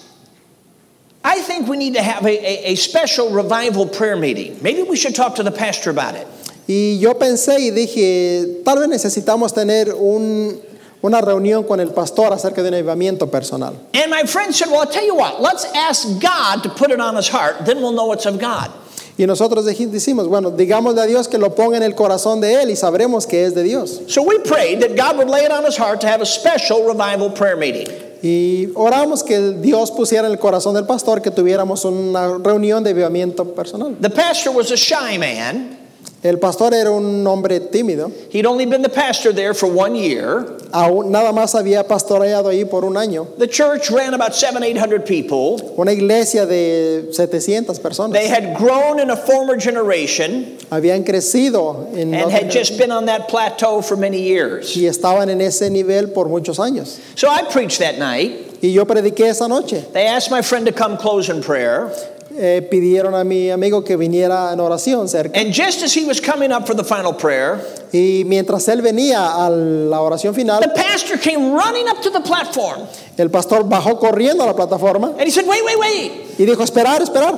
I 1.23 1.41
think 1.41 1.67
we 1.67 1.75
need 1.77 1.95
to 1.95 2.01
have 2.03 2.23
a, 2.25 2.29
a, 2.29 2.71
a 2.73 2.75
special 2.75 3.31
revival 3.31 3.87
prayer 3.87 4.15
meeting. 4.15 4.57
Maybe 4.61 4.83
we 4.83 4.95
should 4.95 5.13
talk 5.15 5.35
to 5.35 5.43
the 5.43 5.51
pastor 5.51 5.89
about 5.89 6.15
it. 6.15 6.27
Y 6.73 6.99
yo 6.99 7.17
pensé 7.17 7.59
y 7.59 7.71
dije, 7.71 8.61
tal 8.63 8.79
vez 8.79 8.87
necesitamos 8.87 9.53
tener 9.53 9.93
un- 9.93 10.59
una 11.01 11.19
reunión 11.19 11.63
con 11.63 11.79
el 11.79 11.89
pastor 11.89 12.31
acerca 12.31 12.61
de 12.61 12.69
un 12.69 12.75
avivamiento 12.75 13.29
personal. 13.29 13.73
And 13.93 14.09
my 14.11 14.23
friend 14.27 14.53
said, 14.53 14.69
Well, 14.69 14.81
I'll 14.81 14.87
tell 14.91 15.05
you 15.05 15.15
what, 15.15 15.41
let's 15.41 15.65
ask 15.75 16.07
God 16.21 16.61
to 16.63 16.69
put 16.69 16.91
it 16.91 16.99
on 16.99 17.15
his 17.15 17.27
heart, 17.27 17.65
then 17.65 17.77
we'll 17.81 17.91
know 17.93 18.13
it's 18.13 18.25
of 18.25 18.39
God. 18.39 18.69
Y 19.17 19.25
nosotros 19.25 19.65
decimos, 19.65 20.27
bueno, 20.27 20.51
digámosle 20.51 21.01
a 21.01 21.05
Dios 21.05 21.27
que 21.27 21.37
lo 21.37 21.49
ponga 21.53 21.77
en 21.77 21.83
el 21.83 21.93
corazón 21.95 22.39
de 22.39 22.53
Él 22.61 22.69
y 22.71 22.75
sabremos 22.75 23.27
que 23.27 23.43
es 23.45 23.53
de 23.53 23.61
Dios. 23.63 24.01
So 24.07 24.23
we 24.23 24.39
prayed 24.39 24.79
that 24.81 24.95
God 24.95 25.17
would 25.17 25.29
lay 25.29 25.43
it 25.43 25.51
on 25.51 25.65
his 25.65 25.75
heart 25.77 25.99
to 26.01 26.07
have 26.07 26.21
a 26.21 26.25
special 26.25 26.85
revival 26.87 27.29
prayer 27.29 27.57
meeting. 27.57 27.87
Y 28.23 28.69
oramos 28.75 29.23
que 29.23 29.39
Dios 29.59 29.91
pusiera 29.91 30.27
en 30.27 30.31
el 30.33 30.39
corazón 30.39 30.73
del 30.75 30.85
pastor 30.85 31.21
que 31.21 31.29
tuviéramos 31.31 31.83
una 31.85 32.37
reunión 32.37 32.83
de 32.83 32.91
avivamiento 32.91 33.43
personal. 33.53 33.95
The 33.99 34.09
pastor 34.11 34.53
was 34.55 34.71
a 34.71 34.77
shy 34.77 35.17
man. 35.17 35.77
El 36.23 36.37
pastor 36.37 36.71
era 36.75 36.91
un 36.91 37.25
hombre 37.25 37.59
tímido, 37.71 38.11
He'd 38.31 38.45
only 38.45 38.67
been 38.67 38.83
the 38.83 38.89
pastor 38.89 39.33
there 39.33 39.55
for 39.55 39.65
one 39.67 39.95
year. 39.95 40.45
aún 40.71 41.09
nada 41.09 41.31
más 41.33 41.55
había 41.55 41.87
pastoreado 41.87 42.47
ahí 42.47 42.63
por 42.63 42.85
un 42.85 42.95
año. 42.95 43.27
The 43.39 43.47
church 43.47 43.89
ran 43.89 44.13
about 44.13 44.35
seven, 44.35 44.61
eight 44.61 44.77
hundred 44.77 45.03
people. 45.05 45.73
Una 45.79 45.91
iglesia 45.91 46.45
de 46.45 47.07
700 47.11 47.79
personas. 47.79 48.13
They 48.13 48.27
had 48.27 48.55
grown 48.55 48.99
in 48.99 49.09
a 49.09 49.15
former 49.17 49.57
generation 49.59 50.57
Habían 50.69 51.03
crecido 51.03 51.87
en 51.97 52.13
and 52.13 52.31
had 52.31 52.51
just 52.51 52.77
been 52.77 52.91
on 52.91 53.05
that 53.07 53.27
plateau 53.27 53.81
for 53.81 53.97
many 53.97 54.21
years. 54.21 54.75
y 54.77 54.85
estaban 54.85 55.27
en 55.29 55.41
ese 55.41 55.71
nivel 55.71 56.13
por 56.13 56.27
muchos 56.27 56.59
años. 56.59 56.99
So 57.15 57.29
I 57.29 57.41
preached 57.51 57.79
that 57.79 57.97
night. 57.97 58.59
Y 58.61 58.69
yo 58.69 58.85
prediqué 58.85 59.21
esa 59.29 59.47
noche. 59.47 59.83
They 59.91 60.05
asked 60.05 60.29
my 60.29 60.43
friend 60.43 60.67
to 60.67 60.71
come 60.71 60.97
close 60.97 61.29
in 61.29 61.41
prayer. 61.41 61.91
Eh, 62.37 62.67
pidieron 62.69 63.13
a 63.13 63.23
mi 63.23 63.49
amigo 63.49 63.83
que 63.83 63.97
viniera 63.97 64.53
en 64.53 64.59
oración 64.59 65.07
cerca. 65.09 65.39
And 65.39 65.53
just 65.53 65.83
as 65.83 65.95
he 65.95 66.05
was 66.05 66.21
coming 66.21 66.51
up 66.51 66.65
for 66.65 66.75
the 66.75 66.83
final 66.83 67.13
prayer, 67.13 67.59
Y 67.91 68.23
mientras 68.25 68.67
él 68.69 68.81
venía 68.81 69.45
a 69.45 69.49
la 69.49 69.99
oración 70.01 70.33
the 70.33 70.41
final, 70.41 70.61
pastor 70.73 71.17
came 71.17 71.53
running 71.53 71.87
up 71.89 72.01
to 72.01 72.09
the 72.09 72.21
platform 72.21 72.87
el 73.17 73.29
pastor 73.29 73.63
bajó 73.67 73.99
corriendo 73.99 74.43
a 74.43 74.47
la 74.47 74.55
plataforma 74.55 75.09
and 75.17 75.21
he 75.21 75.31
said, 75.31 75.45
Wait, 75.45 75.63
wait, 75.63 75.77
wait. 75.77 76.11
y 76.39 76.45
dijo, 76.45 76.63
esperar, 76.63 77.01
esperar. 77.01 77.37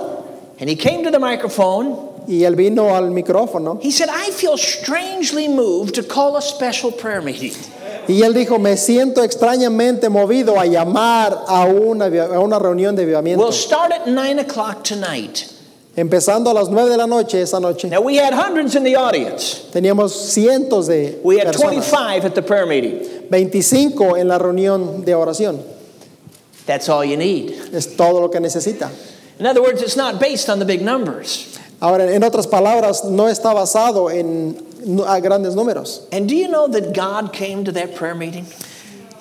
And 0.59 0.69
he 0.69 0.75
came 0.75 1.03
to 1.03 1.11
the 1.11 1.19
microphone. 1.19 2.13
Y 2.25 2.45
él 2.45 2.55
vino 2.55 2.95
al 2.95 3.11
micrófono 3.11 3.79
He 3.81 3.91
said, 3.91 4.07
I 4.09 4.31
feel 4.31 4.57
strangely 4.57 5.49
moved 5.49 5.95
to 5.95 6.03
call 6.03 6.37
a 6.37 6.41
special 6.41 6.91
prayer 6.91 7.21
meeting. 7.21 7.51
Y 8.07 8.21
él 8.21 8.33
dijo, 8.33 8.59
me 8.59 8.77
siento 8.77 9.23
extrañamente 9.23 10.09
movido 10.09 10.59
a 10.59 10.65
llamar 10.65 11.43
a 11.47 11.65
una, 11.65 12.05
a 12.05 12.39
una 12.39 12.59
reunión 12.59 12.95
de 12.95 13.03
avivamiento. 13.03 13.43
We'll 13.43 13.53
start 13.53 13.91
at 13.91 14.07
9 14.07 14.39
o'clock 14.39 14.83
tonight. 14.83 15.49
Empezando 15.95 16.49
a 16.49 16.53
las 16.53 16.69
9 16.69 16.89
de 16.89 16.97
la 16.97 17.05
noche 17.05 17.41
esa 17.41 17.59
noche. 17.59 17.87
Now, 17.87 18.01
we 18.01 18.17
had 18.17 18.33
hundreds 18.33 18.75
in 18.75 18.83
the 18.83 18.95
audience. 18.95 19.69
Teníamos 19.71 20.11
cientos 20.11 20.87
de 20.87 21.19
We 21.23 21.37
had 21.37 21.47
personas. 21.47 21.89
25 21.91 22.25
at 22.25 22.35
the 22.35 22.41
prayer 22.41 22.65
meeting. 22.65 22.99
25 23.29 24.15
en 24.17 24.27
la 24.27 24.39
reunión 24.39 25.05
de 25.05 25.13
oración. 25.13 25.61
That's 26.65 26.89
all 26.89 27.05
you 27.05 27.17
need. 27.17 27.51
Es 27.73 27.95
todo 27.95 28.21
lo 28.21 28.29
que 28.29 28.39
necesita. 28.39 28.89
In 29.39 29.45
other 29.45 29.61
words, 29.61 29.81
it's 29.81 29.97
not 29.97 30.19
based 30.19 30.49
on 30.49 30.59
the 30.59 30.65
big 30.65 30.81
numbers. 30.81 31.59
Ahora, 31.83 32.13
en 32.13 32.23
otras 32.23 32.47
palabras, 32.47 33.03
no 33.03 33.27
está 33.27 33.51
basado 33.51 34.09
en 34.09 34.55
a 35.05 35.19
grandes 35.19 35.53
números. 35.53 36.07
And 36.13 36.29
do 36.29 36.33
you 36.33 36.47
know 36.47 36.65
that 36.69 36.93
God 36.93 37.33
came 37.33 37.65
to 37.65 37.73
that 37.73 37.93
prayer 37.93 38.15
meeting? 38.15 38.45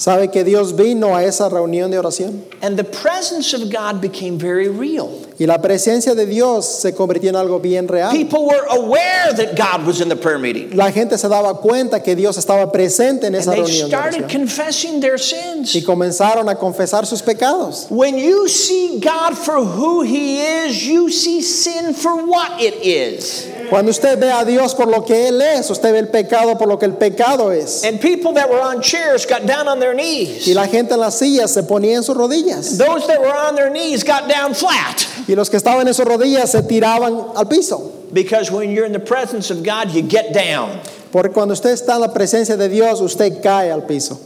¿Sabe 0.03 0.33
que 0.33 0.43
Dios 0.43 0.75
vino 0.75 1.15
a 1.15 1.23
esa 1.23 1.49
reunión 1.49 1.93
de 1.93 1.97
oración? 1.97 2.43
And 2.61 2.77
the 2.77 2.83
presence 2.83 3.55
of 3.55 3.71
God 3.71 4.01
became 4.01 4.37
very 4.37 4.67
real. 4.69 5.11
Y 5.39 5.47
la 5.47 5.59
presencia 5.63 6.17
de 6.17 6.27
Dios 6.27 6.67
se 6.67 6.93
convirtió 6.93 7.29
en 7.31 7.37
algo 7.37 7.61
bien 7.61 7.87
real. 7.87 8.11
People 8.11 8.45
were 8.47 8.67
aware 8.71 9.33
that 9.33 9.55
God 9.57 9.87
was 9.87 10.01
in 10.01 10.09
the 10.09 10.17
prayer 10.17 10.41
meeting. 10.41 10.77
La 10.77 10.91
gente 10.91 11.17
se 11.19 11.29
daba 11.29 11.55
cuenta 11.61 12.03
que 12.03 12.17
Dios 12.17 12.37
estaba 12.37 12.73
presente 12.73 13.29
en 13.29 13.35
And 13.37 13.43
esa 13.43 13.53
they 13.53 13.61
reunión 13.61 13.91
de 13.91 13.97
started 13.97 14.25
oración. 14.25 14.41
confessing 14.41 15.01
their 15.01 15.15
Y 15.15 15.19
sins. 15.19 15.85
comenzaron 15.87 16.49
a 16.49 16.57
confesar 16.57 17.07
sus 17.07 17.23
pecados. 17.23 17.87
When 17.89 18.19
you 18.19 18.49
see 18.49 18.99
God 18.99 19.37
for 19.39 19.65
who 19.65 20.03
He 20.03 20.41
is, 20.67 20.85
you 20.85 21.11
see 21.11 21.43
sin 21.43 21.95
for 21.95 22.27
what 22.27 22.61
it 22.61 22.75
is. 22.83 23.47
Cuando 23.71 23.91
usted 23.93 24.19
ve 24.19 24.31
a 24.33 24.45
Dios 24.45 24.75
por 24.75 24.87
lo 24.87 25.03
que 25.05 25.29
Él 25.29 25.41
es, 25.41 25.71
usted 25.71 25.93
ve 25.93 25.99
el 26.01 26.09
pecado 26.09 26.59
por 26.59 26.67
lo 26.67 26.77
que 26.77 26.87
el 26.87 26.95
pecado 26.95 27.53
es. 27.53 27.85
And 27.85 28.01
people 28.01 28.33
that 28.35 28.51
were 28.51 28.61
on 28.61 28.83
chairs 28.83 29.25
got 29.27 29.47
down 29.47 29.69
on 29.69 29.79
their 29.81 29.92
Y 29.93 29.97
knees. 29.97 30.49
la 30.49 30.67
gente 30.67 30.95
en 30.95 31.01
las 31.01 31.19
sillas 31.19 31.53
se 31.53 31.63
ponía 31.63 31.97
en 31.97 32.03
sus 32.03 32.17
rodillas. 32.17 32.79
Those 32.79 33.07
that 33.07 33.21
were 33.21 33.33
on 33.33 33.55
their 33.55 33.71
knees 33.71 34.05
got 34.05 34.29
down 34.29 34.55
flat. 34.55 35.07
Y 35.29 35.35
los 35.35 35.49
que 35.49 35.57
estaban 35.57 35.87
en 35.87 35.95
sus 35.95 36.05
rodillas 36.05 36.51
se 36.51 36.63
tiraban 36.63 37.33
al 37.37 37.47
piso. 37.47 37.93
Because 38.13 38.51
when 38.51 38.71
you're 38.71 38.87
in 38.87 38.93
the 38.93 39.01
presence 39.01 39.51
of 39.51 39.63
God, 39.63 39.91
you 39.91 40.03
get 40.03 40.33
down. 40.33 40.81
Porque 41.11 41.33
cuando 41.33 41.55
usted 41.55 41.71
está 41.71 41.95
en 41.95 42.01
la 42.01 42.13
presencia 42.13 42.57
de 42.57 42.69
Dios, 42.69 43.01
usted 43.01 43.43
cae 43.43 43.71
al 43.71 43.83
piso. 43.87 44.19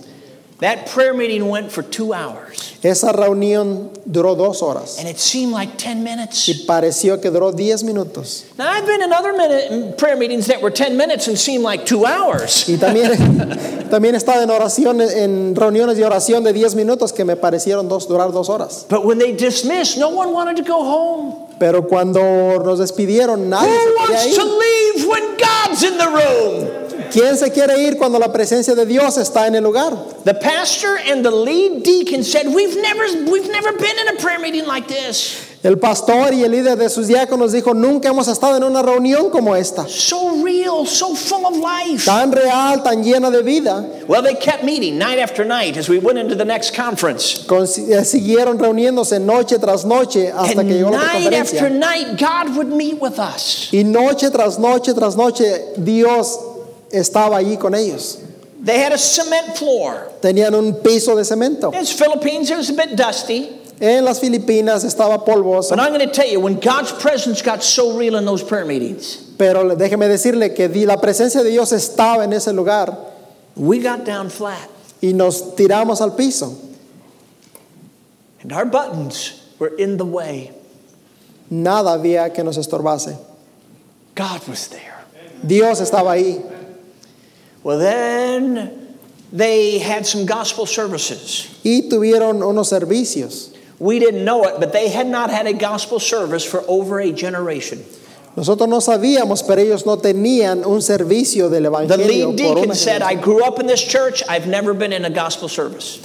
That 0.60 0.86
prayer 0.86 1.12
meeting 1.12 1.48
went 1.48 1.70
for 1.70 1.82
two 1.82 2.14
hours. 2.14 2.78
Esa 2.82 3.12
reunión 3.12 3.90
duró 4.08 4.34
dos 4.34 4.62
horas. 4.62 4.98
And 4.98 5.06
it 5.06 5.18
seemed 5.18 5.52
like 5.52 5.76
10 5.76 6.02
minutes. 6.02 6.48
Y 6.48 6.64
pareció 6.66 7.20
que 7.20 7.30
duró 7.30 7.52
10 7.54 7.84
minutos. 7.84 8.46
Now, 8.56 8.70
I've 8.70 8.86
been 8.86 9.02
in 9.02 9.12
other 9.12 9.34
minute, 9.34 9.98
prayer 9.98 10.16
meetings 10.16 10.46
that 10.46 10.62
were 10.62 10.70
10 10.70 10.96
minutes 10.96 11.28
and 11.28 11.36
seemed 11.38 11.62
like 11.62 11.84
two 11.84 12.06
hours. 12.06 12.66
Y 12.68 12.76
también, 12.78 13.10
también 13.90 14.14
he 14.14 14.18
estado 14.18 14.42
en 14.42 14.50
oraciones, 14.50 15.14
en 15.14 15.54
reuniones 15.54 15.98
de 15.98 16.04
oración 16.04 16.42
de 16.42 16.54
10 16.54 16.74
minutos 16.74 17.12
que 17.12 17.24
me 17.24 17.36
parecieron 17.36 17.88
dos, 17.88 18.08
durar 18.08 18.32
dos 18.32 18.48
horas. 18.48 18.86
But 18.88 19.04
when 19.04 19.18
they 19.18 19.32
dismissed, 19.32 19.98
no 19.98 20.08
one 20.08 20.32
wanted 20.32 20.56
to 20.56 20.62
go 20.62 20.82
home. 20.82 21.48
Pero 21.58 21.86
cuando 21.86 22.20
nos 22.64 22.78
despidieron, 22.78 23.50
nadie 23.50 23.68
Who 23.68 23.78
se 23.78 23.90
quería 23.90 24.08
wants 24.08 24.36
to 24.36 24.44
leave 24.44 25.06
when 25.06 25.36
God's 25.36 25.82
in 25.82 25.98
the 25.98 26.08
room? 26.08 26.85
¿Quién 27.10 27.36
se 27.36 27.50
quiere 27.50 27.80
ir 27.82 27.96
cuando 27.96 28.18
la 28.18 28.32
presencia 28.32 28.74
de 28.74 28.86
Dios 28.86 29.16
está 29.18 29.46
en 29.46 29.54
el 29.54 29.64
lugar? 29.64 29.92
The 30.24 30.34
pastor 30.34 30.98
and 31.06 31.24
the 31.24 31.30
lead 31.30 31.82
deacon 31.82 32.22
said, 32.22 32.46
We've 32.46 32.76
never, 32.80 33.30
we've 33.30 33.50
never 33.50 33.72
been 33.72 33.98
in 33.98 34.16
a 34.16 34.20
prayer 34.20 34.38
meeting 34.38 34.66
like 34.66 34.88
this. 34.88 35.46
El 35.66 35.78
pastor 35.78 36.32
y 36.32 36.44
el 36.44 36.52
líder 36.52 36.76
de 36.76 36.88
sus 36.88 37.08
diáconos 37.08 37.50
dijo, 37.50 37.74
nunca 37.74 38.10
hemos 38.10 38.28
estado 38.28 38.56
en 38.56 38.62
una 38.62 38.82
reunión 38.82 39.30
como 39.30 39.56
esta. 39.56 39.88
So 39.88 40.40
real, 40.44 40.86
so 40.86 41.16
full 41.16 41.44
of 41.44 41.56
life. 41.56 42.04
Tan 42.04 42.30
real, 42.30 42.84
tan 42.84 43.02
llena 43.02 43.32
de 43.32 43.42
vida. 43.42 43.84
Well, 44.06 44.22
they 44.22 44.34
kept 44.34 44.62
meeting 44.62 44.96
night 44.96 45.18
after 45.18 45.44
night 45.44 45.76
as 45.76 45.88
we 45.88 45.98
went 45.98 46.18
into 46.18 46.36
the 46.36 46.44
next 46.44 46.72
conference. 46.76 47.44
Con- 47.48 47.64
eh, 47.64 48.04
siguieron 48.04 48.60
reuniéndose 48.60 49.18
noche 49.18 49.58
tras 49.58 49.84
noche 49.84 50.30
hasta 50.30 50.60
And 50.60 50.68
que 50.68 50.76
llegó 50.76 50.92
la 50.92 50.98
night 50.98 51.32
after 51.32 51.68
night, 51.68 52.16
God 52.16 52.54
would 52.56 52.68
meet 52.68 53.00
with 53.00 53.18
us. 53.18 53.68
Y 53.72 53.82
noche 53.82 54.30
tras 54.30 54.60
noche 54.60 54.94
tras 54.94 55.16
noche 55.16 55.72
Dios 55.76 56.38
estaba 56.90 57.36
allí 57.38 57.58
con 57.58 57.74
ellos. 57.74 58.22
They 58.62 58.78
had 58.78 58.92
a 58.92 58.98
cement 58.98 59.56
floor. 59.56 60.10
Tenían 60.20 60.54
un 60.54 60.82
piso 60.82 61.14
de 61.14 61.22
cemento. 61.22 61.72
It's 61.74 61.92
Philippines, 61.92 62.50
it 62.50 62.56
was 62.56 62.70
a 62.70 62.72
bit 62.74 62.96
dusty. 62.96 63.60
En 63.80 64.04
las 64.04 64.20
Filipinas 64.20 64.84
estaba 64.84 65.24
polvoso. 65.24 65.70
But 65.70 65.80
I'm 65.80 65.92
going 65.92 66.08
to 66.08 66.12
tell 66.12 66.26
you, 66.26 66.40
when 66.40 66.58
God's 66.58 66.92
presence 66.92 67.42
got 67.42 67.62
so 67.62 67.96
real 67.96 68.16
in 68.16 68.24
those 68.24 68.42
prayer 68.42 68.64
meetings, 68.64 69.16
Pero 69.38 69.64
déjeme 69.76 70.08
decirle 70.08 70.54
que 70.54 70.68
la 70.86 70.96
presencia 70.96 71.42
de 71.42 71.50
Dios 71.50 71.72
estaba 71.72 72.24
en 72.24 72.32
ese 72.32 72.54
lugar 72.54 72.96
we 73.54 73.78
got 73.78 74.04
down 74.04 74.30
flat. 74.30 74.70
y 75.02 75.12
nos 75.12 75.54
tiramos 75.54 76.00
al 76.00 76.16
piso. 76.16 76.56
And 78.42 78.52
our 78.52 78.64
buttons 78.64 79.42
were 79.58 79.74
in 79.76 79.96
the 79.98 80.04
way. 80.06 80.52
Nada 81.50 81.90
había 81.90 82.34
que 82.34 82.42
nos 82.42 82.56
estorbase. 82.56 83.16
God 84.14 84.48
was 84.48 84.68
there. 84.68 85.04
Dios 85.46 85.80
estaba 85.80 86.12
ahí. 86.12 86.42
Well, 87.66 87.80
then 87.80 88.96
they 89.32 89.78
had 89.78 90.06
some 90.06 90.24
gospel 90.24 90.66
services. 90.66 91.50
Y 91.64 91.88
tuvieron 91.90 92.46
unos 92.46 92.70
servicios. 92.70 93.52
We 93.80 93.98
didn't 93.98 94.24
know 94.24 94.44
it, 94.44 94.60
but 94.60 94.72
they 94.72 94.88
had 94.88 95.08
not 95.08 95.30
had 95.30 95.48
a 95.48 95.52
gospel 95.52 95.98
service 95.98 96.44
for 96.44 96.62
over 96.68 97.00
a 97.00 97.10
generation. 97.10 97.84
Nosotros 98.36 98.68
no 98.68 98.78
sabíamos, 98.78 99.44
pero 99.44 99.60
ellos 99.60 99.84
no 99.84 99.96
tenían 99.96 100.64
un 100.64 100.80
servicio 100.80 101.50
del 101.50 101.64
evangelio. 101.64 101.88
The 101.88 101.96
lead 101.96 102.24
por 102.24 102.36
deacon 102.36 102.64
una 102.66 102.74
said, 102.76 103.02
I 103.02 103.16
grew 103.16 103.42
up 103.42 103.58
in 103.58 103.66
this 103.66 103.82
church, 103.82 104.22
I've 104.28 104.46
never 104.46 104.72
been 104.72 104.92
in 104.92 105.04
a 105.04 105.10
gospel 105.10 105.48
service. 105.48 105.98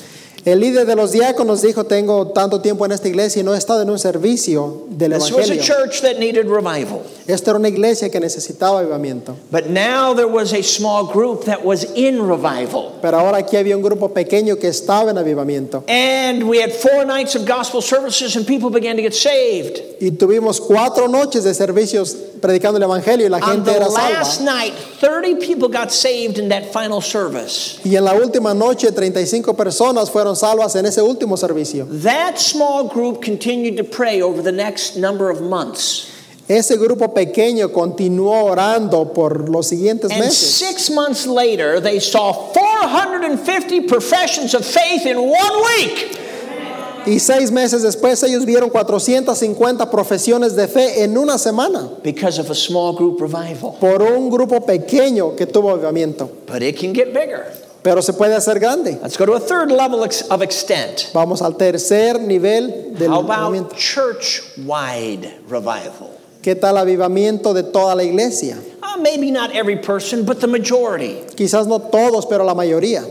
El 0.43 0.59
líder 0.59 0.87
de 0.87 0.95
los 0.95 1.11
diáconos 1.11 1.61
dijo, 1.61 1.83
tengo 1.83 2.29
tanto 2.29 2.61
tiempo 2.61 2.83
en 2.85 2.91
esta 2.91 3.07
iglesia 3.07 3.41
y 3.41 3.43
no 3.43 3.53
he 3.53 3.57
estado 3.57 3.83
en 3.83 3.89
un 3.91 3.99
servicio 3.99 4.85
del 4.89 5.11
This 5.13 5.31
was 5.31 5.49
a 5.49 5.53
Evangelio. 5.53 5.63
church 5.63 6.01
that 6.01 6.17
needed 6.17 6.47
revival. 6.47 7.01
Esta 7.27 7.51
era 7.51 7.59
una 7.59 7.69
iglesia 7.69 8.09
que 8.09 8.19
necesitaba 8.19 8.79
avivamiento. 8.79 9.35
But 9.51 9.67
now 9.67 10.15
there 10.15 10.27
was 10.27 10.53
a 10.53 10.63
small 10.63 11.05
group 11.05 11.45
that 11.45 11.63
was 11.63 11.85
in 11.95 12.27
revival. 12.27 12.93
Pero 13.01 13.19
ahora 13.19 13.37
aquí 13.37 13.55
había 13.55 13.75
un 13.77 13.83
grupo 13.83 14.09
pequeño 14.09 14.57
que 14.57 14.67
estaba 14.67 15.11
en 15.11 15.17
avivamiento. 15.19 15.83
And 15.87 16.43
we 16.49 16.59
had 16.59 16.71
four 16.71 17.05
nights 17.05 17.35
of 17.35 17.45
gospel 17.47 17.81
services, 17.81 18.35
and 18.35 18.45
people 18.47 18.71
began 18.71 18.95
to 18.95 19.03
get 19.03 19.13
saved. 19.13 19.79
Y 19.99 20.09
tuvimos 20.11 20.59
cuatro 20.59 21.07
noches 21.07 21.43
de 21.43 21.53
servicios 21.53 22.17
predicando 22.41 22.77
el 22.77 22.83
Evangelio 22.83 23.27
y 23.27 23.29
la 23.29 23.39
gente 23.39 23.71
era 23.71 23.87
salva. 23.89 24.43
night, 24.43 24.73
30 24.99 25.35
people 25.45 25.69
got 25.69 25.91
saved 25.91 26.37
in 26.39 26.49
that 26.49 26.73
final 26.73 26.99
service. 27.01 27.79
Y 27.85 27.95
en 27.95 28.03
la 28.05 28.13
última 28.13 28.53
noche 28.53 28.91
35 28.91 29.55
personas 29.55 30.09
fueron 30.09 30.35
salvas 30.35 30.75
en 30.75 30.85
ese 30.85 31.01
último 31.01 31.37
servicio. 31.37 31.85
That 32.03 32.37
small 32.39 32.85
group 32.87 33.21
continued 33.23 33.77
to 33.77 33.83
pray 33.83 34.21
over 34.21 34.41
the 34.41 34.51
next 34.51 34.97
number 34.97 35.29
of 35.29 35.41
months. 35.41 36.07
Ese 36.47 36.75
grupo 36.77 37.13
pequeño 37.13 37.71
continuó 37.71 38.43
orando 38.51 39.13
por 39.13 39.47
los 39.47 39.67
siguientes 39.69 40.11
And 40.11 40.19
meses. 40.19 40.53
six 40.57 40.89
months 40.89 41.25
later, 41.25 41.79
they 41.79 41.99
saw 41.99 42.33
450 42.33 43.81
professions 43.87 44.53
of 44.53 44.65
faith 44.65 45.05
in 45.05 45.17
one 45.17 45.63
week. 45.77 46.17
Y 47.05 47.19
seis 47.19 47.51
meses 47.51 47.81
después 47.81 48.21
ellos 48.23 48.45
vieron 48.45 48.69
450 48.69 49.89
profesiones 49.89 50.55
de 50.55 50.67
fe 50.67 51.03
en 51.03 51.17
una 51.17 51.37
semana 51.37 51.89
because 52.03 52.39
of 52.39 52.49
a 52.49 52.55
small 52.55 52.93
group 52.93 53.19
revival. 53.19 53.75
por 53.79 54.01
un 54.01 54.29
grupo 54.29 54.61
pequeño 54.61 55.35
que 55.35 55.47
tuvo 55.47 55.71
avivamiento. 55.71 56.29
But 56.47 56.61
it 56.61 56.79
can 56.79 56.93
get 56.93 57.13
bigger. 57.13 57.45
Pero 57.83 58.01
se 58.01 58.13
puede 58.13 58.35
hacer 58.35 58.59
grande. 58.59 58.99
Let's 59.01 59.17
go 59.17 59.25
to 59.25 59.33
a 59.33 59.39
third 59.39 59.71
level 59.71 60.03
of 60.03 60.41
extent. 60.43 61.09
Vamos 61.13 61.41
al 61.41 61.53
tercer 61.53 62.19
nivel 62.19 62.93
del 62.95 63.09
How 63.09 63.21
about 63.21 63.75
church 63.75 64.43
wide 64.65 65.39
revival? 65.49 66.11
¿Qué 66.43 66.55
tal 66.55 66.77
avivamiento 66.77 67.53
de 67.53 67.63
toda 67.63 67.95
la 67.95 68.03
iglesia? 68.03 68.57
Uh, 68.83 69.01
maybe 69.01 69.31
not 69.31 69.51
every 69.55 69.77
person, 69.77 70.23
but 70.23 70.39
the 70.39 70.47
majority. 70.47 71.21
Quizás 71.35 71.65
no 71.67 71.79
todos, 71.79 72.27
pero 72.27 72.43
la 72.43 72.53
mayoría. 72.53 73.03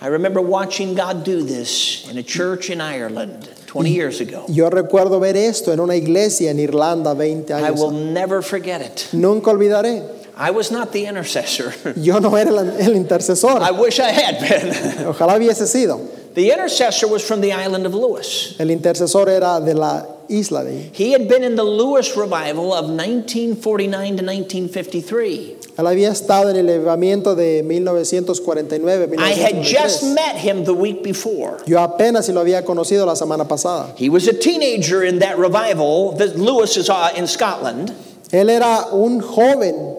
I 0.00 0.06
remember 0.08 0.40
watching 0.40 0.94
God 0.94 1.24
do 1.24 1.42
this 1.42 2.08
in 2.08 2.18
a 2.18 2.22
church 2.22 2.70
in 2.70 2.80
Ireland 2.80 3.50
20 3.66 3.90
years 3.90 4.20
ago. 4.20 4.44
Yo 4.48 4.70
recuerdo 4.70 5.20
ver 5.20 5.36
esto 5.36 5.72
en 5.72 5.80
una 5.80 5.94
iglesia 5.96 6.50
en 6.50 6.60
Irlanda 6.60 7.14
20 7.14 7.52
años. 7.52 7.66
I 7.66 7.70
will 7.72 7.90
never 7.90 8.40
forget 8.40 8.80
it. 8.80 9.08
Nunca 9.12 9.50
olvidaré. 9.50 10.18
I 10.36 10.52
was 10.52 10.70
not 10.70 10.92
the 10.92 11.06
intercessor. 11.06 11.72
Yo 11.96 12.20
no 12.20 12.36
era 12.36 12.50
el, 12.50 12.58
el 12.58 12.94
intercesor. 12.94 13.60
I 13.60 13.72
wish 13.72 13.98
I 13.98 14.12
had 14.12 14.38
been. 14.40 14.72
Ojalá 15.12 15.36
hubiese 15.36 15.66
sido. 15.66 15.98
The 16.34 16.52
intercessor 16.52 17.08
was 17.08 17.26
from 17.26 17.40
the 17.40 17.52
island 17.52 17.84
of 17.84 17.92
Lewis. 17.92 18.54
El 18.60 18.68
intercesor 18.68 19.26
era 19.26 19.60
de 19.60 19.74
la 19.74 20.04
isla 20.28 20.62
de. 20.62 20.90
He 20.92 21.10
had 21.10 21.28
been 21.28 21.42
in 21.42 21.56
the 21.56 21.64
Lewis 21.64 22.16
revival 22.16 22.72
of 22.72 22.84
1949 22.88 23.90
to 24.16 24.24
1953. 24.24 25.57
Él 25.78 25.86
había 25.86 26.10
estado 26.10 26.50
en 26.50 26.56
el 26.56 26.68
avivamiento 26.68 27.36
de 27.36 27.62
1949, 27.62 29.14
I 29.16 29.30
had 29.30 29.62
just 29.62 30.02
1953. 30.02 30.12
met 30.12 30.36
him 30.36 30.64
the 30.64 30.74
week 30.74 31.04
before. 31.04 31.58
Yo 31.66 31.78
apenas 31.78 32.26
si 32.26 32.32
lo 32.32 32.40
había 32.40 32.64
conocido 32.64 33.06
la 33.06 33.14
semana 33.14 33.46
pasada. 33.46 33.94
He 33.96 34.08
was 34.08 34.26
a 34.26 34.32
teenager 34.32 35.04
in 35.04 35.20
that 35.20 35.38
revival 35.38 36.16
that 36.16 36.36
Lewis 36.36 36.76
is 36.76 36.90
uh, 36.90 37.12
in 37.16 37.28
Scotland. 37.28 37.94
Él 38.32 38.50
era 38.50 38.88
un 38.92 39.20
joven 39.20 39.98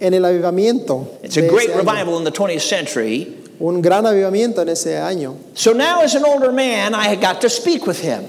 en 0.00 0.14
el 0.14 0.22
avivamiento. 0.22 1.06
It's 1.22 1.36
a 1.36 1.48
great 1.48 1.76
revival 1.76 2.18
in 2.18 2.24
the 2.24 2.32
20th 2.32 2.62
century. 2.62 3.36
Un 3.60 3.80
gran 3.80 4.06
avivamiento 4.06 4.62
en 4.62 4.68
ese 4.70 4.98
año. 4.98 5.36
So 5.54 5.72
now, 5.72 6.00
as 6.00 6.16
an 6.16 6.24
older 6.24 6.50
man, 6.50 6.92
I 6.92 7.06
had 7.06 7.20
got 7.20 7.40
to 7.42 7.48
speak 7.48 7.86
with 7.86 8.00
him. 8.00 8.24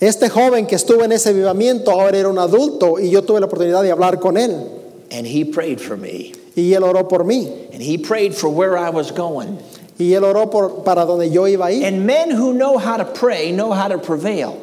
Este 0.00 0.28
joven 0.28 0.66
que 0.66 0.76
estuvo 0.76 1.02
en 1.02 1.10
ese 1.10 1.30
avivamiento 1.30 1.90
ahora 1.90 2.16
era 2.16 2.28
un 2.28 2.38
adulto 2.38 3.00
y 3.00 3.10
yo 3.10 3.22
tuve 3.22 3.40
la 3.40 3.46
oportunidad 3.46 3.82
de 3.82 3.90
hablar 3.90 4.20
con 4.20 4.36
él. 4.36 4.75
And 5.10 5.26
he 5.26 5.44
prayed 5.44 5.80
for 5.80 5.96
me. 5.96 6.34
Y 6.56 6.72
él 6.72 6.82
oró 6.82 7.08
por 7.08 7.20
mí. 7.20 7.72
And 7.72 7.82
he 7.82 7.98
prayed 7.98 8.34
for 8.34 8.48
where 8.48 8.76
I 8.76 8.90
was 8.90 9.10
going. 9.10 9.58
Y 9.98 10.06
él 10.12 10.22
oró 10.22 10.50
por, 10.50 10.82
para 10.82 11.06
donde 11.06 11.30
yo 11.32 11.42
iba 11.44 11.66
a 11.66 11.72
ir. 11.72 11.84
And 11.84 12.06
men 12.06 12.30
who 12.30 12.52
know 12.52 12.78
how 12.78 12.96
to 12.96 13.04
pray 13.04 13.52
know 13.52 13.72
how 13.72 13.88
to 13.88 13.98
prevail. 13.98 14.62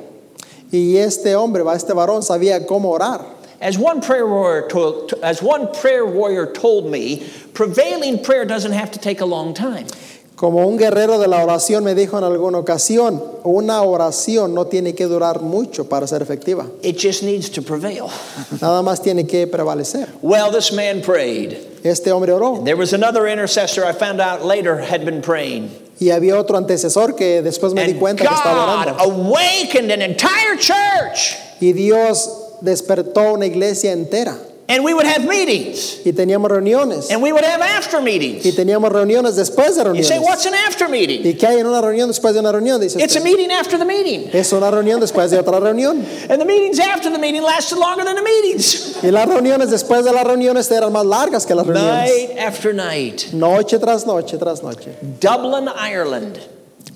Y 0.71 0.97
este 0.97 1.35
hombre, 1.35 1.63
va, 1.63 1.73
este 1.73 1.93
varón, 1.93 2.21
sabía 2.21 2.67
cómo 2.67 2.97
orar. 2.99 3.25
As 3.61 3.77
one 3.77 4.01
prayer 4.01 4.27
warrior 4.27 4.67
told, 4.67 5.13
as 5.23 5.41
one 5.41 5.71
prayer 5.73 6.05
warrior 6.05 6.51
told 6.51 6.91
me, 6.91 7.25
prevailing 7.53 8.21
prayer 8.21 8.43
doesn't 8.43 8.73
have 8.73 8.91
to 8.91 8.99
take 8.99 9.21
a 9.21 9.25
long 9.25 9.53
time. 9.53 9.87
Como 10.36 10.67
un 10.67 10.77
guerrero 10.77 11.19
de 11.19 11.27
la 11.27 11.43
oración 11.43 11.84
me 11.84 11.93
dijo 11.93 12.17
en 12.17 12.23
alguna 12.23 12.57
ocasión, 12.57 13.23
una 13.43 13.81
oración 13.84 14.53
no 14.55 14.65
tiene 14.65 14.95
que 14.95 15.05
durar 15.05 15.41
mucho 15.41 15.88
para 15.88 16.07
ser 16.07 16.21
efectiva. 16.21 16.65
It 16.81 16.97
just 16.99 17.21
needs 17.23 17.49
to 17.51 17.61
prevail. 17.61 18.07
Nada 18.61 18.81
más 18.81 19.01
tiene 19.01 19.25
que 19.27 19.45
prevalecer. 19.47 20.07
Well, 20.21 20.51
this 20.51 20.73
man 20.73 21.01
prayed. 21.01 21.57
Este 21.84 22.11
hombre 22.11 22.31
oró. 22.34 22.63
There 22.63 22.75
was 22.75 22.93
another 22.93 23.27
intercessor 23.27 23.86
I 23.86 23.93
found 23.93 24.19
out 24.19 24.43
later 24.43 24.79
had 24.79 25.05
been 25.05 25.21
praying. 25.21 25.69
Y 25.99 26.09
había 26.09 26.38
otro 26.38 26.57
antecesor 26.57 27.15
que 27.15 27.41
después 27.43 27.73
me 27.73 27.84
di 27.86 27.91
And 27.91 27.99
cuenta 27.99 28.23
que 28.27 28.36
estaba 28.36 28.65
God 28.65 28.88
orando. 28.88 29.03
awakened 29.03 29.91
an 29.91 30.01
entire 30.01 30.57
church. 30.57 31.38
Y 31.61 31.73
Dios 31.73 32.57
despertó 32.61 33.34
una 33.34 33.45
iglesia 33.45 33.91
entera. 33.91 34.36
And 34.74 34.84
we 34.84 34.91
would 34.91 35.05
have 35.05 35.28
meetings. 35.28 35.99
Y 36.03 36.13
teníamos 36.13 36.49
reuniones. 36.49 37.11
And 37.11 37.21
we 37.21 37.32
would 37.32 37.43
have 37.43 37.61
after 37.61 38.01
meetings. 38.01 38.43
Y 38.43 38.53
teníamos 38.53 38.91
reuniones 38.91 39.36
después 39.36 39.76
de 39.76 39.84
reuniones. 39.84 40.09
You 40.09 40.15
say, 40.15 40.19
what's 40.19 40.47
an 40.47 40.55
after 40.55 40.89
meeting? 40.89 41.21
¿Y 41.24 41.34
qué 41.34 41.45
hay 41.47 41.59
en 41.59 41.67
una 41.67 41.80
reunión 41.80 42.09
después 42.09 42.34
de 42.34 42.39
una 42.39 42.51
reunión? 42.51 42.82
Dice 42.82 42.99
It's 42.99 43.15
a 43.15 43.19
meeting 43.21 43.51
after 43.51 43.78
the 43.78 43.86
meeting. 43.86 44.32
Es 44.34 44.51
una 44.51 44.71
reunión 44.71 44.99
después 44.99 45.30
de 45.30 45.38
otra 45.38 45.59
reunión. 45.59 46.03
And 46.28 46.41
the 46.41 46.45
meetings 46.45 46.80
after 46.80 47.11
the 47.11 47.19
meeting 47.19 47.43
lasted 47.43 47.78
longer 47.78 48.03
than 48.03 48.15
the 48.15 48.24
meetings. 48.24 48.97
Y 49.03 49.11
las 49.11 49.28
reuniones 49.28 49.69
después 49.69 50.03
de 50.03 50.11
las 50.11 50.26
reuniones 50.26 50.71
eran 50.71 50.91
más 50.91 51.05
largas 51.05 51.45
que 51.45 51.53
las 51.53 51.67
reuniones. 51.67 52.09
Night 52.09 52.39
after 52.39 52.74
night. 52.74 53.32
Noche 53.32 53.78
tras 53.78 54.07
noche 54.07 54.39
tras 54.39 54.63
noche. 54.63 54.89
Dublin, 55.19 55.69
Ireland. 55.78 56.39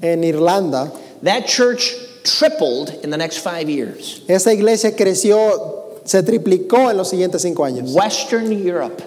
En 0.01 0.23
Irlanda, 0.23 0.91
That 1.21 1.47
church 1.47 1.95
tripled 2.23 2.89
in 3.03 3.09
the 3.09 3.17
next 3.17 3.39
five 3.39 3.69
years. 3.69 4.21
esa 4.28 4.51
iglesia 4.51 4.95
creció, 4.95 5.86
se 6.07 6.23
triplicó 6.23 6.89
en 6.89 6.95
los 6.95 7.09
siguientes 7.09 7.41
cinco 7.41 7.65
años. 7.65 7.91
Western 7.93 8.51
Europe. 8.51 9.03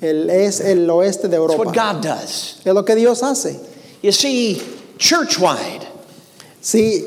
El, 0.00 0.30
es 0.30 0.60
el 0.60 0.88
oeste 0.88 1.26
de 1.26 1.36
That's 1.36 1.58
what 1.58 1.66
Europa. 1.66 1.92
God 1.92 2.02
does. 2.02 2.56
Es 2.64 2.72
lo 2.72 2.84
que 2.84 2.94
Dios 2.94 3.22
hace. 3.22 3.58
You 4.00 4.12
see, 4.12 4.62
church 4.96 5.38
wide. 5.38 5.88
Sí, 6.62 7.04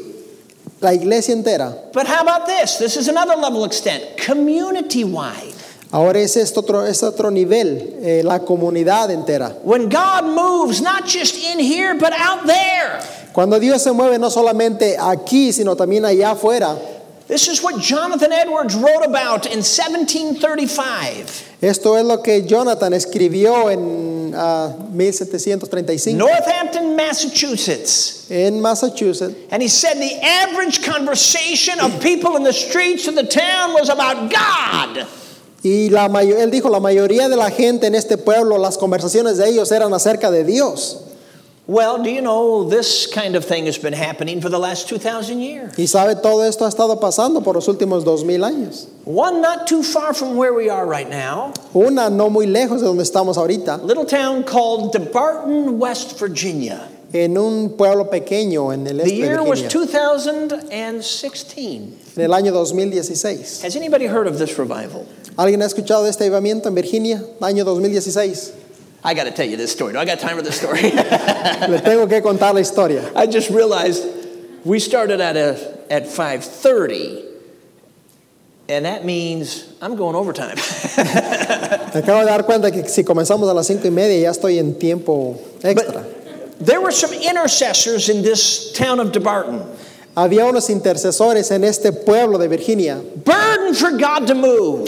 la 0.81 0.93
iglesia 0.93 1.33
entera. 1.33 1.73
But 1.93 2.07
how 2.07 2.21
about 2.21 2.47
this? 2.47 2.77
This 2.79 2.97
is 2.97 3.07
another 3.07 3.37
level 3.37 3.63
extent. 3.63 4.17
Community 4.17 5.05
wide. 5.05 5.55
Ahora 5.91 6.19
es 6.19 6.35
este 6.35 6.59
otro, 6.59 6.85
es 6.85 7.01
otro 7.01 7.31
nivel, 7.31 7.97
eh, 8.03 8.21
la 8.23 8.39
comunidad 8.39 9.09
entera. 9.09 9.55
When 9.63 9.87
God 9.87 10.25
moves, 10.25 10.81
not 10.81 11.05
just 11.05 11.35
in 11.37 11.59
here, 11.59 11.95
but 11.95 12.11
out 12.11 12.45
there. 12.45 12.99
Cuando 13.31 13.57
Dios 13.57 13.83
se 13.83 13.91
mueve 13.91 14.19
no 14.19 14.29
solamente 14.29 14.97
aquí, 14.99 15.53
sino 15.53 15.75
también 15.77 16.03
allá 16.03 16.31
afuera. 16.31 16.77
This 17.29 17.47
is 17.47 17.61
what 17.61 17.79
Jonathan 17.79 18.31
Edwards 18.33 18.73
wrote 18.73 19.05
about 19.05 19.45
in 19.45 19.61
1735. 19.61 21.57
Esto 21.61 21.93
es 21.95 22.03
lo 22.03 22.23
que 22.23 22.41
Jonathan 22.41 22.91
escribió 22.93 23.69
en 23.71 24.33
ah, 24.35 24.73
1735 24.91 26.17
Northampton, 26.17 26.95
Massachusetts. 26.95 28.31
en 28.31 28.59
Massachusetts. 28.59 29.35
And 29.51 29.61
he 29.61 29.67
said 29.67 29.99
the 29.99 30.19
average 30.25 30.83
conversation 30.83 31.79
of 31.79 32.01
people 32.01 32.35
in 32.35 32.41
the 32.41 32.51
streets 32.51 33.07
of 33.07 33.13
the 33.13 33.27
town 33.27 33.73
was 33.73 33.89
about 33.89 34.31
God. 34.31 35.05
Y 35.61 35.89
la 35.91 36.07
él 36.07 36.49
dijo, 36.49 36.71
la 36.71 36.79
mayoría 36.79 37.29
de 37.29 37.35
la 37.35 37.51
gente 37.51 37.85
en 37.85 37.93
este 37.93 38.17
pueblo, 38.17 38.57
las 38.57 38.75
conversaciones 38.79 39.37
de 39.37 39.49
ellos 39.49 39.71
eran 39.71 39.93
acerca 39.93 40.31
de 40.31 40.43
Dios. 40.43 41.08
Well, 41.69 42.01
do 42.01 42.09
you 42.09 42.21
know 42.21 42.63
this 42.67 43.05
kind 43.05 43.35
of 43.35 43.45
thing 43.45 43.67
has 43.67 43.77
been 43.77 43.93
happening 43.93 44.41
for 44.41 44.49
the 44.49 44.57
last 44.57 44.89
2,000 44.89 45.39
years? 45.39 45.77
Y 45.77 45.85
sabe, 45.85 46.15
todo 46.19 46.41
esto 46.41 46.65
ha 46.65 46.67
estado 46.67 46.99
pasando 46.99 47.43
por 47.43 47.53
los 47.53 47.67
últimos 47.67 48.03
dos 48.03 48.23
mil 48.23 48.41
años. 48.41 48.87
One 49.05 49.39
not 49.39 49.67
too 49.67 49.83
far 49.83 50.15
from 50.15 50.35
where 50.35 50.51
we 50.51 50.67
are 50.67 50.87
right 50.87 51.07
now, 51.07 51.53
Una 51.75 52.09
no 52.09 52.31
muy 52.31 52.47
lejos 52.47 52.81
de 52.81 52.87
donde 52.87 53.03
estamos 53.03 53.37
ahorita, 53.37 53.85
little 53.85 54.05
town 54.05 54.43
called 54.43 54.93
DeBarton, 54.93 55.77
West 55.77 56.19
Virginia. 56.19 56.87
en 57.13 57.37
un 57.37 57.77
pueblo 57.77 58.09
pequeño 58.09 58.73
en 58.73 58.87
el 58.87 58.97
The 58.97 59.03
este 59.03 59.15
de 59.15 59.27
year 59.27 59.43
was 59.43 59.61
2016. 59.61 62.17
en 62.17 62.23
el 62.23 62.33
año 62.33 62.51
2016. 62.51 63.63
Has 63.63 63.75
anybody 63.75 64.07
heard 64.07 64.25
of 64.25 64.39
this 64.39 64.57
revival? 64.57 65.05
¿Alguien 65.37 65.61
ha 65.61 65.67
escuchado 65.67 66.03
de 66.03 66.09
este 66.09 66.23
avivamiento 66.23 66.67
en 66.67 66.73
Virginia, 66.73 67.23
año 67.41 67.63
2016? 67.63 68.53
I 69.03 69.13
got 69.13 69.25
to 69.25 69.31
tell 69.31 69.47
you 69.47 69.57
this 69.57 69.71
story. 69.71 69.93
Do 69.93 69.99
I 69.99 70.05
got 70.05 70.19
time 70.19 70.35
for 70.35 70.41
this 70.41 70.57
story? 70.57 70.81
Le 70.91 71.81
tengo 71.81 72.07
que 72.07 72.21
contar 72.21 72.53
la 72.53 72.59
historia. 72.59 73.11
I 73.15 73.27
just 73.27 73.49
realized 73.49 74.05
we 74.65 74.79
started 74.79 75.21
at 75.21 75.37
a, 75.37 75.83
at 75.89 76.03
5:30 76.03 77.29
and 78.69 78.85
that 78.85 79.03
means 79.03 79.73
I'm 79.81 79.95
going 79.95 80.15
overtime. 80.15 80.55
Me 80.55 82.01
acabo 82.01 82.19
de 82.19 82.25
dar 82.27 82.43
cuenta 82.43 82.71
que 82.71 82.87
si 82.87 83.03
comenzamos 83.03 83.49
a 83.49 83.53
las 83.53 83.67
cinco 83.67 83.87
y 83.87 83.91
media 83.91 84.19
ya 84.19 84.29
estoy 84.29 84.59
en 84.59 84.77
tiempo 84.77 85.37
extra. 85.63 86.05
There 86.59 86.81
were 86.81 86.91
some 86.91 87.13
intercessors 87.13 88.09
in 88.09 88.21
this 88.21 88.71
town 88.73 88.99
of 88.99 89.11
DeBarton, 89.11 89.65
Había 90.15 90.45
unos 90.45 90.69
intercesores 90.69 91.49
en 91.51 91.63
este 91.63 91.93
pueblo 91.93 92.37
de 92.37 92.47
Virginia, 92.47 93.01
Burden 93.23 93.73
for 93.73 93.91
God 93.91 94.27
to 94.27 94.35
move. 94.35 94.87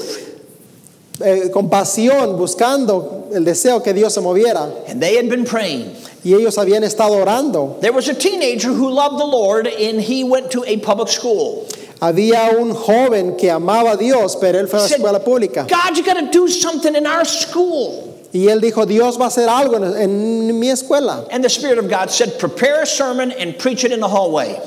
Eh, 1.24 1.49
con 1.51 1.69
pasión, 1.69 2.38
buscando 2.38 3.28
el 3.34 3.43
deseo 3.43 3.84
que 3.84 3.93
Dios 3.93 4.13
se 4.13 4.22
moviera. 4.22 4.72
And 4.88 5.01
they 5.01 5.15
had 5.15 5.30
been 5.30 5.45
praying. 5.45 5.95
Y 6.24 6.34
ellos 6.34 6.57
habían 6.57 6.84
estado 6.84 7.15
orando. 7.15 7.80
There 7.82 7.93
was 7.93 8.07
a 8.07 8.13
teenager 8.13 8.69
who 8.69 8.89
loved 8.89 9.19
the 9.19 9.26
Lord 9.26 9.67
and 9.67 9.99
he 9.99 10.24
went 10.24 10.51
to 10.51 10.63
a 10.65 10.78
public 10.78 11.09
school. 11.09 11.67
Había 11.99 12.59
un 12.59 12.74
joven 12.74 13.38
que 13.38 13.49
amaba 13.49 13.93
a 13.93 13.97
Dios, 13.97 14.36
pero 14.36 14.59
él 14.59 14.67
fue 14.67 14.80
a 14.80 14.84
la 14.84 14.88
escuela 14.88 15.24
pública. 15.24 15.67
God, 15.67 15.97
you 15.97 16.03
got 16.03 16.19
to 16.19 16.30
do 16.32 16.47
something 16.47 16.95
in 16.95 17.05
our 17.05 17.26
school. 17.26 18.07
Y 18.34 18.47
él 18.47 18.61
dijo, 18.61 18.88
Dios 18.88 19.17
va 19.17 19.26
a 19.26 19.28
hacer 19.28 19.49
algo 19.49 19.76
en, 19.76 19.84
en 19.95 20.59
mi 20.59 20.67
escuela. 20.67 21.28
And 21.32 21.43
the 21.43 21.49
Spirit 21.49 21.78
of 21.78 21.89
God 21.89 22.09
said, 22.09 22.39
Prepare 22.39 22.84
a 22.84 22.86
sermon 22.86 23.32
and 23.32 23.57
preach 23.59 23.84
it 23.84 23.91
in 23.91 23.99
the 23.99 24.07
hallway. 24.07 24.59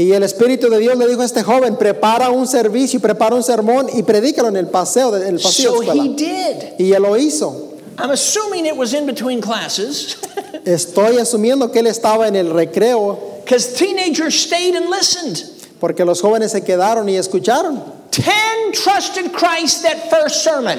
Y 0.00 0.12
el 0.12 0.22
Espíritu 0.22 0.70
de 0.70 0.78
Dios 0.78 0.96
le 0.96 1.06
dijo 1.06 1.20
a 1.20 1.26
este 1.26 1.42
joven, 1.42 1.76
prepara 1.76 2.30
un 2.30 2.46
servicio, 2.46 3.00
prepara 3.00 3.34
un 3.36 3.42
sermón 3.42 3.86
y 3.92 4.02
predícalo 4.02 4.48
en 4.48 4.56
el 4.56 4.66
paseo, 4.68 5.10
de- 5.10 5.28
en 5.28 5.34
el 5.36 5.42
pasillo 5.42 5.74
So 5.74 5.80
de 5.80 5.86
la 5.88 5.92
he 5.92 5.96
escuela. 6.06 6.16
did. 6.16 6.56
Y 6.86 6.92
él 6.94 7.02
lo 7.02 7.16
hizo. 7.18 7.74
I'm 7.98 8.10
assuming 8.10 8.64
it 8.64 8.74
was 8.76 8.94
in 8.94 9.04
between 9.04 9.42
classes 9.42 10.16
Estoy 10.64 11.18
asumiendo 11.18 11.70
que 11.70 11.80
él 11.80 11.86
estaba 11.86 12.28
en 12.28 12.34
el 12.36 12.50
recreo 12.50 13.18
because 13.44 13.74
teenagers 13.74 14.34
stayed 14.40 14.74
and 14.74 14.88
listened. 14.88 15.38
porque 15.80 16.04
los 16.06 16.20
jóvenes 16.22 16.52
se 16.52 16.62
quedaron 16.62 17.06
y 17.10 17.16
escucharon. 17.16 17.82
Ten 18.10 18.72
trusted 18.72 19.32
Christ 19.32 19.82
that 19.82 20.08
first 20.08 20.42
sermon. 20.42 20.78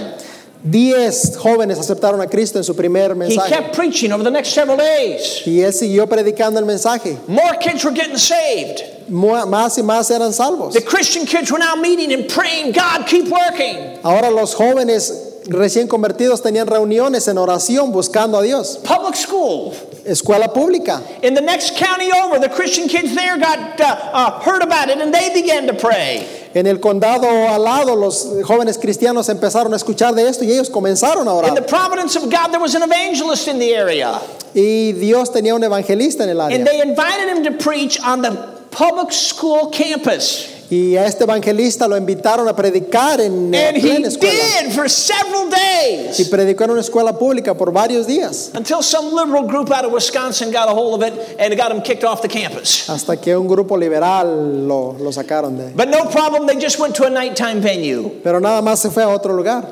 Diez 0.64 1.36
jóvenes 1.38 1.80
aceptaron 1.80 2.22
a 2.22 2.28
Cristo 2.28 2.60
en 2.60 2.64
su 2.64 2.76
primer 2.76 3.12
He 3.12 3.16
mensaje. 3.16 3.50
kept 3.50 3.76
preaching 3.76 4.12
over 4.12 4.24
the 4.24 4.30
next 4.30 4.54
several 4.54 4.78
days. 4.78 5.42
Y 5.48 5.62
él 5.62 5.74
siguió 5.74 6.08
predicando 6.08 6.60
el 6.60 6.66
mensaje. 6.66 7.18
More 7.28 7.58
kids 7.60 7.84
were 7.84 7.92
getting 7.96 8.18
saved. 8.18 8.84
Mu- 9.10 9.46
Más 9.48 9.78
y 9.80 9.82
más 9.84 10.12
eran 10.12 10.32
salvos. 10.34 10.74
The 10.74 10.82
Christian 10.82 11.26
kids 11.26 11.52
were 11.52 11.58
now 11.60 11.76
meeting 11.76 12.14
and 12.14 12.30
praying, 12.30 12.74
God, 12.74 13.08
keep 13.08 13.28
working. 13.28 13.98
Ahora 14.04 14.30
los 14.30 14.54
jóvenes 14.54 15.12
recién 15.48 15.88
convertidos 15.88 16.42
tenían 16.44 16.68
reuniones 16.68 17.28
en 17.28 17.38
oración 17.40 17.92
buscando 17.92 18.38
a 18.38 18.44
Dios. 18.44 18.78
Public 18.84 19.16
school. 19.16 19.74
Escuela 20.06 20.52
pública. 20.54 21.02
In 21.24 21.34
the 21.34 21.42
next 21.42 21.78
county 21.78 22.12
over, 22.12 22.40
the 22.40 22.50
Christian 22.50 22.88
kids 22.88 23.14
there 23.16 23.38
got 23.38 23.80
uh, 23.80 23.84
uh, 23.86 24.40
heard 24.42 24.64
about 24.64 24.90
it 24.90 25.00
and 25.00 25.14
they 25.14 25.34
began 25.34 25.68
to 25.68 25.74
pray. 25.74 26.28
En 26.54 26.68
el 26.68 26.78
condado 26.80 27.28
al 27.28 27.62
lado 27.62 27.96
los 27.96 28.26
jóvenes 28.44 28.78
cristianos 28.78 29.30
empezaron 29.30 29.74
a 29.74 29.78
escuchar 29.78 30.14
de 30.16 30.28
esto 30.28 30.44
y 30.44 30.52
ellos 30.52 30.70
comenzaron 30.70 31.28
a 31.28 31.34
orar. 31.34 31.50
In 31.50 31.56
the 31.56 31.62
providence 31.62 32.16
of 32.16 32.30
God, 32.30 32.48
there 32.48 32.60
was 32.60 32.76
an 32.76 32.84
evangelist 32.84 33.48
in 33.48 33.60
the 33.60 33.74
area. 33.74 34.20
Y 34.54 34.92
Dios 34.94 35.30
tenía 35.30 35.56
un 35.56 35.64
evangelista 35.64 36.24
en 36.24 36.30
el 36.30 36.42
área. 36.42 36.56
And 36.56 36.68
they 36.68 36.82
invited 36.82 37.30
him 37.30 37.44
to 37.44 37.64
preach 37.64 38.00
on 38.02 38.22
the 38.22 38.32
public 38.72 39.12
school 39.12 39.70
campus. 39.70 40.61
Y 40.72 40.96
a 40.96 41.06
este 41.06 41.26
evangelista 41.26 41.86
lo 41.86 41.98
invitaron 41.98 42.48
a 42.48 42.56
predicar 42.56 43.20
en 43.20 43.54
And 43.54 43.76
he 43.76 43.82
plena 43.82 44.08
escuela. 44.08 44.32
did 44.64 44.72
for 44.74 44.88
several 44.90 45.50
Y 45.50 46.14
days. 46.14 46.30
predicó 46.30 46.64
en 46.64 46.72
una 46.72 46.80
escuela 46.80 47.12
pública 47.20 47.54
por 47.58 47.74
varios 47.74 48.08
días. 48.08 48.52
Until 48.56 48.82
some 48.82 49.14
liberal 49.14 49.44
group 49.46 49.70
out 49.70 49.84
of 49.84 49.92
Wisconsin 49.92 50.50
got 50.50 50.70
a 50.70 50.72
hold 50.72 51.04
of 51.04 51.06
it 51.06 51.36
and 51.38 51.54
got 51.58 51.74
him 51.74 51.82
kicked 51.82 52.06
off 52.06 52.22
the 52.22 52.30
campus. 52.30 52.88
Hasta 52.90 53.18
que 53.18 53.36
un 53.38 53.50
grupo 53.50 53.76
liberal 53.78 54.66
lo, 54.66 54.94
lo 54.98 55.12
sacaron 55.12 55.58
de. 55.58 55.74
But 55.76 55.90
no 55.90 56.06
problem, 56.06 56.48
they 56.48 56.56
just 56.56 56.80
went 56.80 56.96
to 56.96 57.04
a 57.06 57.10
nighttime 57.10 57.60
venue. 57.62 58.22
Pero 58.24 58.40
nada 58.40 58.62
más 58.62 58.80
se 58.80 58.90
fue 58.92 59.04
a 59.04 59.10
otro 59.10 59.34
lugar. 59.36 59.66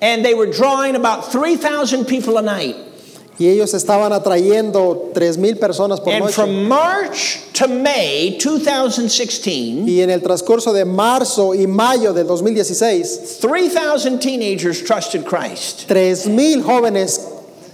And 0.00 0.24
they 0.24 0.32
were 0.32 0.46
drawing 0.50 0.96
about 0.96 1.30
3,000 1.30 2.06
people 2.06 2.38
a 2.38 2.42
night. 2.42 2.76
Y 3.38 3.48
ellos 3.48 3.74
estaban 3.74 4.12
atrayendo 4.14 5.10
tres 5.12 5.36
mil 5.36 5.56
personas 5.58 6.00
por 6.00 6.12
And 6.14 6.24
noche. 6.24 6.34
from 6.34 6.66
March 6.68 7.38
to 7.52 7.68
May 7.68 8.38
2016, 8.38 9.86
Y 9.86 10.00
en 10.00 10.08
el 10.10 10.20
transcurso 10.22 10.72
de 10.72 10.84
marzo 10.84 11.52
y 11.54 11.66
mayo 11.66 12.12
del 12.14 12.26
2016, 12.26 13.38
3,000 13.40 14.18
teenagers 14.18 14.82
trusted 14.82 15.24
Christ. 15.26 15.86
tres 15.86 16.26
mil 16.26 16.62
jóvenes 16.62 17.20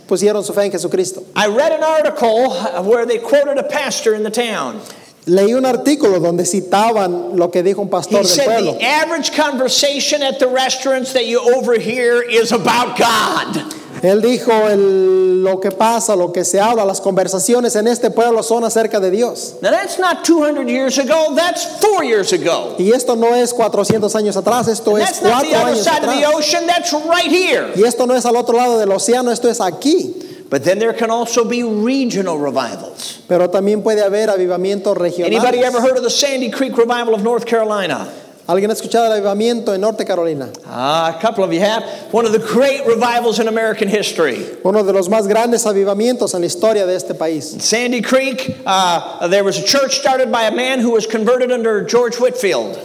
pusieron 0.09 0.45
su 0.45 0.53
fe 0.53 0.65
en 0.67 0.73
Jesucristo. 0.73 1.23
I 1.37 1.47
read 1.47 1.73
an 1.73 1.85
article 1.85 2.51
where 2.83 3.07
they 3.07 3.19
quoted 3.19 3.57
a 3.59 3.63
pastor 3.63 4.15
in 4.15 4.25
the 4.25 4.31
town. 4.31 4.81
Leí 5.27 5.55
un 5.55 5.63
artículo 5.65 6.19
donde 6.21 6.45
citaban 6.45 7.37
lo 7.39 7.49
que 7.51 7.63
dijo 7.63 7.79
un 7.81 7.89
pastor 7.89 8.23
He 8.23 8.23
del 8.25 8.27
said 8.27 8.45
pueblo. 8.47 8.73
the 8.73 8.85
average 8.85 9.33
conversation 9.33 10.21
at 10.25 10.41
the 10.41 10.49
restaurants 10.49 11.13
that 11.13 11.27
you 11.27 11.39
overhear 11.41 12.21
is 12.21 12.51
about 12.51 12.99
God. 12.99 13.73
Él 14.03 14.21
dijo 14.21 14.51
el- 14.69 15.43
lo 15.45 15.61
que 15.61 15.71
pasa, 15.71 16.15
lo 16.17 16.33
que 16.33 16.45
se 16.45 16.61
habla, 16.61 16.85
las 16.85 17.01
conversaciones 17.01 17.75
en 17.77 17.87
este 17.87 18.11
pueblo 18.11 18.43
son 18.43 18.65
acerca 18.65 18.99
de 19.01 19.11
Dios. 19.11 19.55
Now 19.61 19.71
that's 19.71 19.99
not 19.99 20.25
200 20.25 20.69
years 20.69 20.99
ago, 20.99 21.35
that's 21.37 21.65
four 21.81 22.05
years 22.05 22.33
ago. 22.33 22.75
Y 22.79 22.91
esto 22.93 23.15
no 23.17 23.35
es 23.35 23.53
400 23.53 24.15
años 24.17 24.37
atrás, 24.37 24.67
esto 24.69 24.97
es 24.99 25.05
That's 25.05 25.23
not 25.23 25.43
the 25.43 25.49
cuatro 25.51 25.61
other 25.63 25.75
años 25.75 25.85
side 25.85 26.05
of 26.05 26.15
the 26.15 26.25
atrás. 26.25 26.35
ocean, 26.37 26.67
that's 26.67 26.93
right 26.93 27.31
here. 27.31 27.73
Y 27.77 27.83
esto 27.85 28.07
no 28.07 28.15
es 28.15 28.25
al 28.27 28.37
otro 28.37 28.57
lado 28.57 28.79
del 28.79 28.91
océano, 28.91 29.31
esto 29.33 29.49
es 29.49 29.61
aquí. 29.61 30.17
But 30.51 30.65
then 30.65 30.79
there 30.79 30.93
can 30.95 31.11
also 31.11 31.45
be 31.45 31.63
regional 31.63 32.37
revivals. 32.39 33.21
Pero 33.27 33.49
también 33.49 33.83
puede 33.83 34.03
haber 34.03 34.29
avivamientos 34.29 34.95
Anybody 34.97 35.23
ever 35.61 35.79
regionales. 35.81 35.81
heard 35.83 35.97
of 35.97 36.03
the 36.05 36.11
Sandy 36.11 36.51
Creek 36.51 36.77
Revival 36.77 37.15
of 37.15 37.23
North 37.23 37.47
Carolina? 37.47 38.07
¿Alguien 38.47 38.71
ha 38.71 38.75
escuchado 38.75 39.07
el 39.07 39.13
avivamiento 39.13 39.73
en 39.73 39.81
Norte 39.81 40.05
Carolina? 40.05 40.49
Ah, 40.67 41.17
a 41.17 41.21
couple 41.21 41.45
of 41.45 41.53
you 41.53 41.61
have. 41.61 41.85
One 42.11 42.27
of 42.27 42.33
the 42.33 42.41
great 42.41 42.85
revivals 42.87 43.39
in 43.39 43.47
American 43.47 43.89
history. 43.89 44.45
Uno 44.65 44.83
de 44.83 44.93
los 44.93 45.09
más 45.09 45.29
grandes 45.29 45.65
avivamientos 45.65 46.35
en 46.35 46.41
la 46.41 46.47
historia 46.47 46.85
de 46.85 46.97
este 46.97 47.15
país. 47.15 47.45
Sandy 47.63 48.03
Creek, 48.03 48.57
uh, 48.67 49.29
there 49.29 49.45
was 49.45 49.59
a 49.59 49.65
church 49.65 49.93
started 49.99 50.33
by 50.33 50.45
a 50.45 50.55
man 50.55 50.81
who 50.81 50.91
was 50.91 51.07
converted 51.07 51.53
under 51.53 51.85
George 51.85 52.19
Whitfield. 52.19 52.77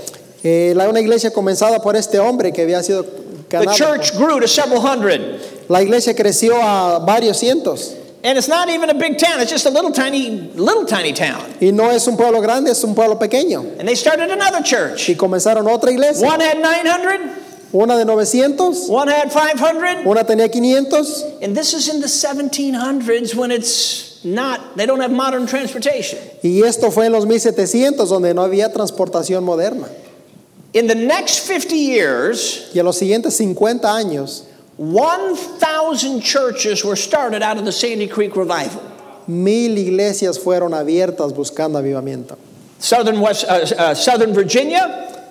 Eh, 0.43 0.73
la, 0.75 0.87
una 0.87 0.99
iglesia 0.99 1.31
comenzada 1.31 1.81
por 1.81 1.95
este 1.95 2.19
hombre 2.19 2.51
que 2.51 2.61
había 2.61 2.83
sido 2.83 3.03
The 3.49 3.73
church 3.75 4.15
grew 4.17 4.39
to 4.39 4.47
several 4.47 4.81
hundred. 4.81 5.39
La 5.69 5.81
iglesia 5.81 6.13
creció 6.13 6.55
a 6.61 6.99
varios 6.99 7.37
cientos. 7.37 7.95
And 8.23 8.37
it's 8.37 8.47
not 8.47 8.67
even 8.69 8.89
a 8.89 8.95
big 8.95 9.17
town, 9.19 9.39
it's 9.39 9.51
just 9.51 9.65
a 9.67 9.69
little 9.69 9.91
tiny, 9.91 10.29
little 10.55 10.85
tiny 10.85 11.13
town. 11.13 11.53
Y 11.61 11.69
no 11.71 11.89
es 11.91 12.07
un 12.07 12.17
pueblo 12.17 12.41
grande, 12.41 12.71
es 12.71 12.83
un 12.83 12.95
pueblo 12.95 13.15
pequeño. 13.17 13.77
And 13.79 13.87
they 13.87 13.95
started 13.95 14.31
another 14.31 14.61
church. 14.63 15.07
Y 15.07 15.15
comenzaron 15.15 15.67
otra 15.67 15.91
iglesia. 15.91 16.25
One 16.27 16.41
had 16.41 16.57
900, 16.59 17.45
Una 17.73 17.95
de 17.97 18.05
900, 18.05 18.89
one 18.89 19.07
had 19.09 19.31
500. 19.31 20.05
una 20.07 20.23
tenía 20.23 20.51
500. 20.51 21.43
And 21.43 21.55
this 21.55 21.73
is 21.73 21.89
in 21.93 22.01
the 22.01 22.07
1700s 22.07 23.35
when 23.35 23.51
it's 23.51 24.23
not, 24.25 24.75
they 24.75 24.85
don't 24.85 24.99
have 25.01 25.11
modern 25.11 25.45
transportation. 25.45 26.17
Y 26.43 26.61
esto 26.65 26.89
fue 26.91 27.05
en 27.05 27.11
los 27.11 27.25
1700, 27.25 28.09
donde 28.09 28.33
no 28.33 28.41
había 28.41 28.73
transportación 28.73 29.43
moderna. 29.43 29.87
In 30.73 30.87
the 30.87 30.95
next 30.95 31.45
50 31.47 31.75
years, 31.75 32.69
Y 32.73 32.79
en 32.79 32.85
los 32.85 32.97
siguientes 32.97 33.35
50 33.35 33.87
años, 33.95 34.43
1,000 34.77 36.21
churches 36.21 36.83
were 36.85 36.95
started 36.95 37.41
out 37.41 37.57
of 37.57 37.65
the 37.65 37.71
Sandy 37.71 38.07
Creek 38.07 38.35
revival. 38.35 38.81
mil 39.27 39.77
iglesias 39.77 40.39
fueron 40.39 40.73
abiertas 40.73 41.33
buscando 41.33 41.77
avivamiento. 41.79 42.37
Southern, 42.79 43.19
West, 43.19 43.43
uh, 43.49 43.65
uh, 43.77 43.93
Southern 43.95 44.33
Virginia, 44.33 45.23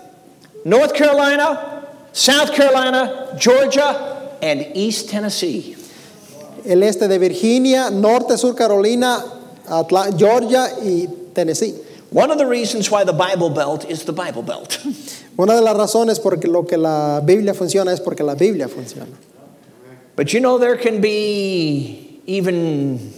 North 0.65 0.93
Carolina, 0.95 1.87
South 2.13 2.53
Carolina, 2.53 3.37
Georgia, 3.39 4.37
and 4.43 4.67
East 4.75 5.09
Tennessee. 5.09 5.77
El 6.65 6.83
este 6.83 7.09
de 7.09 7.19
Virginia, 7.19 7.89
norte, 7.91 8.37
sur 8.37 8.55
Carolina, 8.55 9.23
Atla- 9.69 10.11
Georgia 10.19 10.67
y 10.83 11.07
Tennessee. 11.35 11.73
One 12.11 12.31
of 12.33 12.39
the 12.39 12.47
reasons 12.47 12.91
why 12.91 13.05
the 13.05 13.13
Bible 13.13 13.51
Belt 13.51 13.85
is 13.89 14.05
the 14.05 14.13
Bible 14.13 14.43
Belt. 14.43 14.79
Una 15.39 15.55
de 15.55 15.61
las 15.63 15.77
razones 15.77 16.19
por 16.21 16.37
lo 16.49 16.65
que 16.65 16.77
la 16.77 17.21
Biblia 17.25 17.55
funciona 17.55 17.93
es 17.93 18.01
porque 18.01 18.25
la 18.25 18.35
Biblia 18.35 18.67
funciona. 18.69 19.07
But 20.17 20.33
you 20.33 20.41
know, 20.41 20.59
there 20.59 20.77
can 20.77 21.01
be 21.01 22.21
even 22.27 23.13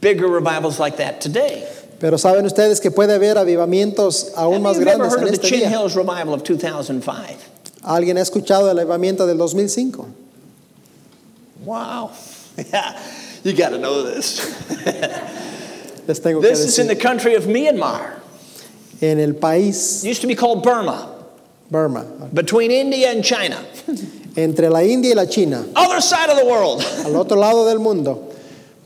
bigger 0.00 0.28
revivals 0.28 0.78
like 0.78 0.96
that 0.98 1.20
today. 1.20 1.68
Pero 1.98 2.16
saben 2.16 2.44
ustedes 2.44 2.80
que 2.80 2.92
puede 2.92 3.12
haber 3.12 3.34
avivamientos 3.34 4.32
aún 4.34 4.62
más 4.62 4.78
grandes 4.78 5.14
en 5.14 5.24
the 5.24 5.32
este 5.32 5.48
Chin 5.48 5.60
día. 5.60 5.70
Hills 5.70 5.96
revival 5.96 6.32
of 6.34 6.44
2005? 6.44 7.36
¿Alguien 7.82 8.16
ha 8.16 8.22
escuchado 8.22 8.70
el 8.70 8.78
avivamiento 8.78 9.26
del 9.26 9.36
2005? 9.36 10.06
Wow. 11.64 12.12
Yeah, 12.72 13.00
you 13.44 13.52
got 13.52 13.68
to 13.68 13.78
know 13.78 14.02
this. 14.02 14.40
Les 16.08 16.18
tengo 16.18 16.40
que 16.40 16.48
This 16.48 16.58
is 16.64 16.78
in 16.80 16.88
the 16.88 16.96
country 16.96 17.36
of 17.36 17.44
Myanmar. 17.44 18.14
En 19.00 19.20
el 19.20 19.34
país 19.34 20.02
It 20.04 20.08
used 20.08 20.22
to 20.22 20.26
be 20.26 20.34
called 20.34 20.64
Burma, 20.64 21.08
Burma, 21.70 22.02
between 22.34 22.72
India 22.72 23.12
and 23.12 23.24
China. 23.24 23.64
entre 24.38 24.70
la 24.70 24.82
India 24.84 25.10
y 25.10 25.14
la 25.14 25.26
China, 25.26 25.64
Other 25.74 26.00
side 26.00 26.30
of 26.30 26.38
the 26.38 26.44
world. 26.46 26.82
al 27.04 27.16
otro 27.16 27.36
lado 27.36 27.66
del 27.66 27.78
mundo. 27.80 28.24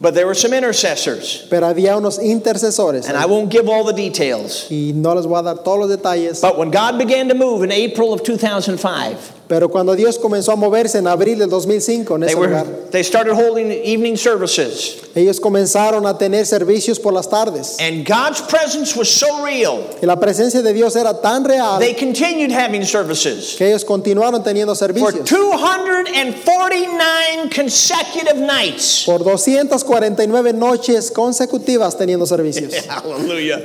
But 0.01 0.15
there 0.15 0.27
were 0.27 0.35
some 0.35 0.53
intercessors, 0.53 1.47
Pero 1.49 1.67
había 1.73 1.97
unos 1.97 2.19
intercesores. 2.19 3.07
and 3.09 3.17
I 3.17 3.27
won't 3.27 3.51
give 3.51 3.69
all 3.69 3.85
the 3.85 3.93
details. 3.93 4.67
Y 4.71 4.93
no 4.95 5.15
les 5.15 5.27
voy 5.27 5.39
a 5.39 5.43
dar 5.43 5.63
todos 5.63 5.79
los 5.79 5.89
detalles. 5.97 6.41
But 6.41 6.59
when 6.59 6.71
God 6.73 6.99
began 6.99 7.29
to 7.29 7.35
move 7.35 7.63
in 7.63 7.71
April 7.71 8.13
of 8.13 8.23
2005, 8.25 9.42
Pero 9.53 9.69
cuando 9.69 9.95
Dios 9.95 10.19
comenzó 10.19 10.53
a 10.53 10.57
moverse 10.57 10.97
en 10.97 11.07
abril 11.07 11.39
del 11.39 11.51
2005 11.51 12.15
en 12.15 12.21
They, 12.23 12.31
ese 12.31 12.39
were, 12.39 12.49
lugar, 12.49 12.67
they 12.91 13.05
started 13.05 13.35
holding 13.35 13.71
evening 13.71 14.17
services. 14.17 14.97
ellos 15.15 15.39
comenzaron 15.39 16.07
a 16.07 16.17
tener 16.17 16.47
servicios 16.47 16.99
por 16.99 17.13
las 17.13 17.29
tardes. 17.29 17.77
And 17.79 18.09
God's 18.09 18.41
presence 18.41 18.97
was 18.97 19.11
so 19.11 19.45
real, 19.45 19.85
Y 20.01 20.07
la 20.07 20.19
presencia 20.19 20.63
de 20.63 20.73
Dios 20.73 20.97
era 20.97 21.21
tan 21.21 21.45
real 21.45 21.79
they 21.79 21.93
continued 21.93 22.51
having 22.51 22.83
services. 22.83 23.55
que 23.59 23.69
ellos 23.69 23.85
continuaron 23.85 24.43
teniendo 24.43 24.75
For 24.75 24.89
servicios. 24.89 25.29
249 25.29 27.51
consecutive 27.55 28.39
nights. 28.39 29.03
Por 29.05 29.23
249 29.23 30.55
noches 30.55 31.11
consecutivas 31.11 31.99
teniendo 31.99 32.27
servicios. 32.27 32.73
Hallelujah. 32.89 33.61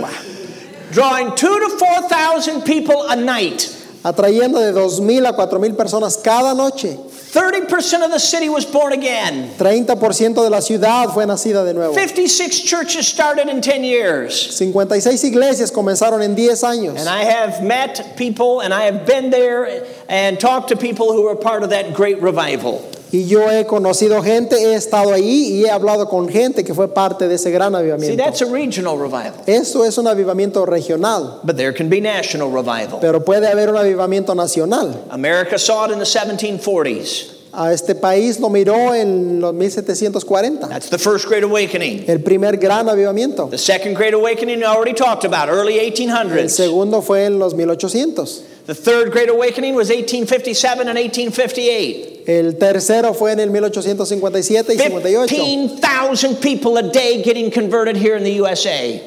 Drawing 0.92 1.34
two 1.38 1.48
to 1.48 1.70
4,000 1.80 2.64
people 2.64 3.08
a 3.08 3.16
night. 3.16 3.74
Atrayendo 4.08 4.60
de 4.60 4.72
2.000 4.72 5.28
a 5.28 5.34
4.000 5.34 5.76
personas 5.76 6.16
cada 6.24 6.53
noche. 6.53 6.97
30% 6.97 8.05
of 8.05 8.12
the 8.12 8.20
city 8.20 8.47
was 8.47 8.66
born 8.66 8.93
again. 8.93 9.49
30% 9.58 10.34
de 10.34 10.49
la 10.49 10.62
ciudad 10.62 11.14
fue 11.14 11.26
nacida 11.26 11.66
de 11.66 11.74
nuevo. 11.74 11.93
56 11.93 12.62
churches 12.62 13.05
started 13.05 13.49
in 13.49 13.60
10 13.60 13.84
years. 13.84 14.58
56 14.58 15.26
iglesias 15.26 15.72
comenzaron 15.72 16.24
en 16.24 16.36
10 16.36 16.64
años. 16.64 16.97
And 16.97 17.10
I 17.10 17.26
have 17.26 17.62
met 17.62 18.16
people 18.16 18.62
and 18.62 18.74
I 18.74 18.86
have 18.86 19.05
been 19.05 19.30
there 19.30 19.86
and 20.08 20.39
talked 20.39 20.70
to 20.70 20.78
people 20.78 21.12
who 21.12 21.24
were 21.24 21.36
part 21.36 21.64
of 21.64 21.72
that 21.72 21.93
great 21.93 22.22
revival. 22.22 22.89
Y 23.12 23.26
yo 23.26 23.49
he 23.49 23.66
conocido 23.66 24.22
gente, 24.22 24.55
he 24.58 24.74
estado 24.76 25.14
ahí 25.14 25.53
y 25.53 25.66
he 25.66 25.72
hablado 25.72 26.10
con 26.10 26.28
gente 26.28 26.64
que 26.66 26.74
fue 26.74 26.93
parte 26.93 27.28
de 27.30 27.36
ese 27.36 27.51
gran 27.51 27.72
See, 27.72 27.78
avivamiento. 27.80 28.24
that's 28.24 28.41
a 28.41 28.45
regional 28.45 28.97
revival. 28.99 29.34
Eso 29.45 29.86
es 29.86 29.97
un 29.97 30.08
avivamiento 30.08 30.66
regional, 30.66 31.39
But 31.43 31.55
there 31.55 31.74
can 31.74 31.89
be 31.89 32.01
national 32.01 32.51
revival. 32.51 32.99
pero 32.99 33.24
puede 33.24 33.47
haber 33.47 33.70
un 33.70 33.78
avivamiento 33.78 34.36
nacional. 34.36 35.05
America 35.10 35.58
saw 35.58 35.86
it 35.86 35.91
in 35.91 35.99
the 35.99 36.05
1740s. 36.05 37.34
A 37.53 37.72
este 37.74 37.95
país 37.95 38.39
lo 38.39 38.49
miró 38.49 38.93
en 38.93 39.39
los 39.39 39.53
1740, 39.53 40.68
That's 40.68 40.89
the 40.89 40.97
first 40.99 41.28
great 41.28 41.43
awakening. 41.43 42.03
el 42.08 42.20
primer 42.20 42.58
gran 42.58 42.88
avivamiento. 42.89 43.49
The 43.49 43.58
second 43.58 43.95
great 43.95 44.14
awakening 44.14 44.60
I 44.64 44.66
already 44.66 44.93
talked 44.93 45.24
about, 45.26 45.49
early 45.49 45.80
El 45.80 45.91
1800s. 45.91 46.49
segundo 46.49 47.01
fue 47.01 47.24
en 47.26 47.39
los 47.39 47.53
1800. 47.55 48.28
The 48.68 48.76
third 48.76 49.12
great 49.12 49.30
awakening 49.30 49.76
was 49.76 49.89
1857 49.89 50.88
and 50.89 50.97
1858. 50.99 52.16
El 52.28 52.57
tercero 52.57 53.13
fue 53.13 53.32
en 53.32 53.39
el 53.39 53.49
1857 53.49 54.73
y 54.73 54.78
58. 54.78 55.34
15,000 55.34 56.36
people 56.36 56.78
a 56.78 56.84
day 56.84 57.23
getting 57.23 57.49
converted 57.49 57.95
here 57.95 58.17
in 58.17 58.23
the 58.23 58.41
USA. 58.41 59.01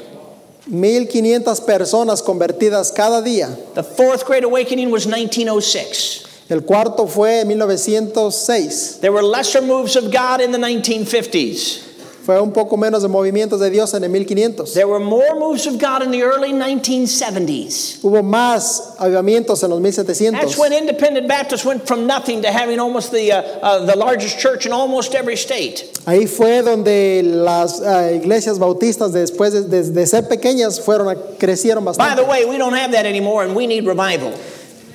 1500 0.66 1.66
personas 1.66 2.22
convertidas 2.22 2.90
cada 2.90 3.20
día. 3.20 3.54
The 3.74 3.82
fourth 3.82 4.24
great 4.24 4.42
awakening 4.42 4.90
was 4.90 5.06
1906. 5.06 6.24
El 6.48 6.62
cuarto 6.62 7.06
fue 7.06 7.40
en 7.40 7.48
1906. 7.48 9.00
There 9.02 9.12
were 9.12 9.22
lesser 9.22 9.60
moves 9.60 9.96
of 9.96 10.10
God 10.10 10.40
in 10.40 10.50
the 10.50 10.58
1950s. 10.58 11.89
Fue 12.30 12.40
un 12.40 12.52
poco 12.52 12.76
menos 12.76 13.02
de 13.02 13.08
movimientos 13.08 13.58
de 13.58 13.70
Dios 13.70 13.92
en 13.94 14.04
el 14.04 14.10
1500. 14.10 14.72
There 14.72 14.86
were 14.86 15.00
more 15.04 15.34
moves 15.34 15.66
of 15.66 15.80
God 15.80 16.04
in 16.04 16.12
the 16.12 16.22
early 16.22 16.52
1970s. 16.52 17.98
Hubo 18.04 18.22
más 18.22 18.94
avivamientos 18.98 19.64
en 19.64 19.70
los 19.70 19.80
That's 19.82 19.98
1700. 20.20 20.56
when 20.58 20.72
independent 20.72 21.26
Baptists 21.26 21.64
went 21.64 21.84
from 21.88 22.06
nothing 22.06 22.40
to 22.42 22.52
having 22.52 22.78
almost 22.78 23.10
the, 23.10 23.32
uh, 23.32 23.42
uh, 23.62 23.84
the 23.84 23.96
largest 23.96 24.38
church 24.38 24.64
in 24.64 24.70
almost 24.72 25.16
every 25.16 25.36
state. 25.36 25.90
Ahí 26.06 26.28
fue 26.28 26.62
donde 26.62 27.22
las 27.24 27.80
ah, 27.82 28.12
iglesias 28.12 28.60
bautistas 28.60 29.12
después 29.12 29.52
de, 29.52 29.62
de- 29.62 29.90
de 29.90 30.06
ser 30.06 30.28
pequeñas 30.28 30.80
fueron 30.80 31.08
a- 31.08 31.16
crecieron 31.36 31.84
By 31.84 31.94
bastante. 31.96 32.22
the 32.22 32.28
way, 32.30 32.44
we 32.44 32.58
don't 32.58 32.74
have 32.76 32.92
that 32.92 33.06
anymore 33.06 33.42
and 33.44 33.56
we 33.56 33.66
need 33.66 33.84
revival. 33.86 34.32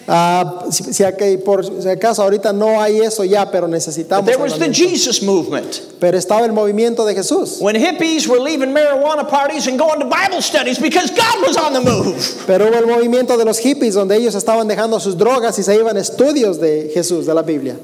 Ah, 0.08 0.66
si, 0.70 0.84
por 1.44 1.66
si 1.66 1.90
acaso 1.90 2.22
ahorita 2.22 2.54
no 2.54 2.80
hay 2.80 3.00
eso 3.00 3.24
ya, 3.24 3.50
pero 3.50 3.68
necesitamos. 3.68 4.26
there 4.26 4.38
was 4.38 4.60
the. 4.60 4.72
Jesus 4.72 5.24
movement. 5.24 5.82
Pero 6.00 6.18
estaba 6.18 6.46
el 6.46 6.54
movimiento 6.54 7.06
de 7.06 7.16
Jesús. 7.16 7.60
When 7.60 7.76
hippies 7.76 8.28
were 8.28 8.40
leaving 8.40 8.72
marijuana 8.72 9.28
parties 9.28 9.68
and 9.68 9.80
going 9.80 10.00
to 10.00 10.06
Bible 10.06 10.42
studies 10.42 10.78
because 10.78 11.10
God 11.10 11.42
was 11.42 11.58
on 11.58 11.74
the 11.74 11.82
move. 11.82 12.44
Pero 12.46 12.68
hubo 12.68 12.78
el 12.78 12.86
movimiento 12.86 13.36
de 13.38 13.46
los 13.46 13.58
hippies 13.60 13.96
donde 13.96 14.16
ellos 14.16 14.36
estaban 14.36 14.68
dejando 14.68 15.00
sus 15.00 15.18
drogas 15.18 15.58
y 15.58 15.64
se 15.64 15.76
iban 15.76 15.98
a 15.98 16.02
estudios 16.02 16.60
de 16.60 16.92
Jesús, 16.94 17.26
de 17.26 17.34
la 17.34 17.42
Biblia. 17.42 17.76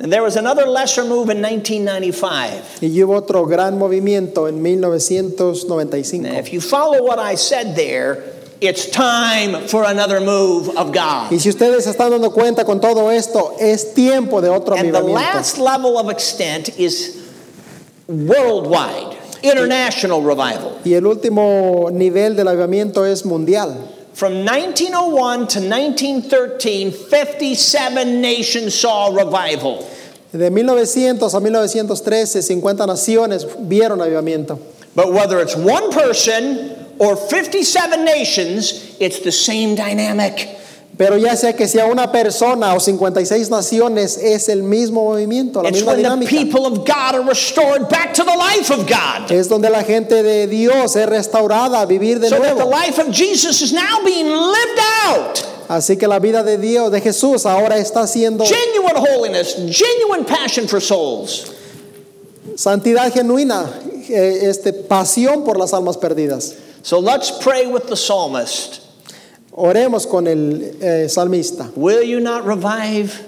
And 0.00 0.12
there 0.12 0.22
was 0.22 0.36
another 0.36 0.64
lesser 0.66 1.04
move 1.04 1.28
in 1.28 1.40
1995. 1.40 2.82
Y 2.82 2.88
hubo 3.02 3.16
otro 3.16 3.46
gran 3.46 3.78
movimiento 3.78 4.48
en 4.48 4.62
1995. 4.62 6.22
Now, 6.22 6.38
if 6.38 6.52
you 6.52 6.60
follow 6.60 7.04
what 7.04 7.18
I 7.18 7.34
said 7.34 7.74
there, 7.74 8.22
it's 8.60 8.90
time 8.90 9.68
for 9.68 9.84
another 9.84 10.20
move 10.20 10.76
of 10.76 10.92
God. 10.92 11.32
Y 11.32 11.38
si 11.38 11.50
ustedes 11.50 11.86
están 11.86 12.10
dando 12.10 12.30
cuenta 12.30 12.64
con 12.64 12.80
todo 12.80 13.10
esto, 13.10 13.56
es 13.60 13.94
tiempo 13.94 14.40
de 14.40 14.48
otro 14.48 14.76
And 14.76 14.92
the 14.94 15.00
last 15.00 15.58
level 15.58 15.98
of 15.98 16.10
extent 16.10 16.78
is 16.78 17.24
worldwide, 18.06 19.16
international 19.42 20.22
revival. 20.22 20.80
Y 20.84 20.94
el 20.94 21.06
último 21.06 21.90
nivel 21.92 22.36
del 22.36 22.48
avivamiento 22.48 23.04
es 23.04 23.24
mundial. 23.24 23.94
From 24.14 24.44
1901 24.44 25.46
to 25.46 25.60
1913, 25.60 26.90
57 26.90 28.20
nations 28.20 28.74
saw 28.74 29.14
revival. 29.14 29.88
De 30.32 30.50
1900 30.50 31.34
a 31.34 31.40
1913, 31.40 32.42
50 32.42 32.86
naciones 32.86 33.44
vieron 33.68 34.00
avivamiento. 34.00 34.58
But 34.96 35.12
whether 35.12 35.38
it's 35.38 35.54
one 35.54 35.92
person 35.92 36.77
or 36.98 37.16
57 37.16 38.04
nations, 38.04 38.96
it's 39.00 39.20
the 39.20 39.32
same 39.32 39.74
dynamic. 39.74 40.48
Pero 40.96 41.16
ya 41.16 41.36
sea 41.36 41.52
que 41.52 41.68
sea 41.68 41.86
una 41.86 42.10
persona 42.10 42.74
o 42.74 42.80
56 42.80 43.50
naciones, 43.50 44.16
es 44.20 44.48
el 44.48 44.64
mismo 44.64 45.04
movimiento, 45.04 45.62
la 45.62 45.68
It's 45.68 45.78
misma 45.78 45.94
dinámica. 45.94 46.28
people 46.28 46.66
of 46.66 46.84
God 46.84 47.14
are 47.14 47.22
restored 47.22 47.88
back 47.88 48.12
to 48.14 48.24
the 48.24 48.34
life 48.36 48.68
of 48.72 48.84
God. 48.88 49.30
Es 49.30 49.46
donde 49.48 49.70
la 49.70 49.84
gente 49.84 50.24
de 50.24 50.48
Dios 50.48 50.96
es 50.96 51.06
restaurada 51.08 51.82
a 51.82 51.86
vivir 51.86 52.18
de 52.18 52.28
So 52.28 52.40
that 52.40 52.56
the 52.56 52.64
nuevo. 52.64 52.70
life 52.70 52.98
of 52.98 53.12
Jesus 53.12 53.62
is 53.62 53.72
now 53.72 54.02
being 54.04 54.26
lived 54.26 54.80
out. 55.06 55.44
Así 55.68 55.96
que 55.96 56.08
la 56.08 56.18
vida 56.18 56.42
de 56.42 56.56
Dios, 56.58 56.90
de 56.90 57.00
Jesús, 57.00 57.46
ahora 57.46 57.76
está 57.78 58.04
siendo 58.08 58.44
Genuine 58.44 58.96
holiness, 58.98 59.54
genuine 59.70 60.24
passion 60.24 60.66
for 60.66 60.80
souls. 60.80 61.52
santidad 62.56 63.12
genuina, 63.12 63.70
eh, 64.08 64.40
este, 64.50 64.72
pasión 64.72 65.44
por 65.44 65.58
las 65.58 65.72
almas 65.72 65.96
perdidas. 65.96 66.54
So 66.88 67.00
let's 67.00 67.30
pray 67.30 67.66
with 67.66 67.86
the 67.88 67.96
psalmist. 67.98 68.80
Oremos 69.52 70.10
con 70.10 70.26
el 70.26 70.62
eh, 70.80 71.04
salmista. 71.04 71.70
Will 71.76 72.02
you 72.02 72.18
not 72.18 72.46
revive 72.46 73.26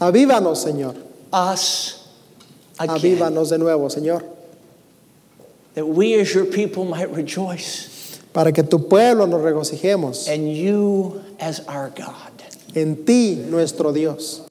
Avívanos, 0.00 0.64
Señor. 0.66 0.96
us 1.32 2.08
again? 2.76 2.96
Avívanos 2.96 3.50
de 3.50 3.58
nuevo, 3.58 3.88
Señor. 3.88 4.24
That 5.74 5.86
we 5.86 6.18
as 6.18 6.34
your 6.34 6.46
people 6.46 6.84
might 6.84 7.08
rejoice, 7.10 8.18
Para 8.32 8.50
que 8.50 8.64
tu 8.64 8.80
pueblo 8.80 9.26
nos 9.28 9.40
regocijemos 9.40 10.26
and 10.28 10.52
you 10.52 11.22
as 11.38 11.60
our 11.68 11.90
God. 11.90 12.32
en 12.74 13.04
ti, 13.06 13.36
nuestro 13.48 13.92
Dios. 13.92 14.44